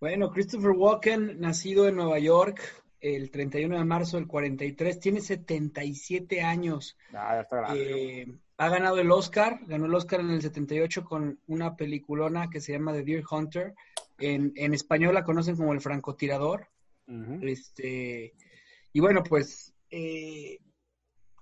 Bueno, 0.00 0.32
Christopher 0.32 0.70
Walken, 0.70 1.38
nacido 1.40 1.86
en 1.86 1.94
Nueva 1.94 2.18
York 2.18 2.82
el 3.02 3.30
31 3.30 3.76
de 3.76 3.84
marzo 3.84 4.16
del 4.16 4.26
43, 4.26 4.98
tiene 4.98 5.20
77 5.20 6.40
años. 6.40 6.96
Ah, 7.12 7.34
ya 7.34 7.40
está 7.42 7.56
grande. 7.56 8.22
Eh, 8.22 8.34
ha 8.56 8.68
ganado 8.68 8.98
el 8.98 9.10
Oscar, 9.10 9.60
ganó 9.66 9.86
el 9.86 9.94
Oscar 9.94 10.20
en 10.20 10.30
el 10.30 10.40
78 10.40 11.04
con 11.04 11.38
una 11.48 11.76
peliculona 11.76 12.48
que 12.48 12.60
se 12.60 12.72
llama 12.72 12.92
The 12.92 13.02
Deer 13.02 13.24
Hunter 13.30 13.74
en, 14.22 14.74
español 14.74 15.14
la 15.14 15.24
conocen 15.24 15.56
como 15.56 15.72
el 15.72 15.80
francotirador. 15.80 16.68
este, 17.42 18.34
y 18.92 19.00
bueno, 19.00 19.22
pues, 19.22 19.74
eh, 19.90 20.58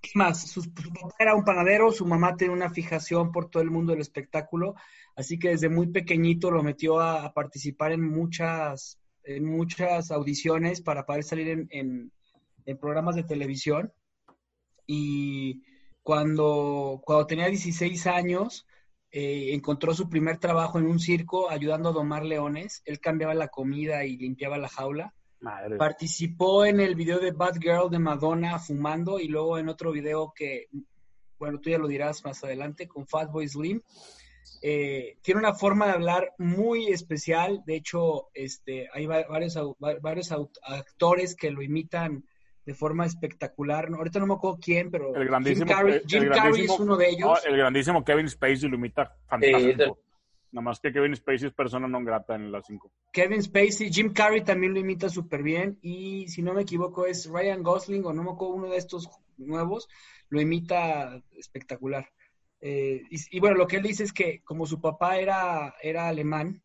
¿qué 0.00 0.10
más? 0.14 0.50
Su, 0.50 0.72
papá 0.72 1.14
era 1.18 1.34
un 1.34 1.44
panadero, 1.44 1.92
su 1.92 2.06
mamá 2.06 2.36
tenía 2.36 2.54
una 2.54 2.70
fijación 2.70 3.32
por 3.32 3.50
todo 3.50 3.62
el 3.62 3.70
mundo 3.70 3.92
del 3.92 4.00
espectáculo, 4.00 4.74
así 5.16 5.38
que 5.38 5.50
desde 5.50 5.68
muy 5.68 5.88
pequeñito 5.88 6.50
lo 6.50 6.62
metió 6.62 7.00
a, 7.00 7.32
participar 7.32 7.92
en 7.92 8.02
muchas, 8.02 8.98
en 9.24 9.44
muchas 9.44 10.10
audiciones 10.10 10.80
para 10.80 11.06
poder 11.06 11.24
salir 11.24 11.48
en, 11.48 11.68
en, 11.70 12.12
en 12.64 12.78
programas 12.78 13.16
de 13.16 13.24
televisión. 13.24 13.92
Y 14.86 15.62
cuando, 16.02 17.00
cuando 17.04 17.26
tenía 17.26 17.46
16 17.46 18.06
años, 18.06 18.66
eh, 19.12 19.54
encontró 19.54 19.92
su 19.92 20.08
primer 20.08 20.38
trabajo 20.38 20.78
en 20.78 20.86
un 20.86 21.00
circo 21.00 21.50
ayudando 21.50 21.88
a 21.88 21.92
domar 21.92 22.24
leones. 22.24 22.82
Él 22.84 23.00
cambiaba 23.00 23.34
la 23.34 23.48
comida 23.48 24.04
y 24.04 24.16
limpiaba 24.16 24.58
la 24.58 24.68
jaula. 24.68 25.14
Participó 25.78 26.64
en 26.64 26.80
el 26.80 26.94
video 26.94 27.18
de 27.18 27.32
Bad 27.32 27.60
Girl 27.60 27.90
de 27.90 27.98
Madonna 27.98 28.58
fumando 28.58 29.18
y 29.18 29.28
luego 29.28 29.58
en 29.58 29.68
otro 29.68 29.90
video 29.90 30.32
que, 30.34 30.68
bueno, 31.38 31.58
tú 31.60 31.70
ya 31.70 31.78
lo 31.78 31.88
dirás 31.88 32.24
más 32.24 32.44
adelante, 32.44 32.86
con 32.86 33.06
Fatboy 33.06 33.48
Slim. 33.48 33.80
Eh, 34.62 35.16
tiene 35.22 35.40
una 35.40 35.54
forma 35.54 35.86
de 35.86 35.92
hablar 35.92 36.34
muy 36.38 36.88
especial. 36.88 37.62
De 37.64 37.76
hecho, 37.76 38.28
este, 38.34 38.88
hay 38.92 39.06
varios, 39.06 39.58
varios 39.78 40.32
actores 40.62 41.34
que 41.34 41.50
lo 41.50 41.62
imitan 41.62 42.24
de 42.66 42.74
forma 42.74 43.06
espectacular. 43.06 43.88
ahorita 43.92 44.18
no 44.20 44.26
me 44.26 44.34
acuerdo 44.34 44.58
quién, 44.62 44.90
pero 44.90 45.14
el 45.14 45.26
grandísimo, 45.26 45.66
Jim 46.06 46.28
Carrey, 46.28 46.64
es 46.64 46.78
uno 46.78 46.96
de 46.96 47.08
ellos. 47.08 47.44
el 47.46 47.56
grandísimo 47.56 48.04
Kevin 48.04 48.28
Spacey 48.28 48.68
lo 48.68 48.76
imita 48.76 49.16
fantástico. 49.26 49.98
Nada 50.52 50.64
más 50.64 50.80
que 50.80 50.92
Kevin 50.92 51.14
Spacey 51.14 51.48
es 51.48 51.54
persona 51.54 51.86
no 51.86 52.02
grata 52.04 52.34
en 52.34 52.50
las 52.50 52.66
cinco. 52.66 52.90
Kevin 53.12 53.42
Spacey, 53.42 53.92
Jim 53.92 54.12
Carrey 54.12 54.42
también 54.42 54.74
lo 54.74 54.80
imita 54.80 55.08
súper 55.08 55.42
bien. 55.44 55.78
Y 55.80 56.26
si 56.28 56.42
no 56.42 56.54
me 56.54 56.62
equivoco, 56.62 57.06
es 57.06 57.30
Ryan 57.30 57.62
Gosling, 57.62 58.04
o 58.04 58.12
no 58.12 58.24
me 58.24 58.32
acuerdo, 58.32 58.54
uno 58.54 58.68
de 58.68 58.76
estos 58.76 59.08
nuevos, 59.36 59.88
lo 60.28 60.40
imita 60.40 61.22
espectacular. 61.36 62.08
Eh, 62.60 63.02
y, 63.10 63.40
bueno, 63.40 63.56
lo 63.56 63.66
que 63.66 63.76
él 63.76 63.82
dice 63.82 64.04
es 64.04 64.12
que 64.12 64.42
como 64.44 64.66
su 64.66 64.80
papá 64.80 65.18
era, 65.18 65.74
era 65.82 66.08
alemán 66.08 66.62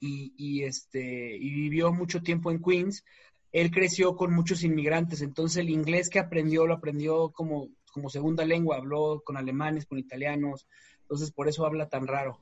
y, 0.00 0.34
y, 0.36 0.64
este, 0.64 1.36
y 1.36 1.50
vivió 1.50 1.92
mucho 1.92 2.22
tiempo 2.22 2.50
en 2.50 2.62
Queens, 2.62 3.04
él 3.52 3.70
creció 3.70 4.16
con 4.16 4.34
muchos 4.34 4.64
inmigrantes, 4.64 5.22
entonces 5.22 5.58
el 5.58 5.70
inglés 5.70 6.10
que 6.10 6.18
aprendió 6.18 6.66
lo 6.66 6.74
aprendió 6.74 7.30
como, 7.30 7.68
como 7.92 8.10
segunda 8.10 8.44
lengua, 8.44 8.78
habló 8.78 9.22
con 9.24 9.36
alemanes, 9.36 9.86
con 9.86 9.98
italianos, 9.98 10.66
entonces 11.02 11.30
por 11.30 11.48
eso 11.48 11.64
habla 11.64 11.88
tan 11.88 12.08
raro. 12.08 12.40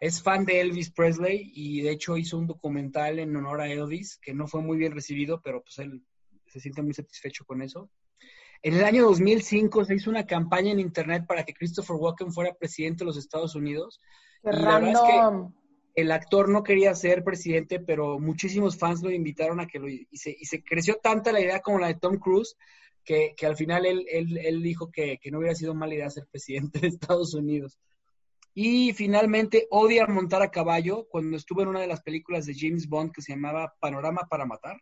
Es 0.00 0.22
fan 0.22 0.46
de 0.46 0.60
Elvis 0.60 0.90
Presley 0.90 1.52
y 1.54 1.82
de 1.82 1.90
hecho 1.90 2.16
hizo 2.16 2.38
un 2.38 2.46
documental 2.46 3.18
en 3.18 3.36
honor 3.36 3.60
a 3.60 3.68
Elvis 3.70 4.16
que 4.16 4.32
no 4.32 4.46
fue 4.46 4.62
muy 4.62 4.78
bien 4.78 4.92
recibido, 4.92 5.42
pero 5.42 5.62
pues 5.62 5.78
él 5.78 6.02
se 6.46 6.60
siente 6.60 6.82
muy 6.82 6.94
satisfecho 6.94 7.44
con 7.44 7.60
eso. 7.60 7.90
En 8.62 8.74
el 8.74 8.84
año 8.84 9.04
2005 9.04 9.84
se 9.84 9.94
hizo 9.94 10.10
una 10.10 10.26
campaña 10.26 10.72
en 10.72 10.80
internet 10.80 11.24
para 11.26 11.44
que 11.44 11.54
Christopher 11.54 11.96
Walken 11.96 12.32
fuera 12.32 12.54
presidente 12.54 13.00
de 13.00 13.06
los 13.06 13.16
Estados 13.16 13.54
Unidos. 13.54 14.00
Qué 14.42 14.52
random. 14.52 15.52
el 15.94 16.12
actor 16.12 16.48
no 16.48 16.62
quería 16.62 16.94
ser 16.94 17.24
presidente, 17.24 17.80
pero 17.80 18.18
muchísimos 18.18 18.78
fans 18.78 19.02
lo 19.02 19.10
invitaron 19.10 19.60
a 19.60 19.66
que 19.66 19.78
lo 19.78 19.88
y 19.88 20.06
se, 20.12 20.36
y 20.38 20.44
se 20.44 20.62
creció 20.62 20.96
tanta 21.02 21.32
la 21.32 21.40
idea 21.40 21.60
como 21.60 21.78
la 21.78 21.88
de 21.88 21.94
Tom 21.94 22.18
Cruise 22.18 22.56
que, 23.06 23.34
que 23.36 23.46
al 23.46 23.56
final 23.56 23.86
él, 23.86 24.04
él, 24.10 24.36
él 24.36 24.62
dijo 24.62 24.90
que, 24.90 25.18
que, 25.18 25.30
no 25.30 25.38
hubiera 25.38 25.54
sido 25.54 25.74
mala 25.74 25.94
idea 25.94 26.10
ser 26.10 26.26
presidente 26.30 26.80
de 26.80 26.88
Estados 26.88 27.32
Unidos. 27.34 27.78
Y 28.52 28.92
finalmente 28.94 29.66
odia 29.70 30.06
montar 30.06 30.42
a 30.42 30.50
caballo 30.50 31.06
cuando 31.08 31.36
estuvo 31.36 31.62
en 31.62 31.68
una 31.68 31.80
de 31.80 31.86
las 31.86 32.02
películas 32.02 32.46
de 32.46 32.54
James 32.58 32.88
Bond 32.88 33.12
que 33.12 33.22
se 33.22 33.32
llamaba 33.32 33.74
Panorama 33.80 34.26
para 34.28 34.44
Matar. 34.44 34.80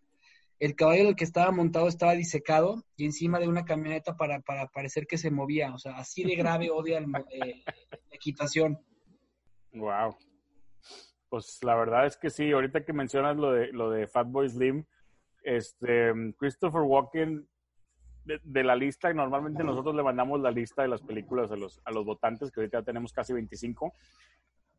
El 0.64 0.76
caballo 0.76 1.04
del 1.04 1.14
que 1.14 1.24
estaba 1.24 1.50
montado 1.50 1.88
estaba 1.88 2.14
disecado 2.14 2.82
y 2.96 3.04
encima 3.04 3.38
de 3.38 3.48
una 3.48 3.66
camioneta 3.66 4.16
para, 4.16 4.40
para 4.40 4.66
parecer 4.68 5.06
que 5.06 5.18
se 5.18 5.30
movía. 5.30 5.74
O 5.74 5.78
sea, 5.78 5.98
así 5.98 6.24
de 6.24 6.36
grave 6.36 6.70
odia 6.72 6.96
el, 6.96 7.04
eh, 7.04 7.62
la 7.66 7.98
equitación. 8.10 8.78
Wow. 9.74 10.16
Pues 11.28 11.58
la 11.62 11.74
verdad 11.74 12.06
es 12.06 12.16
que 12.16 12.30
sí, 12.30 12.50
ahorita 12.50 12.82
que 12.82 12.94
mencionas 12.94 13.36
lo 13.36 13.52
de, 13.52 13.72
lo 13.72 13.90
de 13.90 14.06
Fatboy 14.06 14.48
Slim, 14.48 14.86
este, 15.42 16.14
Christopher 16.38 16.80
Walken 16.80 17.46
de, 18.24 18.64
la 18.64 18.74
lista, 18.74 19.10
y 19.10 19.14
normalmente 19.14 19.62
nosotros 19.62 19.94
le 19.94 20.02
mandamos 20.02 20.40
la 20.40 20.50
lista 20.50 20.80
de 20.80 20.88
las 20.88 21.02
películas 21.02 21.52
a 21.52 21.56
los, 21.56 21.78
a 21.84 21.90
los 21.90 22.06
votantes, 22.06 22.50
que 22.50 22.60
ahorita 22.60 22.82
tenemos 22.82 23.12
casi 23.12 23.34
25, 23.34 23.92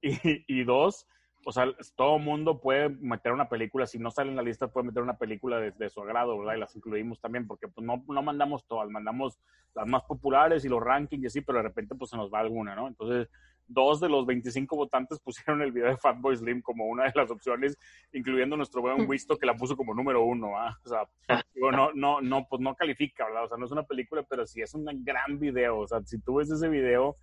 y, 0.01 0.17
y 0.47 0.63
dos, 0.63 1.05
o 1.47 1.51
sea, 1.51 1.67
todo 1.95 2.17
mundo 2.17 2.59
puede 2.59 2.89
meter 2.89 3.31
una 3.31 3.47
película, 3.47 3.85
si 3.85 3.99
no 3.99 4.09
sale 4.09 4.31
en 4.31 4.35
la 4.35 4.41
lista, 4.41 4.67
puede 4.67 4.87
meter 4.87 5.03
una 5.03 5.19
película 5.19 5.59
de, 5.59 5.89
su 5.91 6.01
agrado, 6.01 6.39
¿verdad? 6.39 6.55
Y 6.55 6.59
las 6.59 6.75
incluimos 6.75 7.21
también, 7.21 7.45
porque 7.45 7.67
pues 7.67 7.85
no, 7.85 8.03
no 8.07 8.23
mandamos 8.23 8.65
todas, 8.65 8.89
mandamos 8.89 9.37
las 9.75 9.85
más 9.85 10.01
populares 10.05 10.65
y 10.65 10.69
los 10.69 10.81
rankings 10.81 11.23
y 11.23 11.27
así, 11.27 11.41
pero 11.41 11.59
de 11.59 11.65
repente 11.65 11.93
pues 11.93 12.09
se 12.09 12.17
nos 12.17 12.33
va 12.33 12.39
alguna, 12.39 12.73
¿no? 12.73 12.87
Entonces, 12.87 13.29
dos 13.67 13.99
de 13.99 14.09
los 14.09 14.25
25 14.25 14.75
votantes 14.75 15.19
pusieron 15.23 15.61
el 15.61 15.71
video 15.71 15.89
de 15.89 15.97
Fatboy 15.97 16.35
Slim 16.35 16.63
como 16.63 16.87
una 16.87 17.03
de 17.03 17.11
las 17.13 17.29
opciones, 17.29 17.77
incluyendo 18.11 18.57
nuestro 18.57 18.81
buen 18.81 19.07
Wisto 19.07 19.37
que 19.37 19.45
la 19.45 19.55
puso 19.55 19.77
como 19.77 19.93
número 19.93 20.23
uno, 20.23 20.57
¿ah? 20.57 20.79
O 20.83 20.89
sea, 20.89 21.07
no, 21.53 21.93
no, 21.93 22.21
no, 22.21 22.47
pues 22.49 22.59
no 22.59 22.73
califica, 22.73 23.23
¿verdad? 23.25 23.43
O 23.43 23.47
sea, 23.49 23.57
no 23.57 23.65
es 23.65 23.71
una 23.71 23.83
película, 23.83 24.23
pero 24.23 24.47
sí 24.47 24.61
es 24.61 24.73
un 24.73 24.85
gran 25.03 25.37
video. 25.37 25.77
O 25.77 25.87
sea, 25.87 26.01
si 26.05 26.19
tú 26.19 26.37
ves 26.37 26.49
ese 26.49 26.69
video, 26.69 27.17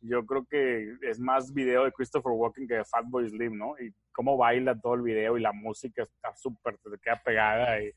yo 0.00 0.24
creo 0.24 0.46
que 0.46 0.96
es 1.02 1.18
más 1.18 1.52
video 1.52 1.84
de 1.84 1.92
Christopher 1.92 2.32
Walken 2.32 2.68
que 2.68 2.74
de 2.74 2.84
Fatboy 2.84 3.28
Slim, 3.28 3.56
¿no? 3.56 3.74
Y 3.78 3.92
cómo 4.12 4.36
baila 4.36 4.78
todo 4.78 4.94
el 4.94 5.02
video 5.02 5.36
y 5.36 5.40
la 5.40 5.52
música 5.52 6.02
está 6.02 6.34
súper, 6.34 6.78
te 6.78 6.98
queda 6.98 7.20
pegada 7.24 7.80
y 7.82 7.92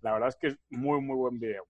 la 0.00 0.12
verdad 0.12 0.28
es 0.28 0.36
que 0.36 0.46
es 0.48 0.58
muy, 0.70 1.00
muy 1.00 1.16
buen 1.16 1.38
video. 1.38 1.64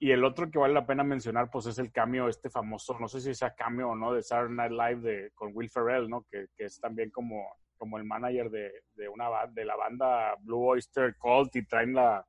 Y 0.00 0.12
el 0.12 0.24
otro 0.24 0.48
que 0.48 0.58
vale 0.58 0.74
la 0.74 0.86
pena 0.86 1.02
mencionar, 1.02 1.50
pues 1.50 1.66
es 1.66 1.78
el 1.78 1.90
cambio 1.90 2.28
este 2.28 2.50
famoso, 2.50 2.96
no 3.00 3.08
sé 3.08 3.20
si 3.20 3.34
sea 3.34 3.54
cambio 3.54 3.90
o 3.90 3.96
no, 3.96 4.12
de 4.12 4.22
Saturday 4.22 4.54
Night 4.54 4.72
Live 4.72 5.00
de, 5.00 5.30
con 5.34 5.50
Will 5.54 5.68
Ferrell, 5.68 6.08
¿no? 6.08 6.24
Que, 6.30 6.46
que 6.56 6.66
es 6.66 6.78
también 6.78 7.10
como, 7.10 7.44
como 7.76 7.98
el 7.98 8.04
manager 8.04 8.48
de, 8.48 8.70
de, 8.94 9.08
una, 9.08 9.28
de 9.50 9.64
la 9.64 9.74
banda 9.74 10.36
Blue 10.40 10.68
Oyster 10.68 11.16
Cult 11.16 11.54
y 11.56 11.66
traen 11.66 11.94
la, 11.94 12.24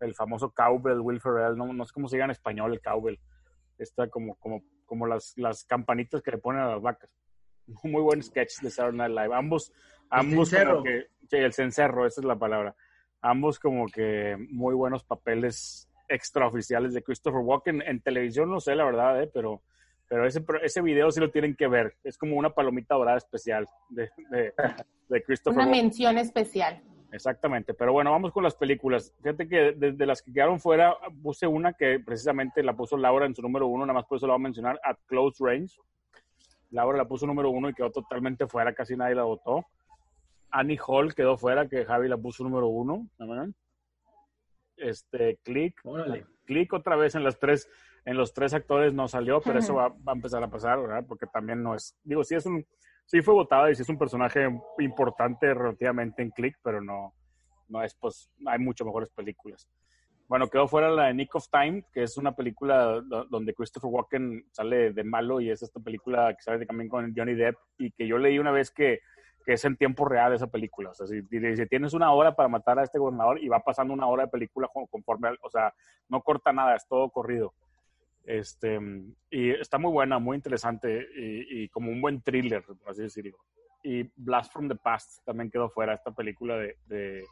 el 0.00 0.14
famoso 0.14 0.50
cowbell 0.50 1.00
Will 1.00 1.20
Ferrell, 1.20 1.56
no, 1.56 1.72
no 1.72 1.84
sé 1.84 1.92
cómo 1.92 2.08
se 2.08 2.16
diga 2.16 2.24
en 2.24 2.30
español 2.30 2.72
el 2.72 2.80
cowbell. 2.80 3.18
Está 3.78 4.08
como, 4.08 4.36
como, 4.36 4.62
como 4.92 5.06
las, 5.06 5.32
las 5.38 5.64
campanitas 5.64 6.20
que 6.20 6.32
le 6.32 6.36
ponen 6.36 6.60
a 6.60 6.72
las 6.72 6.82
vacas. 6.82 7.08
Muy 7.82 8.02
buen 8.02 8.22
sketch 8.22 8.60
de 8.60 8.68
Saturday 8.68 8.98
Night 8.98 9.18
Live. 9.18 9.34
Ambos, 9.34 9.72
ambos 10.10 10.50
como 10.50 10.82
que, 10.82 11.06
sí, 11.30 11.36
el 11.38 11.54
cencerro, 11.54 12.04
esa 12.04 12.20
es 12.20 12.26
la 12.26 12.38
palabra. 12.38 12.76
Ambos 13.22 13.58
como 13.58 13.86
que 13.86 14.36
muy 14.50 14.74
buenos 14.74 15.02
papeles 15.02 15.88
extraoficiales 16.08 16.92
de 16.92 17.02
Christopher 17.02 17.40
Walken. 17.40 17.80
En 17.80 18.02
televisión 18.02 18.50
no 18.50 18.60
sé, 18.60 18.74
la 18.74 18.84
verdad, 18.84 19.22
¿eh? 19.22 19.30
pero, 19.32 19.62
pero 20.08 20.26
ese, 20.26 20.44
ese 20.62 20.82
video 20.82 21.10
sí 21.10 21.20
lo 21.20 21.30
tienen 21.30 21.56
que 21.56 21.68
ver. 21.68 21.96
Es 22.04 22.18
como 22.18 22.36
una 22.36 22.50
palomita 22.50 22.94
dorada 22.94 23.16
especial 23.16 23.66
de, 23.88 24.10
de, 25.08 25.22
Christopher 25.22 25.62
Una 25.62 25.70
mención 25.70 26.18
especial. 26.18 26.82
Exactamente, 27.12 27.74
pero 27.74 27.92
bueno, 27.92 28.10
vamos 28.10 28.32
con 28.32 28.42
las 28.42 28.54
películas. 28.54 29.14
Fíjate 29.22 29.46
que 29.46 29.72
de, 29.72 30.06
las 30.06 30.22
que 30.22 30.32
quedaron 30.32 30.58
fuera, 30.58 30.96
puse 31.22 31.46
una 31.46 31.74
que 31.74 32.00
precisamente 32.00 32.62
la 32.62 32.74
puso 32.74 32.96
Laura 32.96 33.26
en 33.26 33.34
su 33.34 33.42
número 33.42 33.66
uno, 33.66 33.84
nada 33.84 33.98
más 33.98 34.06
por 34.06 34.16
eso 34.16 34.26
la 34.26 34.32
voy 34.32 34.40
a 34.40 34.44
mencionar, 34.44 34.80
At 34.82 34.96
Close 35.06 35.44
Range. 35.44 35.74
Laura 36.70 36.96
la 36.96 37.04
puso 37.04 37.26
número 37.26 37.50
uno 37.50 37.68
y 37.68 37.74
quedó 37.74 37.90
totalmente 37.90 38.46
fuera, 38.46 38.74
casi 38.74 38.96
nadie 38.96 39.14
la 39.14 39.24
votó. 39.24 39.66
Annie 40.50 40.78
Hall 40.86 41.14
quedó 41.14 41.36
fuera, 41.36 41.68
que 41.68 41.84
Javi 41.84 42.08
la 42.08 42.16
puso 42.16 42.44
número 42.44 42.68
uno. 42.68 43.06
¿no? 43.18 43.52
este, 44.76 45.38
Click. 45.42 45.80
Click 46.46 46.72
otra 46.72 46.96
vez 46.96 47.14
en 47.14 47.24
las 47.24 47.38
tres, 47.38 47.68
en 48.04 48.16
los 48.16 48.32
tres 48.32 48.54
actores 48.54 48.92
no 48.92 49.06
salió, 49.06 49.40
pero 49.40 49.58
eso 49.58 49.74
va, 49.74 49.94
a 50.06 50.12
empezar 50.12 50.42
a 50.42 50.50
pasar, 50.50 50.80
¿verdad? 50.80 51.04
Porque 51.06 51.26
también 51.26 51.62
no 51.62 51.74
es, 51.74 51.96
digo, 52.02 52.24
sí 52.24 52.34
es 52.34 52.46
un, 52.46 52.66
sí 53.06 53.22
fue 53.22 53.34
votada 53.34 53.70
y 53.70 53.74
sí 53.74 53.82
es 53.82 53.88
un 53.88 53.98
personaje 53.98 54.48
importante 54.78 55.52
relativamente 55.54 56.22
en 56.22 56.30
Click, 56.30 56.56
pero 56.62 56.80
no, 56.80 57.14
no 57.68 57.82
es, 57.82 57.94
pues, 57.94 58.30
hay 58.46 58.58
mucho 58.58 58.84
mejores 58.84 59.10
películas. 59.10 59.68
Bueno, 60.28 60.48
quedó 60.48 60.66
fuera 60.66 60.88
la 60.88 61.06
de 61.06 61.14
Nick 61.14 61.34
of 61.34 61.48
Time, 61.50 61.84
que 61.92 62.04
es 62.04 62.16
una 62.16 62.34
película 62.34 63.02
donde 63.28 63.54
Christopher 63.54 63.90
Walken 63.90 64.46
sale 64.50 64.92
de 64.92 65.04
malo 65.04 65.40
y 65.40 65.50
es 65.50 65.62
esta 65.62 65.78
película 65.78 66.34
que 66.34 66.42
sale 66.42 66.64
también 66.64 66.88
con 66.88 67.12
Johnny 67.14 67.34
Depp 67.34 67.56
y 67.78 67.90
que 67.90 68.06
yo 68.06 68.16
leí 68.16 68.38
una 68.38 68.50
vez 68.50 68.70
que 68.70 69.00
que 69.44 69.54
es 69.54 69.64
en 69.64 69.76
tiempo 69.76 70.04
real 70.04 70.32
esa 70.32 70.46
película. 70.46 70.90
O 70.90 70.94
sea, 70.94 71.06
si, 71.06 71.22
si, 71.22 71.66
tienes 71.66 71.94
una 71.94 72.12
hora 72.12 72.34
para 72.34 72.48
matar 72.48 72.78
a 72.78 72.84
este 72.84 72.98
gobernador 72.98 73.42
y 73.42 73.48
va 73.48 73.60
pasando 73.60 73.92
una 73.92 74.06
hora 74.06 74.24
de 74.24 74.30
película 74.30 74.68
conforme, 74.90 75.30
o 75.42 75.50
sea, 75.50 75.74
no 76.08 76.22
corta 76.22 76.52
nada, 76.52 76.76
es 76.76 76.86
todo 76.86 77.10
corrido. 77.10 77.54
Este, 78.24 78.78
y 79.30 79.50
está 79.50 79.78
muy 79.78 79.90
buena, 79.90 80.18
muy 80.18 80.36
interesante 80.36 81.06
y, 81.16 81.68
como 81.68 81.90
un 81.90 82.00
buen 82.00 82.22
thriller, 82.22 82.62
por 82.64 82.90
así 82.90 83.02
decirlo. 83.02 83.36
Y 83.82 84.08
Blast 84.16 84.52
from 84.52 84.68
the 84.68 84.76
Past 84.76 85.24
también 85.24 85.50
quedó 85.50 85.68
fuera, 85.68 85.94
esta 85.94 86.12
película 86.12 86.56
de, 86.56 86.76
de, 86.86 87.24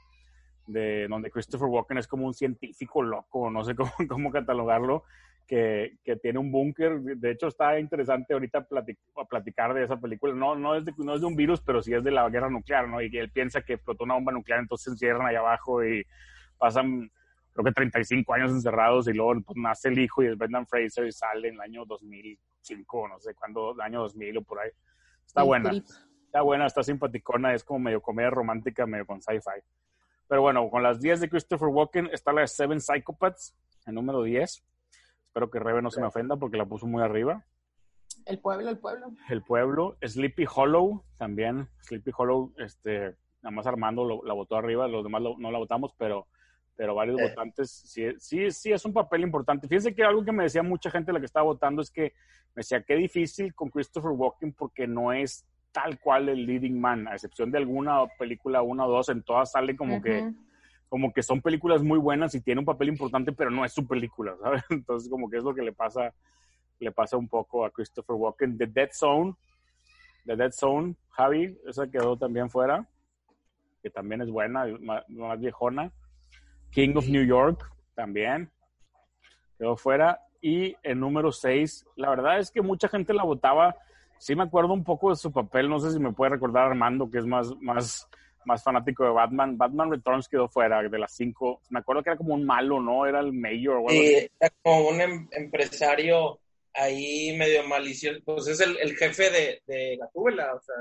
de 0.67 1.07
donde 1.09 1.31
Christopher 1.31 1.69
Walken 1.69 1.99
es 1.99 2.09
como 2.09 2.27
un 2.27 2.35
científico 2.35 3.03
loco, 3.03 3.51
no 3.51 3.65
sé 3.65 3.75
cómo, 3.77 3.93
cómo 4.09 4.31
catalogarlo, 4.33 5.05
que, 5.47 5.99
que 6.05 6.17
tiene 6.17 6.39
un 6.39 6.51
búnker. 6.51 7.01
De 7.01 7.33
hecho, 7.33 7.49
está 7.49 7.79
interesante 7.79 8.35
ahorita 8.35 8.67
platicar 9.29 9.75
de 9.75 9.85
esa 9.85 10.01
película. 10.01 10.33
No, 10.35 10.55
no, 10.55 10.77
es 10.77 10.85
de, 10.85 10.93
no 10.99 11.15
es 11.15 11.21
de 11.21 11.27
un 11.27 11.37
virus, 11.37 11.61
pero 11.61 11.83
sí 11.83 11.93
es 11.93 12.05
de 12.05 12.13
la 12.13 12.29
guerra 12.29 12.49
nuclear, 12.49 12.89
¿no? 12.89 13.01
Y 13.03 13.17
él 13.17 13.31
piensa 13.31 13.63
que 13.63 13.75
explotó 13.75 14.05
una 14.05 14.15
bomba 14.15 14.33
nuclear, 14.33 14.61
entonces 14.61 14.85
se 14.85 14.91
encierran 14.91 15.27
ahí 15.27 15.37
abajo 15.37 15.85
y 15.85 16.05
pasan, 16.59 17.11
creo 17.63 17.73
que 17.73 17.73
35 17.73 18.35
años 18.35 18.51
encerrados 18.51 19.09
y 19.09 19.13
luego 19.13 19.41
pues, 19.43 19.57
nace 19.57 19.89
el 19.89 19.99
hijo 19.99 20.23
y 20.23 20.27
es 20.27 20.39
Brendan 20.39 20.67
Fraser 20.67 21.07
y 21.07 21.13
sale 21.13 21.49
en 21.49 21.55
el 21.55 21.61
año 21.61 21.85
2005, 21.85 23.09
no 23.09 23.21
sé 23.21 23.35
cuándo, 23.35 23.73
el 23.73 23.81
año 23.81 24.01
2000 24.01 24.39
o 24.39 24.43
por 24.43 24.61
ahí. 24.61 24.71
Está 25.27 25.43
buena. 25.43 25.71
Está 25.71 26.43
buena, 26.43 26.67
está 26.67 26.83
simpaticona, 26.83 27.55
es 27.55 27.65
como 27.65 27.81
medio 27.81 28.01
comedia 28.01 28.31
romántica, 28.31 28.87
medio 28.87 29.05
con 29.05 29.21
sci-fi. 29.21 29.61
Pero 30.29 30.43
bueno, 30.43 30.71
con 30.71 30.83
las 30.83 31.01
10 31.01 31.21
de 31.21 31.29
Christopher 31.29 31.69
Walken 31.69 32.11
está 32.13 32.33
la 32.33 32.43
de 32.43 32.47
Seven 32.47 32.81
Psychopaths, 32.81 33.57
el 33.87 33.95
número 33.95 34.23
10. 34.23 34.65
Espero 35.27 35.51
que 35.51 35.59
Rebe 35.59 35.83
no 35.83 35.91
se 35.91 36.01
me 36.01 36.07
ofenda 36.07 36.37
porque 36.37 36.57
la 36.57 36.67
puso 36.67 36.87
muy 36.87 37.03
arriba. 37.03 37.45
El 38.27 38.39
pueblo, 38.39 38.71
el 38.71 38.79
pueblo. 38.79 39.13
El 39.29 39.43
pueblo. 39.43 39.97
Sleepy 40.03 40.47
Hollow 40.53 41.05
también. 41.17 41.69
Sleepy 41.81 42.13
Hollow, 42.17 42.53
este, 42.59 43.17
nada 43.43 43.51
más 43.51 43.67
Armando 43.67 44.23
la 44.25 44.35
votó 44.35 44.57
arriba, 44.57 44.87
los 44.87 45.03
demás 45.03 45.23
no 45.37 45.51
la 45.51 45.59
votamos, 45.59 45.95
pero, 45.99 46.29
pero 46.81 46.95
varios 46.95 47.21
votantes. 47.21 47.71
Sí, 47.71 48.07
sí, 48.17 48.51
sí, 48.51 48.73
es 48.73 48.83
un 48.87 48.95
papel 48.95 49.21
importante. 49.21 49.69
Fíjense 49.69 49.95
que 49.95 50.03
algo 50.03 50.25
que 50.25 50.33
me 50.33 50.45
decía 50.45 50.63
mucha 50.63 50.91
gente 50.91 51.13
la 51.13 51.21
que 51.21 51.27
estaba 51.27 51.45
votando 51.45 51.83
es 51.83 51.91
que 51.91 52.15
me 52.55 52.61
decía 52.61 52.83
qué 52.83 52.97
difícil 52.97 53.55
con 53.55 53.69
Christopher 53.69 54.13
Walken 54.13 54.55
porque 54.55 54.87
no 54.87 55.13
es 55.13 55.45
tal 55.73 56.01
cual 56.01 56.31
el 56.31 56.47
leading 56.47 56.81
man, 56.81 57.07
a 57.07 57.13
excepción 57.13 57.51
de 57.51 57.59
alguna 57.59 58.07
película, 58.19 58.63
una 58.63 58.87
o 58.87 58.91
dos, 58.91 59.11
en 59.11 59.23
todas 59.23 59.53
sale 59.53 59.77
como 59.77 60.01
que 60.01 60.33
como 60.89 61.13
que 61.13 61.23
son 61.23 61.43
películas 61.43 61.83
muy 61.83 61.99
buenas 61.99 62.35
y 62.35 62.41
tiene 62.41 62.61
un 62.61 62.65
papel 62.65 62.89
importante, 62.89 63.31
pero 63.33 63.51
no 63.51 63.63
es 63.63 63.75
su 63.75 63.87
película, 63.87 64.35
¿sabes? 64.43 64.63
Entonces, 64.71 65.11
como 65.11 65.29
que 65.29 65.37
es 65.37 65.45
lo 65.45 65.55
que 65.55 65.61
le 65.61 65.75
pasa, 65.75 66.15
le 66.79 66.93
pasa 66.93 67.19
un 67.19 67.29
poco 67.29 67.67
a 67.67 67.71
Christopher 67.71 68.17
Walken. 68.17 68.57
The 68.57 68.67
Dead 68.69 68.89
Zone, 68.95 69.35
The 70.25 70.35
Dead 70.35 70.53
Zone, 70.53 70.97
Javi, 71.11 71.59
esa 71.67 71.91
quedó 71.91 72.17
también 72.17 72.49
fuera, 72.49 72.89
que 73.83 73.91
también 73.91 74.23
es 74.23 74.31
buena, 74.31 74.65
más, 74.81 75.39
viejona. 75.39 75.93
King 76.71 76.95
of 76.97 77.09
New 77.09 77.25
York, 77.25 77.71
también, 77.95 78.51
quedó 79.59 79.77
fuera. 79.77 80.21
Y 80.43 80.75
el 80.83 80.99
número 80.99 81.33
6, 81.33 81.87
la 81.97 82.11
verdad 82.11 82.39
es 82.39 82.51
que 82.51 82.63
mucha 82.63 82.89
gente 82.89 83.13
la 83.13 83.25
votaba. 83.25 83.77
Sí 84.19 84.35
me 84.35 84.45
acuerdo 84.45 84.73
un 84.73 84.85
poco 84.85 85.11
de 85.11 85.17
su 85.17 85.33
papel, 85.33 85.69
no 85.69 85.81
sé 85.81 85.93
si 85.93 85.99
me 85.99 86.13
puede 86.13 86.33
recordar 86.33 86.69
Armando, 86.69 87.11
que 87.11 87.19
es 87.19 87.27
más, 87.27 87.55
más 87.61 88.09
más 88.45 88.63
fanático 88.63 89.05
de 89.05 89.11
Batman. 89.11 89.57
Batman 89.57 89.91
Returns 89.91 90.29
quedó 90.29 90.49
fuera 90.49 90.83
de 90.83 90.99
las 90.99 91.15
cinco. 91.15 91.61
Me 91.71 91.81
acuerdo 91.81 92.03
que 92.03 92.11
era 92.11 92.17
como 92.17 92.35
un 92.35 92.45
malo, 92.45 92.81
¿no? 92.81 93.07
Era 93.07 93.21
el 93.21 93.33
mayor. 93.33 93.83
sí, 93.89 94.29
era 94.39 94.53
como 94.63 94.89
un 94.89 95.01
em, 95.01 95.29
empresario 95.33 96.41
ahí 96.75 97.37
medio 97.37 97.65
malicioso. 97.65 98.21
Pues 98.25 98.49
es 98.49 98.61
el, 98.61 98.79
el 98.79 98.97
jefe 98.97 99.31
de, 99.31 99.63
de 99.67 99.97
Gatúbela, 99.97 100.55
o 100.55 100.61
sea. 100.61 100.75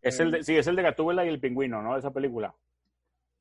Es 0.00 0.20
el 0.20 0.30
de, 0.30 0.44
sí, 0.44 0.56
es 0.56 0.66
el 0.66 0.76
de 0.76 0.82
Gatúbela 0.82 1.24
y 1.24 1.28
el 1.28 1.40
pingüino, 1.40 1.82
¿no? 1.82 1.96
Esa 1.96 2.12
película. 2.12 2.54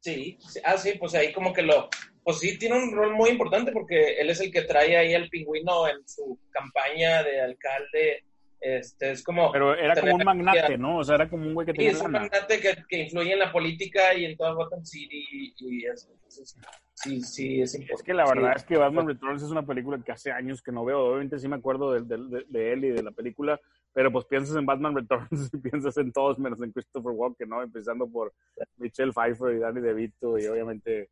Sí, 0.08 0.38
ah, 0.64 0.78
sí, 0.78 0.94
pues 0.98 1.14
ahí 1.16 1.34
como 1.34 1.52
que 1.52 1.62
lo, 1.62 1.90
pues 2.24 2.40
sí 2.40 2.58
tiene 2.58 2.82
un 2.82 2.96
rol 2.96 3.14
muy 3.14 3.30
importante 3.30 3.74
porque 3.74 4.14
él 4.14 4.30
es 4.30 4.40
el 4.40 4.50
que 4.54 4.62
trae 4.62 4.96
ahí 4.96 5.14
al 5.14 5.28
pingüino 5.28 5.86
en 5.86 5.98
su 6.08 6.40
campaña 6.50 7.24
de 7.24 7.42
alcalde. 7.42 8.24
Este, 8.62 9.12
es 9.12 9.22
como... 9.22 9.52
Pero 9.52 9.76
era 9.76 10.00
como 10.00 10.16
un 10.16 10.24
magnate, 10.24 10.78
¿no? 10.78 11.00
O 11.00 11.04
sea, 11.04 11.16
era 11.16 11.30
como 11.30 11.46
un 11.46 11.54
güey 11.54 11.68
que 11.68 11.74
tenía... 11.74 11.90
Sí, 11.90 11.98
es 11.98 12.02
un 12.02 12.12
magnate 12.12 12.62
que, 12.62 12.84
que, 12.88 13.00
influye 13.00 13.34
en 13.34 13.40
la 13.40 13.52
política 13.52 14.14
y 14.16 14.24
en 14.24 14.38
toda 14.38 14.54
Gotham 14.54 14.86
City 14.86 15.54
y, 15.58 15.86
eso. 15.86 16.08
Entonces, 16.14 16.58
sí, 16.94 17.22
sí, 17.22 17.62
es 17.62 17.76
importante. 17.76 18.02
Es 18.02 18.04
que 18.04 18.14
la 18.14 18.26
verdad 18.26 18.54
es 18.56 18.64
que 18.64 18.78
Batman 18.78 19.08
Returns 19.08 19.44
es 19.44 19.50
una 19.50 19.66
película 19.66 20.02
que 20.06 20.14
hace 20.14 20.32
años 20.32 20.62
que 20.62 20.72
no 20.72 20.86
veo. 20.86 21.02
Obviamente 21.02 21.38
sí 21.38 21.50
me 21.50 21.58
acuerdo 21.58 21.92
de, 21.92 22.02
de, 22.02 22.46
de, 22.48 22.72
él 22.72 22.86
y 22.86 22.90
de 22.92 23.04
la 23.04 23.12
película, 23.12 23.60
pero 23.98 24.12
pues 24.12 24.26
piensas 24.26 24.56
en 24.56 24.64
Batman 24.64 24.96
Returns 24.96 25.50
y 25.52 25.58
piensas 25.58 25.98
en 25.98 26.12
todos 26.12 26.38
menos 26.38 26.62
en 26.62 26.72
Christopher 26.72 27.14
Walken, 27.14 27.50
¿no? 27.50 27.64
Empezando 27.64 28.08
por 28.08 28.32
Michelle 28.76 29.12
Pfeiffer 29.12 29.56
y 29.56 29.58
Danny 29.58 29.82
DeVito 29.82 30.38
y 30.38 30.46
obviamente 30.46 31.10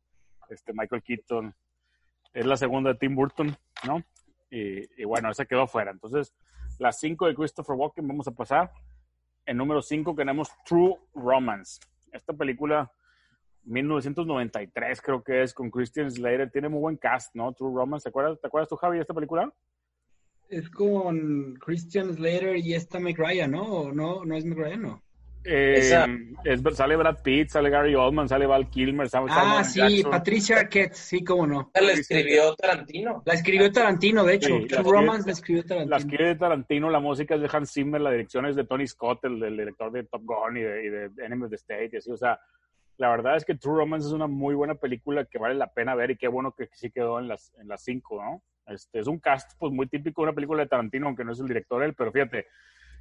este 0.48 0.72
Michael 0.72 1.02
Keaton. 1.02 1.52
Es 2.32 2.46
la 2.46 2.56
segunda 2.56 2.92
de 2.92 2.98
Tim 3.00 3.16
Burton, 3.16 3.56
¿no? 3.88 4.04
Y, 4.50 5.02
y 5.02 5.04
bueno, 5.04 5.32
esa 5.32 5.46
quedó 5.46 5.66
fuera. 5.66 5.90
Entonces, 5.90 6.32
las 6.78 7.00
cinco 7.00 7.26
de 7.26 7.34
Christopher 7.34 7.74
Walken 7.74 8.06
vamos 8.06 8.28
a 8.28 8.30
pasar. 8.30 8.70
En 9.46 9.56
número 9.56 9.82
5 9.82 10.14
tenemos 10.14 10.48
True 10.64 10.94
Romance. 11.12 11.80
Esta 12.12 12.34
película 12.34 12.88
1993 13.64 15.02
creo 15.02 15.24
que 15.24 15.42
es 15.42 15.52
con 15.52 15.72
Christian 15.72 16.08
Slater. 16.08 16.52
Tiene 16.52 16.68
muy 16.68 16.78
buen 16.78 16.96
cast, 16.98 17.34
¿no? 17.34 17.52
True 17.52 17.74
Romance. 17.74 18.04
¿Te 18.04 18.10
acuerdas, 18.10 18.40
¿te 18.40 18.46
acuerdas 18.46 18.68
tú, 18.68 18.76
Javi, 18.76 18.98
de 18.98 19.02
esta 19.02 19.12
película? 19.12 19.52
Es 20.48 20.70
con 20.70 21.54
Christian 21.54 22.14
Slater 22.14 22.56
y 22.56 22.74
esta 22.74 23.00
McRyan, 23.00 23.50
¿no? 23.50 23.92
No, 23.92 24.24
no 24.24 24.36
es 24.36 24.44
McRyan, 24.44 24.82
¿no? 24.82 25.02
Eh, 25.48 25.78
es, 26.44 26.76
sale 26.76 26.96
Brad 26.96 27.22
Pitt, 27.22 27.50
sale 27.50 27.70
Gary 27.70 27.94
Oldman, 27.94 28.28
sale 28.28 28.46
Val 28.46 28.68
Kilmer. 28.68 29.08
Sale 29.08 29.26
ah, 29.30 29.62
sí, 29.62 30.02
Patricia 30.02 30.58
Arquette, 30.58 30.94
sí, 30.94 31.22
cómo 31.22 31.46
no. 31.46 31.70
La 31.72 31.92
escribió 31.92 32.54
Tarantino. 32.56 33.22
La 33.24 33.34
escribió 33.34 33.70
Tarantino, 33.70 34.24
de 34.24 34.34
hecho. 34.34 34.58
True 34.68 34.82
Romance 34.82 35.26
la 35.26 35.32
escribió 35.32 35.64
Tarantino. 35.64 35.90
La 35.90 35.96
escribe 35.98 36.34
Tarantino, 36.34 36.90
la 36.90 37.00
música 37.00 37.36
es 37.36 37.40
de 37.40 37.48
Hans 37.52 37.72
Zimmer, 37.72 38.00
la 38.00 38.10
dirección 38.10 38.46
es 38.46 38.56
de 38.56 38.64
Tony 38.64 38.86
Scott, 38.88 39.24
el, 39.24 39.38
director 39.38 39.92
de 39.92 40.04
Top 40.04 40.22
Gun 40.24 40.56
y 40.56 40.62
de, 40.62 40.84
y 40.84 40.88
de 40.88 41.24
Enemy 41.24 41.44
of 41.44 41.50
the 41.50 41.56
State, 41.56 41.90
y 41.92 41.96
así, 41.98 42.10
o 42.10 42.16
sea, 42.16 42.40
la 42.96 43.10
verdad 43.10 43.36
es 43.36 43.44
que 43.44 43.54
True 43.54 43.76
Romance 43.76 44.08
es 44.08 44.12
una 44.12 44.26
muy 44.26 44.54
buena 44.54 44.74
película 44.74 45.26
que 45.26 45.38
vale 45.38 45.54
la 45.54 45.72
pena 45.72 45.94
ver 45.94 46.10
y 46.10 46.16
qué 46.16 46.28
bueno 46.28 46.52
que 46.52 46.68
sí 46.72 46.90
quedó 46.90 47.20
en 47.20 47.28
las, 47.28 47.52
en 47.60 47.68
las 47.68 47.84
cinco, 47.84 48.20
¿no? 48.20 48.42
Este, 48.66 49.00
es 49.00 49.06
un 49.06 49.18
cast 49.18 49.52
pues 49.58 49.72
muy 49.72 49.86
típico 49.86 50.22
de 50.22 50.28
una 50.28 50.34
película 50.34 50.62
de 50.62 50.68
Tarantino, 50.68 51.06
aunque 51.06 51.24
no 51.24 51.32
es 51.32 51.40
el 51.40 51.46
director 51.46 51.82
él, 51.82 51.94
pero 51.94 52.12
fíjate, 52.12 52.46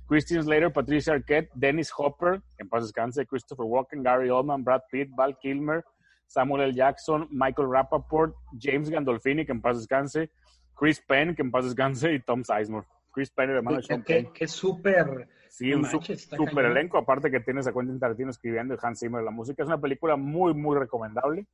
Christian 0.07 0.43
Slater, 0.43 0.71
Patricia 0.71 1.13
Arquette, 1.13 1.49
Dennis 1.55 1.91
Hopper, 1.97 2.41
en 2.57 2.69
paz 2.69 2.83
descanse, 2.83 3.25
Christopher 3.25 3.65
Walken, 3.65 4.03
Gary 4.03 4.29
Oldman, 4.29 4.63
Brad 4.63 4.83
Pitt, 4.91 5.09
Val 5.15 5.37
Kilmer, 5.39 5.83
Samuel 6.27 6.63
L. 6.63 6.73
Jackson, 6.73 7.27
Michael 7.31 7.69
Rappaport, 7.71 8.35
James 8.59 8.89
Gandolfini, 8.89 9.45
que 9.45 9.51
en 9.51 9.61
paz 9.61 9.77
descanse, 9.77 10.29
Chris 10.75 11.01
Penn, 11.01 11.35
que 11.35 11.41
en 11.41 11.51
paz 11.51 11.65
descanse, 11.65 12.13
y 12.13 12.19
Tom 12.19 12.43
Sizemore. 12.43 12.87
Chris 13.11 13.31
Penn, 13.31 13.49
hermano 13.49 13.77
de 13.77 13.83
Sean 13.83 14.03
Penn. 14.03 14.31
Que 14.33 14.47
súper 14.47 15.27
Sí, 15.55 15.73
un 15.73 15.85
super 15.85 16.65
elenco, 16.65 16.97
aparte 16.97 17.31
que 17.31 17.39
tienes 17.39 17.65
a 17.65 17.71
Quentin 17.71 17.97
Tarantino 17.97 18.29
escribiendo 18.29 18.73
y 18.73 18.77
Hans 18.81 18.99
Zimmer 18.99 19.23
la 19.23 19.31
música. 19.31 19.63
Es 19.63 19.67
una 19.67 19.79
película 19.79 20.17
muy, 20.17 20.53
muy 20.53 20.77
recomendable. 20.77 21.47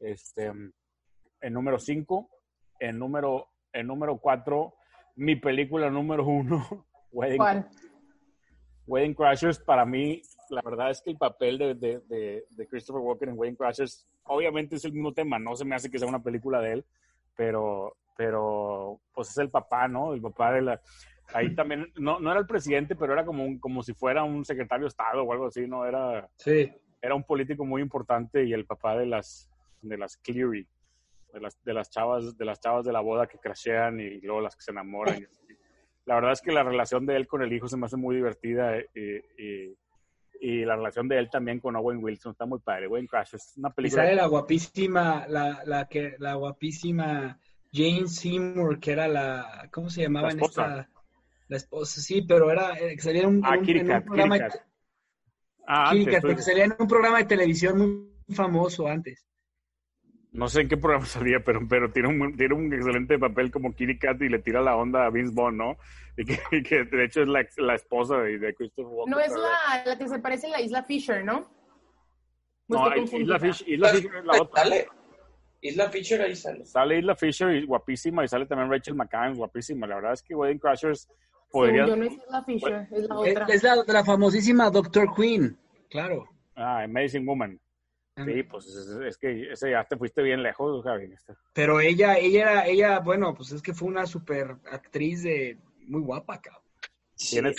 Este, 0.00 0.46
en 0.46 1.52
número 1.52 1.78
5, 1.78 2.28
en 2.80 2.98
número, 2.98 3.48
en 3.72 3.86
número 3.86 4.16
4, 4.18 4.74
mi 5.16 5.36
película 5.36 5.90
número 5.90 6.26
1, 6.26 6.86
Wedding, 7.12 7.36
¿Cuál? 7.36 7.68
Wedding 8.86 9.14
Crashers, 9.14 9.58
para 9.58 9.84
mí, 9.84 10.22
la 10.48 10.62
verdad 10.62 10.90
es 10.90 11.00
que 11.00 11.10
el 11.10 11.16
papel 11.16 11.58
de, 11.58 11.74
de, 11.74 12.44
de, 12.50 12.66
Christopher 12.66 13.02
Walken 13.02 13.28
en 13.28 13.38
Wedding 13.38 13.56
Crashers, 13.56 14.08
obviamente 14.24 14.76
es 14.76 14.84
el 14.84 14.92
mismo 14.92 15.12
tema, 15.12 15.38
no 15.38 15.54
se 15.54 15.64
me 15.64 15.76
hace 15.76 15.90
que 15.90 15.98
sea 15.98 16.08
una 16.08 16.22
película 16.22 16.60
de 16.60 16.72
él, 16.72 16.84
pero, 17.36 17.96
pero 18.16 19.00
pues 19.14 19.30
es 19.30 19.38
el 19.38 19.50
papá, 19.50 19.86
¿no? 19.86 20.12
El 20.12 20.20
papá 20.20 20.52
de 20.52 20.62
la 20.62 20.80
ahí 21.34 21.54
también, 21.54 21.92
no, 21.96 22.20
no 22.20 22.30
era 22.30 22.40
el 22.40 22.46
presidente, 22.46 22.96
pero 22.96 23.12
era 23.12 23.24
como, 23.24 23.44
un, 23.44 23.58
como 23.58 23.82
si 23.82 23.94
fuera 23.94 24.24
un 24.24 24.44
secretario 24.44 24.84
de 24.84 24.88
Estado 24.88 25.22
o 25.22 25.32
algo 25.32 25.46
así, 25.46 25.66
¿no? 25.66 25.84
Era, 25.84 26.28
sí. 26.36 26.70
era 27.00 27.14
un 27.14 27.24
político 27.24 27.64
muy 27.64 27.82
importante 27.82 28.44
y 28.44 28.52
el 28.52 28.66
papá 28.66 28.96
de 28.96 29.06
las, 29.06 29.50
de 29.82 29.98
las 29.98 30.16
Cleary, 30.16 30.66
de 31.32 31.40
las, 31.40 31.62
de 31.62 31.74
las 31.74 31.90
chavas, 31.90 32.36
de 32.36 32.44
las 32.44 32.60
chavas 32.60 32.84
de 32.84 32.92
la 32.92 33.00
boda 33.00 33.26
que 33.26 33.38
crashean 33.38 34.00
y 34.00 34.20
luego 34.20 34.40
las 34.40 34.56
que 34.56 34.62
se 34.62 34.70
enamoran. 34.70 35.26
la 36.06 36.14
verdad 36.14 36.32
es 36.32 36.40
que 36.40 36.52
la 36.52 36.62
relación 36.62 37.06
de 37.06 37.16
él 37.16 37.26
con 37.26 37.42
el 37.42 37.52
hijo 37.52 37.68
se 37.68 37.76
me 37.76 37.86
hace 37.86 37.96
muy 37.96 38.16
divertida 38.16 38.76
eh, 38.78 38.86
y, 39.38 39.76
y, 40.40 40.64
la 40.64 40.76
relación 40.76 41.08
de 41.08 41.18
él 41.18 41.30
también 41.30 41.60
con 41.60 41.76
Owen 41.76 42.02
Wilson 42.02 42.32
está 42.32 42.46
muy 42.46 42.58
padre. 42.58 42.86
Owen 42.86 43.06
Crash 43.06 43.34
es 43.34 43.54
una 43.56 43.70
película. 43.70 44.02
Y 44.02 44.06
sale 44.06 44.16
la 44.16 44.26
guapísima, 44.26 45.26
la, 45.28 45.62
la 45.64 45.86
que, 45.86 46.16
la 46.18 46.34
guapísima 46.34 47.38
Jane 47.72 48.08
Seymour, 48.08 48.80
que 48.80 48.92
era 48.92 49.06
la, 49.08 49.68
¿cómo 49.72 49.90
se 49.90 50.02
llamaba 50.02 50.30
en 50.30 50.42
esta? 50.42 50.88
La 51.48 51.56
esposa, 51.56 52.00
sí, 52.00 52.22
pero 52.22 52.50
era 52.50 52.78
eh, 52.78 52.96
salía 53.00 53.22
en 53.22 53.28
un, 53.28 53.44
ah, 53.44 53.58
programa. 54.04 54.38
De, 54.38 54.48
ah, 55.66 55.92
porque 56.20 56.42
salía 56.42 56.64
en 56.64 56.76
un 56.78 56.86
programa 56.86 57.18
de 57.18 57.24
televisión 57.24 57.78
muy 57.78 58.36
famoso 58.36 58.86
antes. 58.86 59.26
No 60.32 60.48
sé 60.48 60.62
en 60.62 60.68
qué 60.68 60.76
programa 60.76 61.06
salía, 61.06 61.40
pero, 61.44 61.60
pero 61.68 61.90
tiene, 61.90 62.08
un, 62.08 62.36
tiene 62.36 62.54
un 62.54 62.72
excelente 62.72 63.18
papel 63.18 63.50
como 63.50 63.74
Kitty 63.74 63.98
Cat 63.98 64.20
y 64.22 64.28
le 64.28 64.38
tira 64.40 64.60
la 64.60 64.76
onda 64.76 65.06
a 65.06 65.10
Vince 65.10 65.32
Vaughn, 65.34 65.56
¿no? 65.56 65.76
Y 66.16 66.62
que, 66.62 66.84
de 66.84 67.04
hecho 67.04 67.22
es 67.22 67.28
la, 67.28 67.46
la 67.56 67.74
esposa 67.74 68.18
de, 68.18 68.38
de, 68.38 68.54
Christopher 68.54 68.92
Walken. 68.92 69.10
No 69.10 69.20
es 69.20 69.32
la, 69.32 69.84
la, 69.86 69.98
que 69.98 70.08
se 70.08 70.18
parece 70.18 70.46
en 70.46 70.52
la 70.52 70.60
Isla 70.60 70.82
Fisher, 70.82 71.24
¿no? 71.24 71.48
No, 72.68 72.94
Isla, 72.94 73.38
Fisher, 73.38 73.68
Isla 73.68 73.88
Fisher 73.88 74.16
es 74.16 74.24
la 74.24 74.42
otra. 74.42 74.62
Dale. 74.62 74.88
Isla 75.62 75.90
Fisher 75.90 76.20
ahí 76.20 76.36
sale. 76.36 76.64
Sale 76.64 76.98
Isla 76.98 77.16
Fisher 77.16 77.54
y 77.54 77.66
guapísima 77.66 78.24
y 78.24 78.28
sale 78.28 78.46
también 78.46 78.70
Rachel 78.70 78.94
McAdams, 78.94 79.38
guapísima. 79.38 79.86
La 79.86 79.96
verdad 79.96 80.12
es 80.12 80.22
que 80.22 80.34
Wedding 80.34 80.58
Crashers 80.58 81.08
yo 81.52 81.96
no 81.96 82.04
es 82.04 82.18
la 82.30 82.44
Fisher, 82.44 82.88
es 82.92 83.08
la 83.08 83.18
otra. 83.18 83.46
Es, 83.48 83.62
la, 83.62 83.76
la 83.86 84.04
famosísima 84.04 84.70
Doctor 84.70 85.12
Queen, 85.14 85.58
claro. 85.88 86.28
Ah, 86.54 86.82
Amazing 86.84 87.26
Woman. 87.26 87.58
Sí, 88.24 88.42
pues 88.42 88.66
es, 88.66 89.18
que 89.18 89.52
ese 89.52 89.70
ya 89.70 89.84
te 89.84 89.96
fuiste 89.96 90.22
bien 90.22 90.42
lejos, 90.42 90.82
Javi. 90.84 91.12
Pero 91.52 91.80
ella, 91.80 92.18
ella 92.18 92.42
era, 92.42 92.66
ella, 92.66 92.98
bueno, 93.00 93.34
pues 93.34 93.52
es 93.52 93.62
que 93.62 93.74
fue 93.74 93.88
una 93.88 94.06
super 94.06 94.56
actriz 94.70 95.22
de 95.22 95.58
muy 95.86 96.02
guapa, 96.02 96.40
cabrón. 96.40 96.62
Tiene, 97.28 97.52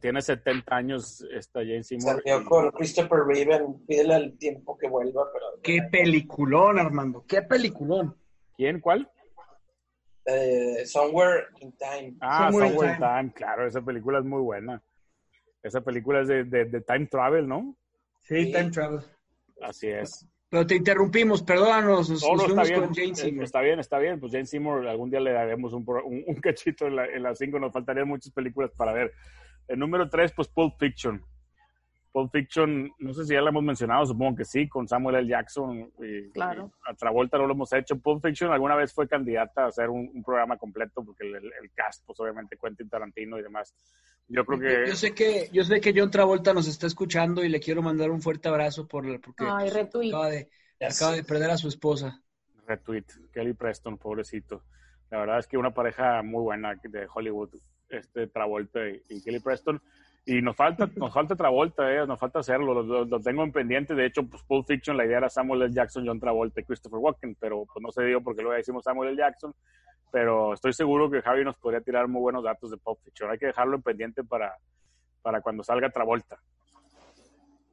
tiene 0.00 0.20
70 0.20 0.76
años 0.76 1.26
esta 1.32 1.60
Jane 1.60 1.82
Seymour. 1.82 2.22
Salió 2.22 2.44
con 2.44 2.70
Christopher 2.72 3.20
Reeve, 3.26 3.58
pídele 3.86 4.14
al 4.14 4.36
tiempo 4.36 4.76
que 4.76 4.88
vuelva. 4.88 5.26
Pero... 5.32 5.46
Qué 5.62 5.88
peliculón, 5.90 6.78
Armando, 6.78 7.24
qué 7.26 7.40
peliculón. 7.40 8.14
¿Quién? 8.54 8.80
¿Cuál? 8.80 9.10
Eh, 10.26 10.84
Somewhere 10.84 11.46
in 11.60 11.72
Time. 11.72 12.16
Ah, 12.20 12.50
Somewhere, 12.50 12.92
in 12.92 12.98
time. 12.98 13.32
claro, 13.34 13.66
esa 13.66 13.80
película 13.80 14.18
es 14.18 14.24
muy 14.24 14.40
buena. 14.40 14.82
Esa 15.62 15.80
película 15.80 16.20
es 16.20 16.28
de, 16.28 16.44
de, 16.44 16.80
Time 16.80 17.06
Travel, 17.06 17.48
¿no? 17.48 17.76
Sí, 18.20 18.52
Time 18.52 18.70
Travel. 18.70 19.00
Así 19.60 19.88
es. 19.88 20.26
Pero 20.48 20.66
te 20.66 20.76
interrumpimos, 20.76 21.42
perdónanos. 21.42 22.10
Nos, 22.10 22.22
está 22.22 22.62
bien, 22.64 22.80
con 22.80 22.94
Jane 22.94 23.14
Seymour. 23.14 23.44
Está 23.44 23.60
bien, 23.62 23.80
está 23.80 23.98
bien. 23.98 24.20
Pues 24.20 24.32
Jane 24.32 24.44
Seymour, 24.44 24.86
algún 24.86 25.10
día 25.10 25.18
le 25.18 25.32
daremos 25.32 25.72
un, 25.72 25.84
un, 25.86 26.34
cachito 26.42 26.86
en 26.86 26.96
las 26.96 27.40
en 27.40 27.46
5. 27.46 27.58
Nos 27.58 27.72
faltarían 27.72 28.06
muchas 28.06 28.32
películas 28.32 28.70
para 28.76 28.92
ver. 28.92 29.14
El 29.66 29.78
número 29.78 30.10
3, 30.10 30.32
pues 30.36 30.48
Pulp 30.48 30.74
Fiction. 30.78 31.24
Pulp 32.12 32.30
Fiction, 32.30 32.92
no 32.98 33.14
sé 33.14 33.24
si 33.24 33.32
ya 33.32 33.40
la 33.40 33.48
hemos 33.48 33.62
mencionado, 33.62 34.04
supongo 34.04 34.36
que 34.36 34.44
sí, 34.44 34.68
con 34.68 34.86
Samuel 34.86 35.16
L. 35.16 35.28
Jackson. 35.28 35.90
Y, 35.98 36.30
claro. 36.30 36.70
a 36.86 36.92
Travolta 36.94 37.38
no 37.38 37.46
lo 37.46 37.54
hemos 37.54 37.72
hecho. 37.72 37.98
Pulp 37.98 38.22
Fiction 38.22 38.52
alguna 38.52 38.76
vez 38.76 38.92
fue 38.92 39.08
candidata 39.08 39.64
a 39.64 39.68
hacer 39.68 39.88
un, 39.88 40.22
programa 40.22 40.58
completo 40.58 41.02
porque 41.02 41.26
el, 41.26 41.70
cast, 41.74 42.04
pues 42.04 42.20
obviamente 42.20 42.58
Quentin 42.62 42.90
Tarantino 42.90 43.38
y 43.38 43.42
demás. 43.42 43.74
Yo 44.28 44.44
creo 44.44 44.60
que... 44.60 44.90
Yo 44.90 44.94
sé 44.94 45.14
que, 45.14 45.48
yo 45.52 45.64
sé 45.64 45.80
que 45.80 45.94
John 45.96 46.10
Travolta 46.10 46.52
nos 46.52 46.68
está 46.68 46.86
escuchando 46.86 47.42
y 47.42 47.48
le 47.48 47.60
quiero 47.60 47.80
mandar 47.80 48.10
un 48.10 48.20
fuerte 48.20 48.48
abrazo 48.48 48.86
por 48.86 49.04
porque 49.20 49.44
Ay, 49.48 49.68
acaba, 49.70 50.28
de, 50.28 50.50
acaba 50.80 51.12
de 51.12 51.24
perder 51.24 51.50
a 51.50 51.56
su 51.56 51.68
esposa. 51.68 52.22
Retweet, 52.66 53.06
Kelly 53.32 53.54
Preston, 53.54 53.96
pobrecito. 53.96 54.64
La 55.10 55.18
verdad 55.18 55.38
es 55.38 55.46
que 55.46 55.56
una 55.56 55.72
pareja 55.72 56.22
muy 56.22 56.42
buena 56.42 56.74
de 56.74 57.06
Hollywood, 57.12 57.54
este 57.88 58.26
Travolta 58.26 58.80
y 59.08 59.22
Kelly 59.22 59.40
Preston 59.40 59.82
y 60.24 60.40
nos 60.40 60.54
falta, 60.54 60.88
nos 60.94 61.12
falta 61.12 61.34
Travolta, 61.34 61.92
eh, 61.92 62.06
nos 62.06 62.18
falta 62.18 62.38
hacerlo, 62.38 62.82
lo, 62.82 63.20
tengo 63.20 63.42
en 63.42 63.50
pendiente. 63.50 63.94
De 63.94 64.06
hecho, 64.06 64.22
pues 64.22 64.42
Pulp 64.44 64.66
Fiction, 64.66 64.96
la 64.96 65.04
idea 65.04 65.18
era 65.18 65.28
Samuel 65.28 65.62
L. 65.62 65.72
Jackson, 65.74 66.06
John 66.06 66.20
Travolta 66.20 66.60
y 66.60 66.64
Christopher 66.64 66.98
Walken, 66.98 67.36
pero 67.40 67.64
pues 67.66 67.82
no 67.82 67.90
se 67.90 68.04
dio 68.04 68.22
porque 68.22 68.42
luego 68.42 68.56
decimos 68.56 68.84
Samuel 68.84 69.10
L. 69.10 69.18
Jackson. 69.18 69.52
Pero 70.12 70.52
estoy 70.52 70.74
seguro 70.74 71.10
que 71.10 71.22
Javi 71.22 71.42
nos 71.42 71.56
podría 71.56 71.80
tirar 71.80 72.06
muy 72.06 72.20
buenos 72.20 72.44
datos 72.44 72.70
de 72.70 72.76
Pulp 72.76 73.00
Fiction. 73.02 73.30
Hay 73.30 73.38
que 73.38 73.46
dejarlo 73.46 73.76
en 73.76 73.82
pendiente 73.82 74.22
para, 74.22 74.54
para 75.22 75.40
cuando 75.40 75.64
salga 75.64 75.90
Travolta. 75.90 76.38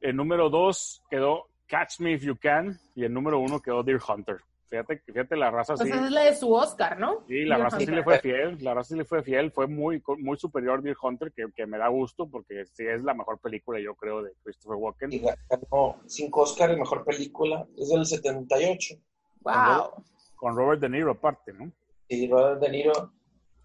El 0.00 0.16
número 0.16 0.48
dos 0.48 1.02
quedó 1.08 1.50
Catch 1.68 2.00
Me 2.00 2.14
If 2.14 2.22
You 2.22 2.36
Can 2.36 2.78
y 2.96 3.04
el 3.04 3.12
número 3.12 3.38
uno 3.38 3.60
quedó 3.60 3.82
Deer 3.82 4.00
Hunter. 4.08 4.38
Fíjate, 4.70 5.02
fíjate, 5.04 5.36
la 5.36 5.50
raza 5.50 5.74
pues 5.74 5.88
sí. 5.88 5.96
es 5.96 6.10
la 6.12 6.24
de 6.26 6.36
su 6.36 6.52
Oscar, 6.52 6.96
¿no? 6.96 7.24
Sí, 7.26 7.44
la 7.44 7.58
raza 7.58 7.80
sí 7.80 7.86
le 7.86 8.04
fue 8.04 8.20
fiel, 8.20 8.56
la 8.60 8.72
raza 8.72 8.90
sí 8.90 8.96
le 8.96 9.04
fue 9.04 9.20
fiel, 9.24 9.50
fue 9.50 9.66
muy, 9.66 10.00
muy 10.18 10.38
superior 10.38 10.80
Deer 10.80 10.96
Hunter, 11.02 11.32
que, 11.32 11.46
que 11.56 11.66
me 11.66 11.76
da 11.76 11.88
gusto, 11.88 12.30
porque 12.30 12.64
sí 12.66 12.86
es 12.86 13.02
la 13.02 13.12
mejor 13.12 13.40
película, 13.40 13.80
yo 13.80 13.96
creo, 13.96 14.22
de 14.22 14.32
Christopher 14.44 14.76
Walken. 14.76 15.12
Y 15.12 15.18
ganó 15.18 16.00
cinco 16.06 16.42
Oscars, 16.42 16.78
mejor 16.78 17.04
película, 17.04 17.66
es 17.76 17.88
del 17.88 18.06
78. 18.06 18.94
¡Wow! 19.40 20.04
Con 20.36 20.56
Robert 20.56 20.80
De 20.80 20.88
Niro 20.88 21.10
aparte, 21.10 21.52
¿no? 21.52 21.72
Sí, 22.08 22.28
Robert 22.28 22.60
De 22.60 22.70
Niro, 22.70 23.12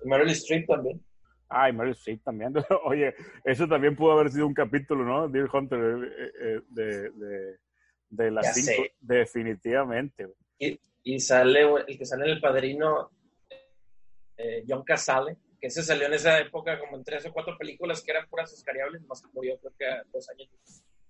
Meryl 0.05 0.31
Streep 0.31 0.65
también. 0.65 1.05
Ah, 1.49 1.69
y 1.69 1.73
Meryl 1.73 1.93
Streep 1.93 2.23
también. 2.23 2.51
Oye, 2.85 3.13
eso 3.43 3.67
también 3.67 3.95
pudo 3.95 4.13
haber 4.13 4.31
sido 4.31 4.47
un 4.47 4.55
capítulo, 4.55 5.05
¿no? 5.05 5.27
Deer 5.29 5.49
Hunter 5.53 5.79
eh, 5.79 6.31
eh, 6.41 6.61
de, 6.67 7.11
de, 7.11 7.57
de 8.09 8.31
las 8.31 8.55
cinco, 8.55 8.89
definitivamente. 8.99 10.33
Y, 10.57 10.79
y 11.05 11.19
sale 11.19 11.61
el 11.87 11.97
que 11.97 12.05
sale 12.05 12.25
en 12.25 12.31
El 12.31 12.41
Padrino, 12.41 13.11
eh, 14.37 14.63
John 14.67 14.83
Casale, 14.83 15.37
que 15.61 15.67
ese 15.67 15.83
salió 15.83 16.07
en 16.07 16.13
esa 16.13 16.39
época 16.39 16.79
como 16.79 16.97
en 16.97 17.03
tres 17.03 17.25
o 17.27 17.31
cuatro 17.31 17.55
películas 17.57 18.01
que 18.01 18.11
eran 18.11 18.27
puras 18.27 18.51
oscariables, 18.51 19.03
más 19.03 19.21
que 19.21 19.29
murió 19.31 19.57
creo 19.59 19.73
que 19.77 19.85
dos 20.11 20.27
años. 20.29 20.49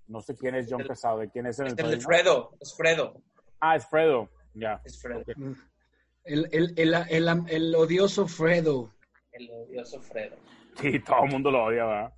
No 0.08 0.20
sé 0.20 0.36
quién 0.36 0.56
es 0.56 0.68
John 0.70 0.84
Casale, 0.84 1.30
quién 1.32 1.48
es 1.48 1.60
el, 1.60 1.68
el, 1.68 1.94
el 1.94 2.02
Fredo, 2.02 2.52
es 2.60 2.76
Fredo. 2.76 3.24
Ah, 3.62 3.78
es 3.78 3.88
Fredo, 3.88 4.30
ya. 4.54 4.82
Es 4.84 5.02
Fredo. 5.02 5.24
El, 6.26 6.50
el, 6.52 6.74
el, 6.76 7.48
el, 7.50 7.76
odioso 7.76 8.28
Fredo. 8.28 8.94
El 9.32 9.50
odioso 9.50 10.02
Fredo. 10.02 10.36
Sí, 10.80 11.00
todo 11.00 11.24
el 11.24 11.32
mundo 11.32 11.52
lo 11.52 11.64
odia, 11.64 11.86
¿verdad? 11.86 12.14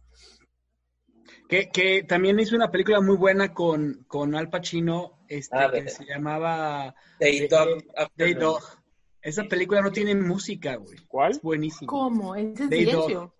Que, 1.47 1.69
que, 1.69 2.03
también 2.03 2.39
hizo 2.39 2.55
una 2.55 2.71
película 2.71 2.99
muy 2.99 3.15
buena 3.15 3.53
con, 3.53 4.05
con 4.07 4.35
Al 4.35 4.49
Pacino, 4.49 5.19
este, 5.29 5.57
ah, 5.57 5.71
que 5.71 5.89
se 5.89 6.05
llamaba 6.05 6.93
Day 7.19 7.47
Dog. 7.47 7.83
Day 8.15 8.33
Dog. 8.33 8.61
Esa 9.21 9.43
película 9.45 9.81
no 9.81 9.91
tiene 9.91 10.15
música, 10.15 10.75
güey. 10.75 10.97
¿Cuál? 11.07 11.31
Es 11.31 11.41
buenísimo. 11.41 11.89
¿Cómo? 11.89 12.35
¿Es 12.35 12.69
de 12.69 12.77
silencio? 12.77 13.33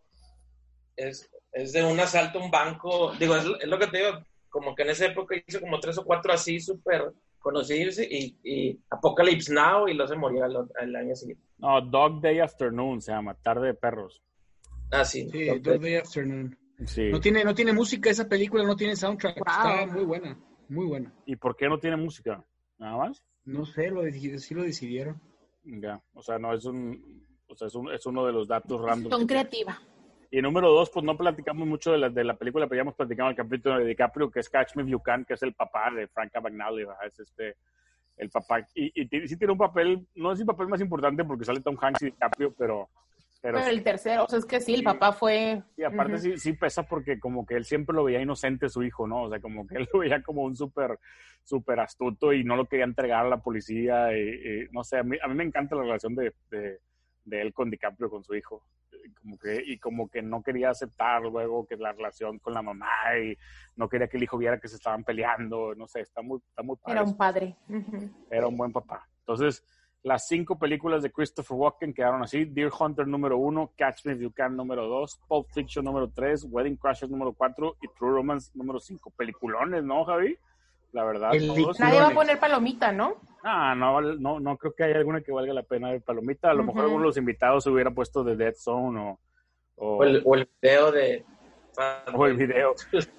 Es, 0.96 1.30
es, 1.52 1.74
de 1.74 1.84
un 1.84 2.00
asalto 2.00 2.40
a 2.40 2.44
un 2.44 2.52
banco. 2.52 3.14
Digo, 3.14 3.36
es, 3.36 3.46
es, 3.62 3.68
lo 3.68 3.78
que 3.78 3.88
te 3.88 3.98
digo, 3.98 4.26
como 4.50 4.76
que 4.76 4.84
en 4.84 4.90
esa 4.90 5.06
época 5.06 5.36
hizo 5.46 5.62
como 5.62 5.80
tres 5.80 5.98
o 5.98 6.04
cuatro 6.04 6.34
así 6.34 6.60
súper 6.60 7.14
conocidos 7.40 8.00
y, 8.00 8.38
y, 8.44 8.80
Apocalypse 8.90 9.54
Now 9.54 9.88
y 9.88 9.94
luego 9.94 10.10
se 10.10 10.18
murió 10.18 10.46
el, 10.46 10.58
el, 10.82 10.96
año 10.96 11.16
siguiente. 11.16 11.44
No, 11.58 11.80
Dog 11.82 12.22
Day 12.22 12.40
Afternoon 12.40 13.02
se 13.02 13.12
llama, 13.12 13.36
Tarde 13.36 13.68
de 13.68 13.74
Perros. 13.74 14.22
Ah, 14.92 15.06
sí. 15.06 15.30
Sí, 15.30 15.46
Dog, 15.46 15.62
Dog 15.62 15.82
Day 15.82 15.96
Afternoon. 15.96 16.58
No, 16.78 17.20
tiene, 17.20 17.44
no 17.44 17.56
tiene 17.56 17.74
música 17.74 18.10
esa 18.10 18.30
película, 18.30 18.64
no 18.64 18.76
tiene 18.76 18.96
soundtrack. 18.96 19.38
Está 19.38 19.88
muy 19.88 20.06
buena, 20.06 20.38
muy 20.70 20.86
buena. 20.86 21.14
¿Y 21.26 21.36
por 21.36 21.56
qué 21.56 21.68
no 21.68 21.80
tiene 21.80 21.98
música? 21.98 22.44
¿Nada 22.78 22.98
más? 22.98 23.24
No 23.46 23.66
sé, 23.66 23.90
lo, 23.90 24.04
sí 24.12 24.54
lo 24.54 24.64
decidieron. 24.64 25.20
Ya, 25.64 26.02
o 26.14 26.22
sea, 26.22 26.38
no 26.38 26.54
es 26.54 26.66
un, 26.66 27.26
o 27.48 27.56
sea, 27.56 27.68
es, 27.68 27.76
un, 27.76 27.92
es 27.92 28.06
uno 28.06 28.26
de 28.26 28.32
los 28.32 28.48
datos 28.48 28.80
random. 28.82 29.12
Son 29.12 29.26
creativa. 29.26 29.80
Y 30.30 30.42
número 30.42 30.70
dos, 30.72 30.90
pues 30.92 31.04
no 31.04 31.18
platicamos 31.18 31.68
mucho 31.68 31.92
de 31.92 31.98
la, 31.98 32.10
de 32.10 32.24
la 32.24 32.38
película, 32.38 32.68
pero 32.68 32.78
ya 32.78 32.82
hemos 32.82 32.96
platicado 32.96 33.30
el 33.30 33.36
capítulo 33.36 33.80
de 33.80 33.86
DiCaprio, 33.86 34.30
que 34.30 34.42
es 34.42 34.50
Catch 34.50 34.76
Me 34.76 34.84
If 34.84 34.90
You 34.90 35.00
Can, 35.00 35.26
que 35.26 35.34
es 35.34 35.44
el 35.44 35.54
papá 35.54 35.90
de 35.92 36.08
Frank 36.08 36.32
McNally, 36.42 36.86
es 37.06 37.20
este, 37.20 37.56
el 38.18 38.30
papá. 38.30 38.60
Y, 38.76 39.02
y, 39.02 39.28
sí 39.28 39.38
tiene 39.38 39.54
un 39.54 39.58
papel, 39.58 40.06
no 40.16 40.32
es 40.32 40.40
el 40.40 40.46
papel 40.46 40.68
más 40.68 40.82
importante 40.82 41.24
porque 41.24 41.46
sale 41.46 41.62
Tom 41.62 41.78
Hanks 41.80 42.04
y 42.04 42.06
DiCaprio, 42.08 42.54
pero 42.58 42.90
pero, 43.42 43.60
el 43.60 43.84
tercero, 43.84 44.26
o 44.26 44.28
sea, 44.28 44.40
es 44.40 44.46
que 44.46 44.60
sí, 44.60 44.74
el 44.74 44.84
papá 44.84 45.12
fue... 45.14 45.64
Y 45.78 45.84
aparte 45.84 46.18
sí, 46.18 46.38
sí 46.38 46.54
pesa 46.54 46.84
porque 46.84 47.20
como 47.20 47.46
que 47.46 47.56
él 47.56 47.66
siempre 47.66 47.96
lo 47.96 48.04
veía 48.04 48.22
inocente 48.22 48.70
su 48.70 48.84
hijo, 48.84 49.08
¿no? 49.08 49.24
O 49.24 49.30
sea, 49.30 49.40
como 49.40 49.68
que 49.68 49.76
él 49.78 49.88
lo 49.94 50.00
veía 50.00 50.22
como 50.22 50.44
un 50.44 50.56
súper 50.56 51.00
súper 51.48 51.80
astuto 51.80 52.34
y 52.34 52.44
no 52.44 52.56
lo 52.56 52.66
quería 52.66 52.86
entregar 52.86 53.26
a 53.26 53.30
la 53.30 53.42
policía. 53.42 54.16
Y, 54.18 54.68
no 54.72 54.84
sé, 54.84 54.98
a 54.98 55.04
mí, 55.04 55.18
a 55.22 55.28
mí 55.28 55.36
me 55.36 55.46
encanta 55.46 55.76
la 55.76 55.84
relación 55.84 56.14
de, 56.14 56.34
de, 56.50 56.80
de, 57.24 57.42
él 57.42 57.54
con 57.54 57.70
DiCaprio, 57.70 58.10
con 58.10 58.24
su 58.24 58.36
hijo. 58.36 58.64
Como 59.22 59.38
que, 59.38 59.64
y 59.66 59.80
como 59.80 60.10
que 60.10 60.22
no 60.22 60.44
quería 60.44 60.72
aceptar 60.72 61.22
luego 61.22 61.66
que 61.66 61.78
la 61.78 61.94
relación 61.94 62.40
con 62.40 62.54
la 62.54 62.62
mamá 62.62 62.88
y 63.24 63.38
no 63.78 63.88
quería 63.88 64.08
que 64.08 64.18
el 64.18 64.24
hijo 64.24 64.38
viera 64.38 64.60
que 64.60 64.68
se 64.68 64.76
estaban 64.76 65.06
peleando. 65.06 65.74
No 65.76 65.88
sé, 65.88 66.02
está 66.02 66.22
muy, 66.22 66.40
está 66.50 66.64
muy 66.64 66.76
padre. 66.76 66.94
Era 66.94 67.04
un 67.04 67.18
padre. 67.18 67.56
Era 68.30 68.48
un 68.48 68.58
buen 68.58 68.74
papá. 68.74 69.08
Entonces 69.20 69.64
las 70.04 70.28
cinco 70.28 70.58
películas 70.58 71.04
de 71.04 71.12
Christopher 71.12 71.58
Walken 71.58 71.94
quedaron 71.94 72.24
así. 72.24 72.46
Deer 72.46 72.72
Hunter 72.78 73.08
número 73.08 73.38
uno, 73.38 73.72
Catch 73.78 74.06
Me 74.06 74.14
If 74.14 74.20
You 74.20 74.32
Can 74.32 74.56
número 74.56 74.88
dos, 74.88 75.20
Pulp 75.28 75.48
Fiction 75.54 75.84
número 75.84 76.10
tres, 76.10 76.46
Wedding 76.50 76.78
Crashers 76.78 77.12
número 77.12 77.34
cuatro 77.34 77.76
y 77.82 77.88
True 77.98 78.12
Romance 78.12 78.52
número 78.54 78.80
cinco. 78.80 79.12
Peliculones, 79.12 79.84
¿no, 79.84 80.06
Javi? 80.06 80.38
La 80.94 81.04
verdad. 81.04 81.32
Nadie 81.80 82.00
va 82.00 82.08
a 82.08 82.14
poner 82.14 82.40
palomita, 82.40 82.92
¿no? 82.92 83.16
Ah, 83.44 83.76
no, 83.76 84.02
no, 84.02 84.40
no 84.40 84.58
creo 84.58 84.74
que 84.74 84.84
haya 84.84 84.98
alguna 84.98 85.22
que 85.22 85.32
valga 85.32 85.54
la 85.54 85.64
pena 85.64 85.92
de 85.92 86.00
palomita. 86.00 86.50
A 86.50 86.54
lo 86.54 86.64
mejor 86.64 86.84
alguno 86.84 87.02
de 87.02 87.08
los 87.08 87.18
invitados 87.18 87.64
se 87.64 87.70
hubiera 87.70 87.92
puesto 87.92 88.24
de 88.24 88.36
Dead 88.36 88.56
Zone 88.56 89.00
o... 89.00 89.20
O, 89.80 90.04
el, 90.04 90.24
video 90.60 90.92
de... 90.92 91.24
O 92.16 92.26
el 92.26 92.36
video, 92.36 92.74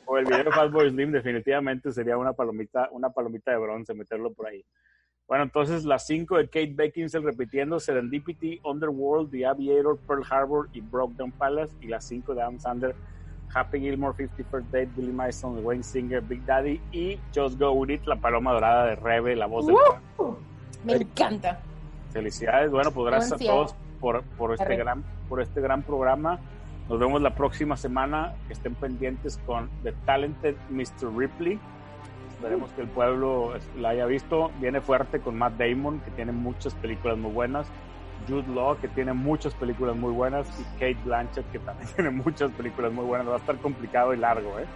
o 0.06 0.18
el 0.18 0.24
video 0.24 0.44
de 0.44 0.50
Fatboy 0.50 0.90
Slim 0.90 1.12
definitivamente 1.12 1.92
sería 1.92 2.18
una 2.18 2.32
palomita, 2.32 2.88
una 2.90 3.10
palomita 3.10 3.52
de 3.52 3.58
bronce, 3.58 3.94
meterlo 3.94 4.32
por 4.32 4.48
ahí. 4.48 4.64
Bueno, 5.28 5.44
entonces 5.44 5.84
las 5.84 6.06
cinco 6.06 6.38
de 6.38 6.46
Kate 6.46 6.72
Beckinsale 6.74 7.26
repitiendo 7.26 7.78
Serendipity, 7.78 8.60
Underworld, 8.64 9.30
The 9.30 9.44
Aviator, 9.44 9.98
Pearl 9.98 10.24
Harbor 10.28 10.70
y 10.72 10.80
Brokedown 10.80 11.32
Palace. 11.32 11.74
Y 11.82 11.88
las 11.88 12.06
cinco 12.06 12.34
de 12.34 12.40
Adam 12.40 12.58
Sandler, 12.58 12.96
Happy 13.54 13.78
Gilmore, 13.78 14.16
51st 14.16 14.64
Date, 14.70 14.88
Billy 14.96 15.12
Madison, 15.12 15.62
Wayne 15.62 15.82
Singer, 15.82 16.22
Big 16.22 16.44
Daddy 16.46 16.80
y 16.92 17.18
Just 17.34 17.58
Go 17.58 17.72
With 17.72 17.90
It, 17.90 18.06
la 18.06 18.16
paloma 18.16 18.54
dorada 18.54 18.86
de 18.86 18.96
Rebe, 18.96 19.36
la 19.36 19.44
voz 19.44 19.66
del... 19.66 19.76
Me 20.84 20.94
encanta. 20.94 21.60
Felicidades. 22.10 22.70
Bueno, 22.70 22.90
pues 22.90 23.06
gracias 23.06 23.32
a 23.32 23.44
todos 23.44 23.74
por, 24.00 24.22
por, 24.38 24.54
este 24.54 24.76
gran, 24.76 25.04
por 25.28 25.42
este 25.42 25.60
gran 25.60 25.82
programa. 25.82 26.38
Nos 26.88 26.98
vemos 26.98 27.20
la 27.20 27.34
próxima 27.34 27.76
semana. 27.76 28.34
Estén 28.48 28.74
pendientes 28.74 29.38
con 29.44 29.68
The 29.82 29.92
Talented 30.06 30.56
Mr. 30.70 31.14
Ripley. 31.14 31.60
Esperemos 32.38 32.70
que 32.70 32.82
el 32.82 32.88
pueblo 32.88 33.52
la 33.76 33.88
haya 33.88 34.06
visto. 34.06 34.52
Viene 34.60 34.80
fuerte 34.80 35.18
con 35.18 35.36
Matt 35.36 35.54
Damon, 35.54 35.98
que 35.98 36.12
tiene 36.12 36.30
muchas 36.30 36.72
películas 36.76 37.18
muy 37.18 37.32
buenas. 37.32 37.66
Jude 38.28 38.46
Law, 38.54 38.78
que 38.78 38.86
tiene 38.86 39.12
muchas 39.12 39.54
películas 39.54 39.96
muy 39.96 40.12
buenas. 40.12 40.48
Y 40.60 40.62
Kate 40.74 40.98
Blanchett, 41.04 41.50
que 41.50 41.58
también 41.58 41.88
tiene 41.96 42.10
muchas 42.10 42.52
películas 42.52 42.92
muy 42.92 43.04
buenas. 43.04 43.26
Va 43.26 43.34
a 43.34 43.38
estar 43.38 43.56
complicado 43.58 44.14
y 44.14 44.18
largo, 44.18 44.56
¿eh? 44.56 44.66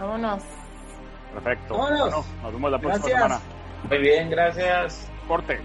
Vámonos. 0.00 0.42
Perfecto. 1.32 1.78
Vámonos. 1.78 2.26
nos 2.42 2.52
vemos 2.52 2.70
la 2.72 2.78
próxima 2.80 3.06
semana. 3.06 3.40
Muy 3.88 3.98
bien, 3.98 4.28
gracias. 4.28 5.08
Corte. 5.28 5.60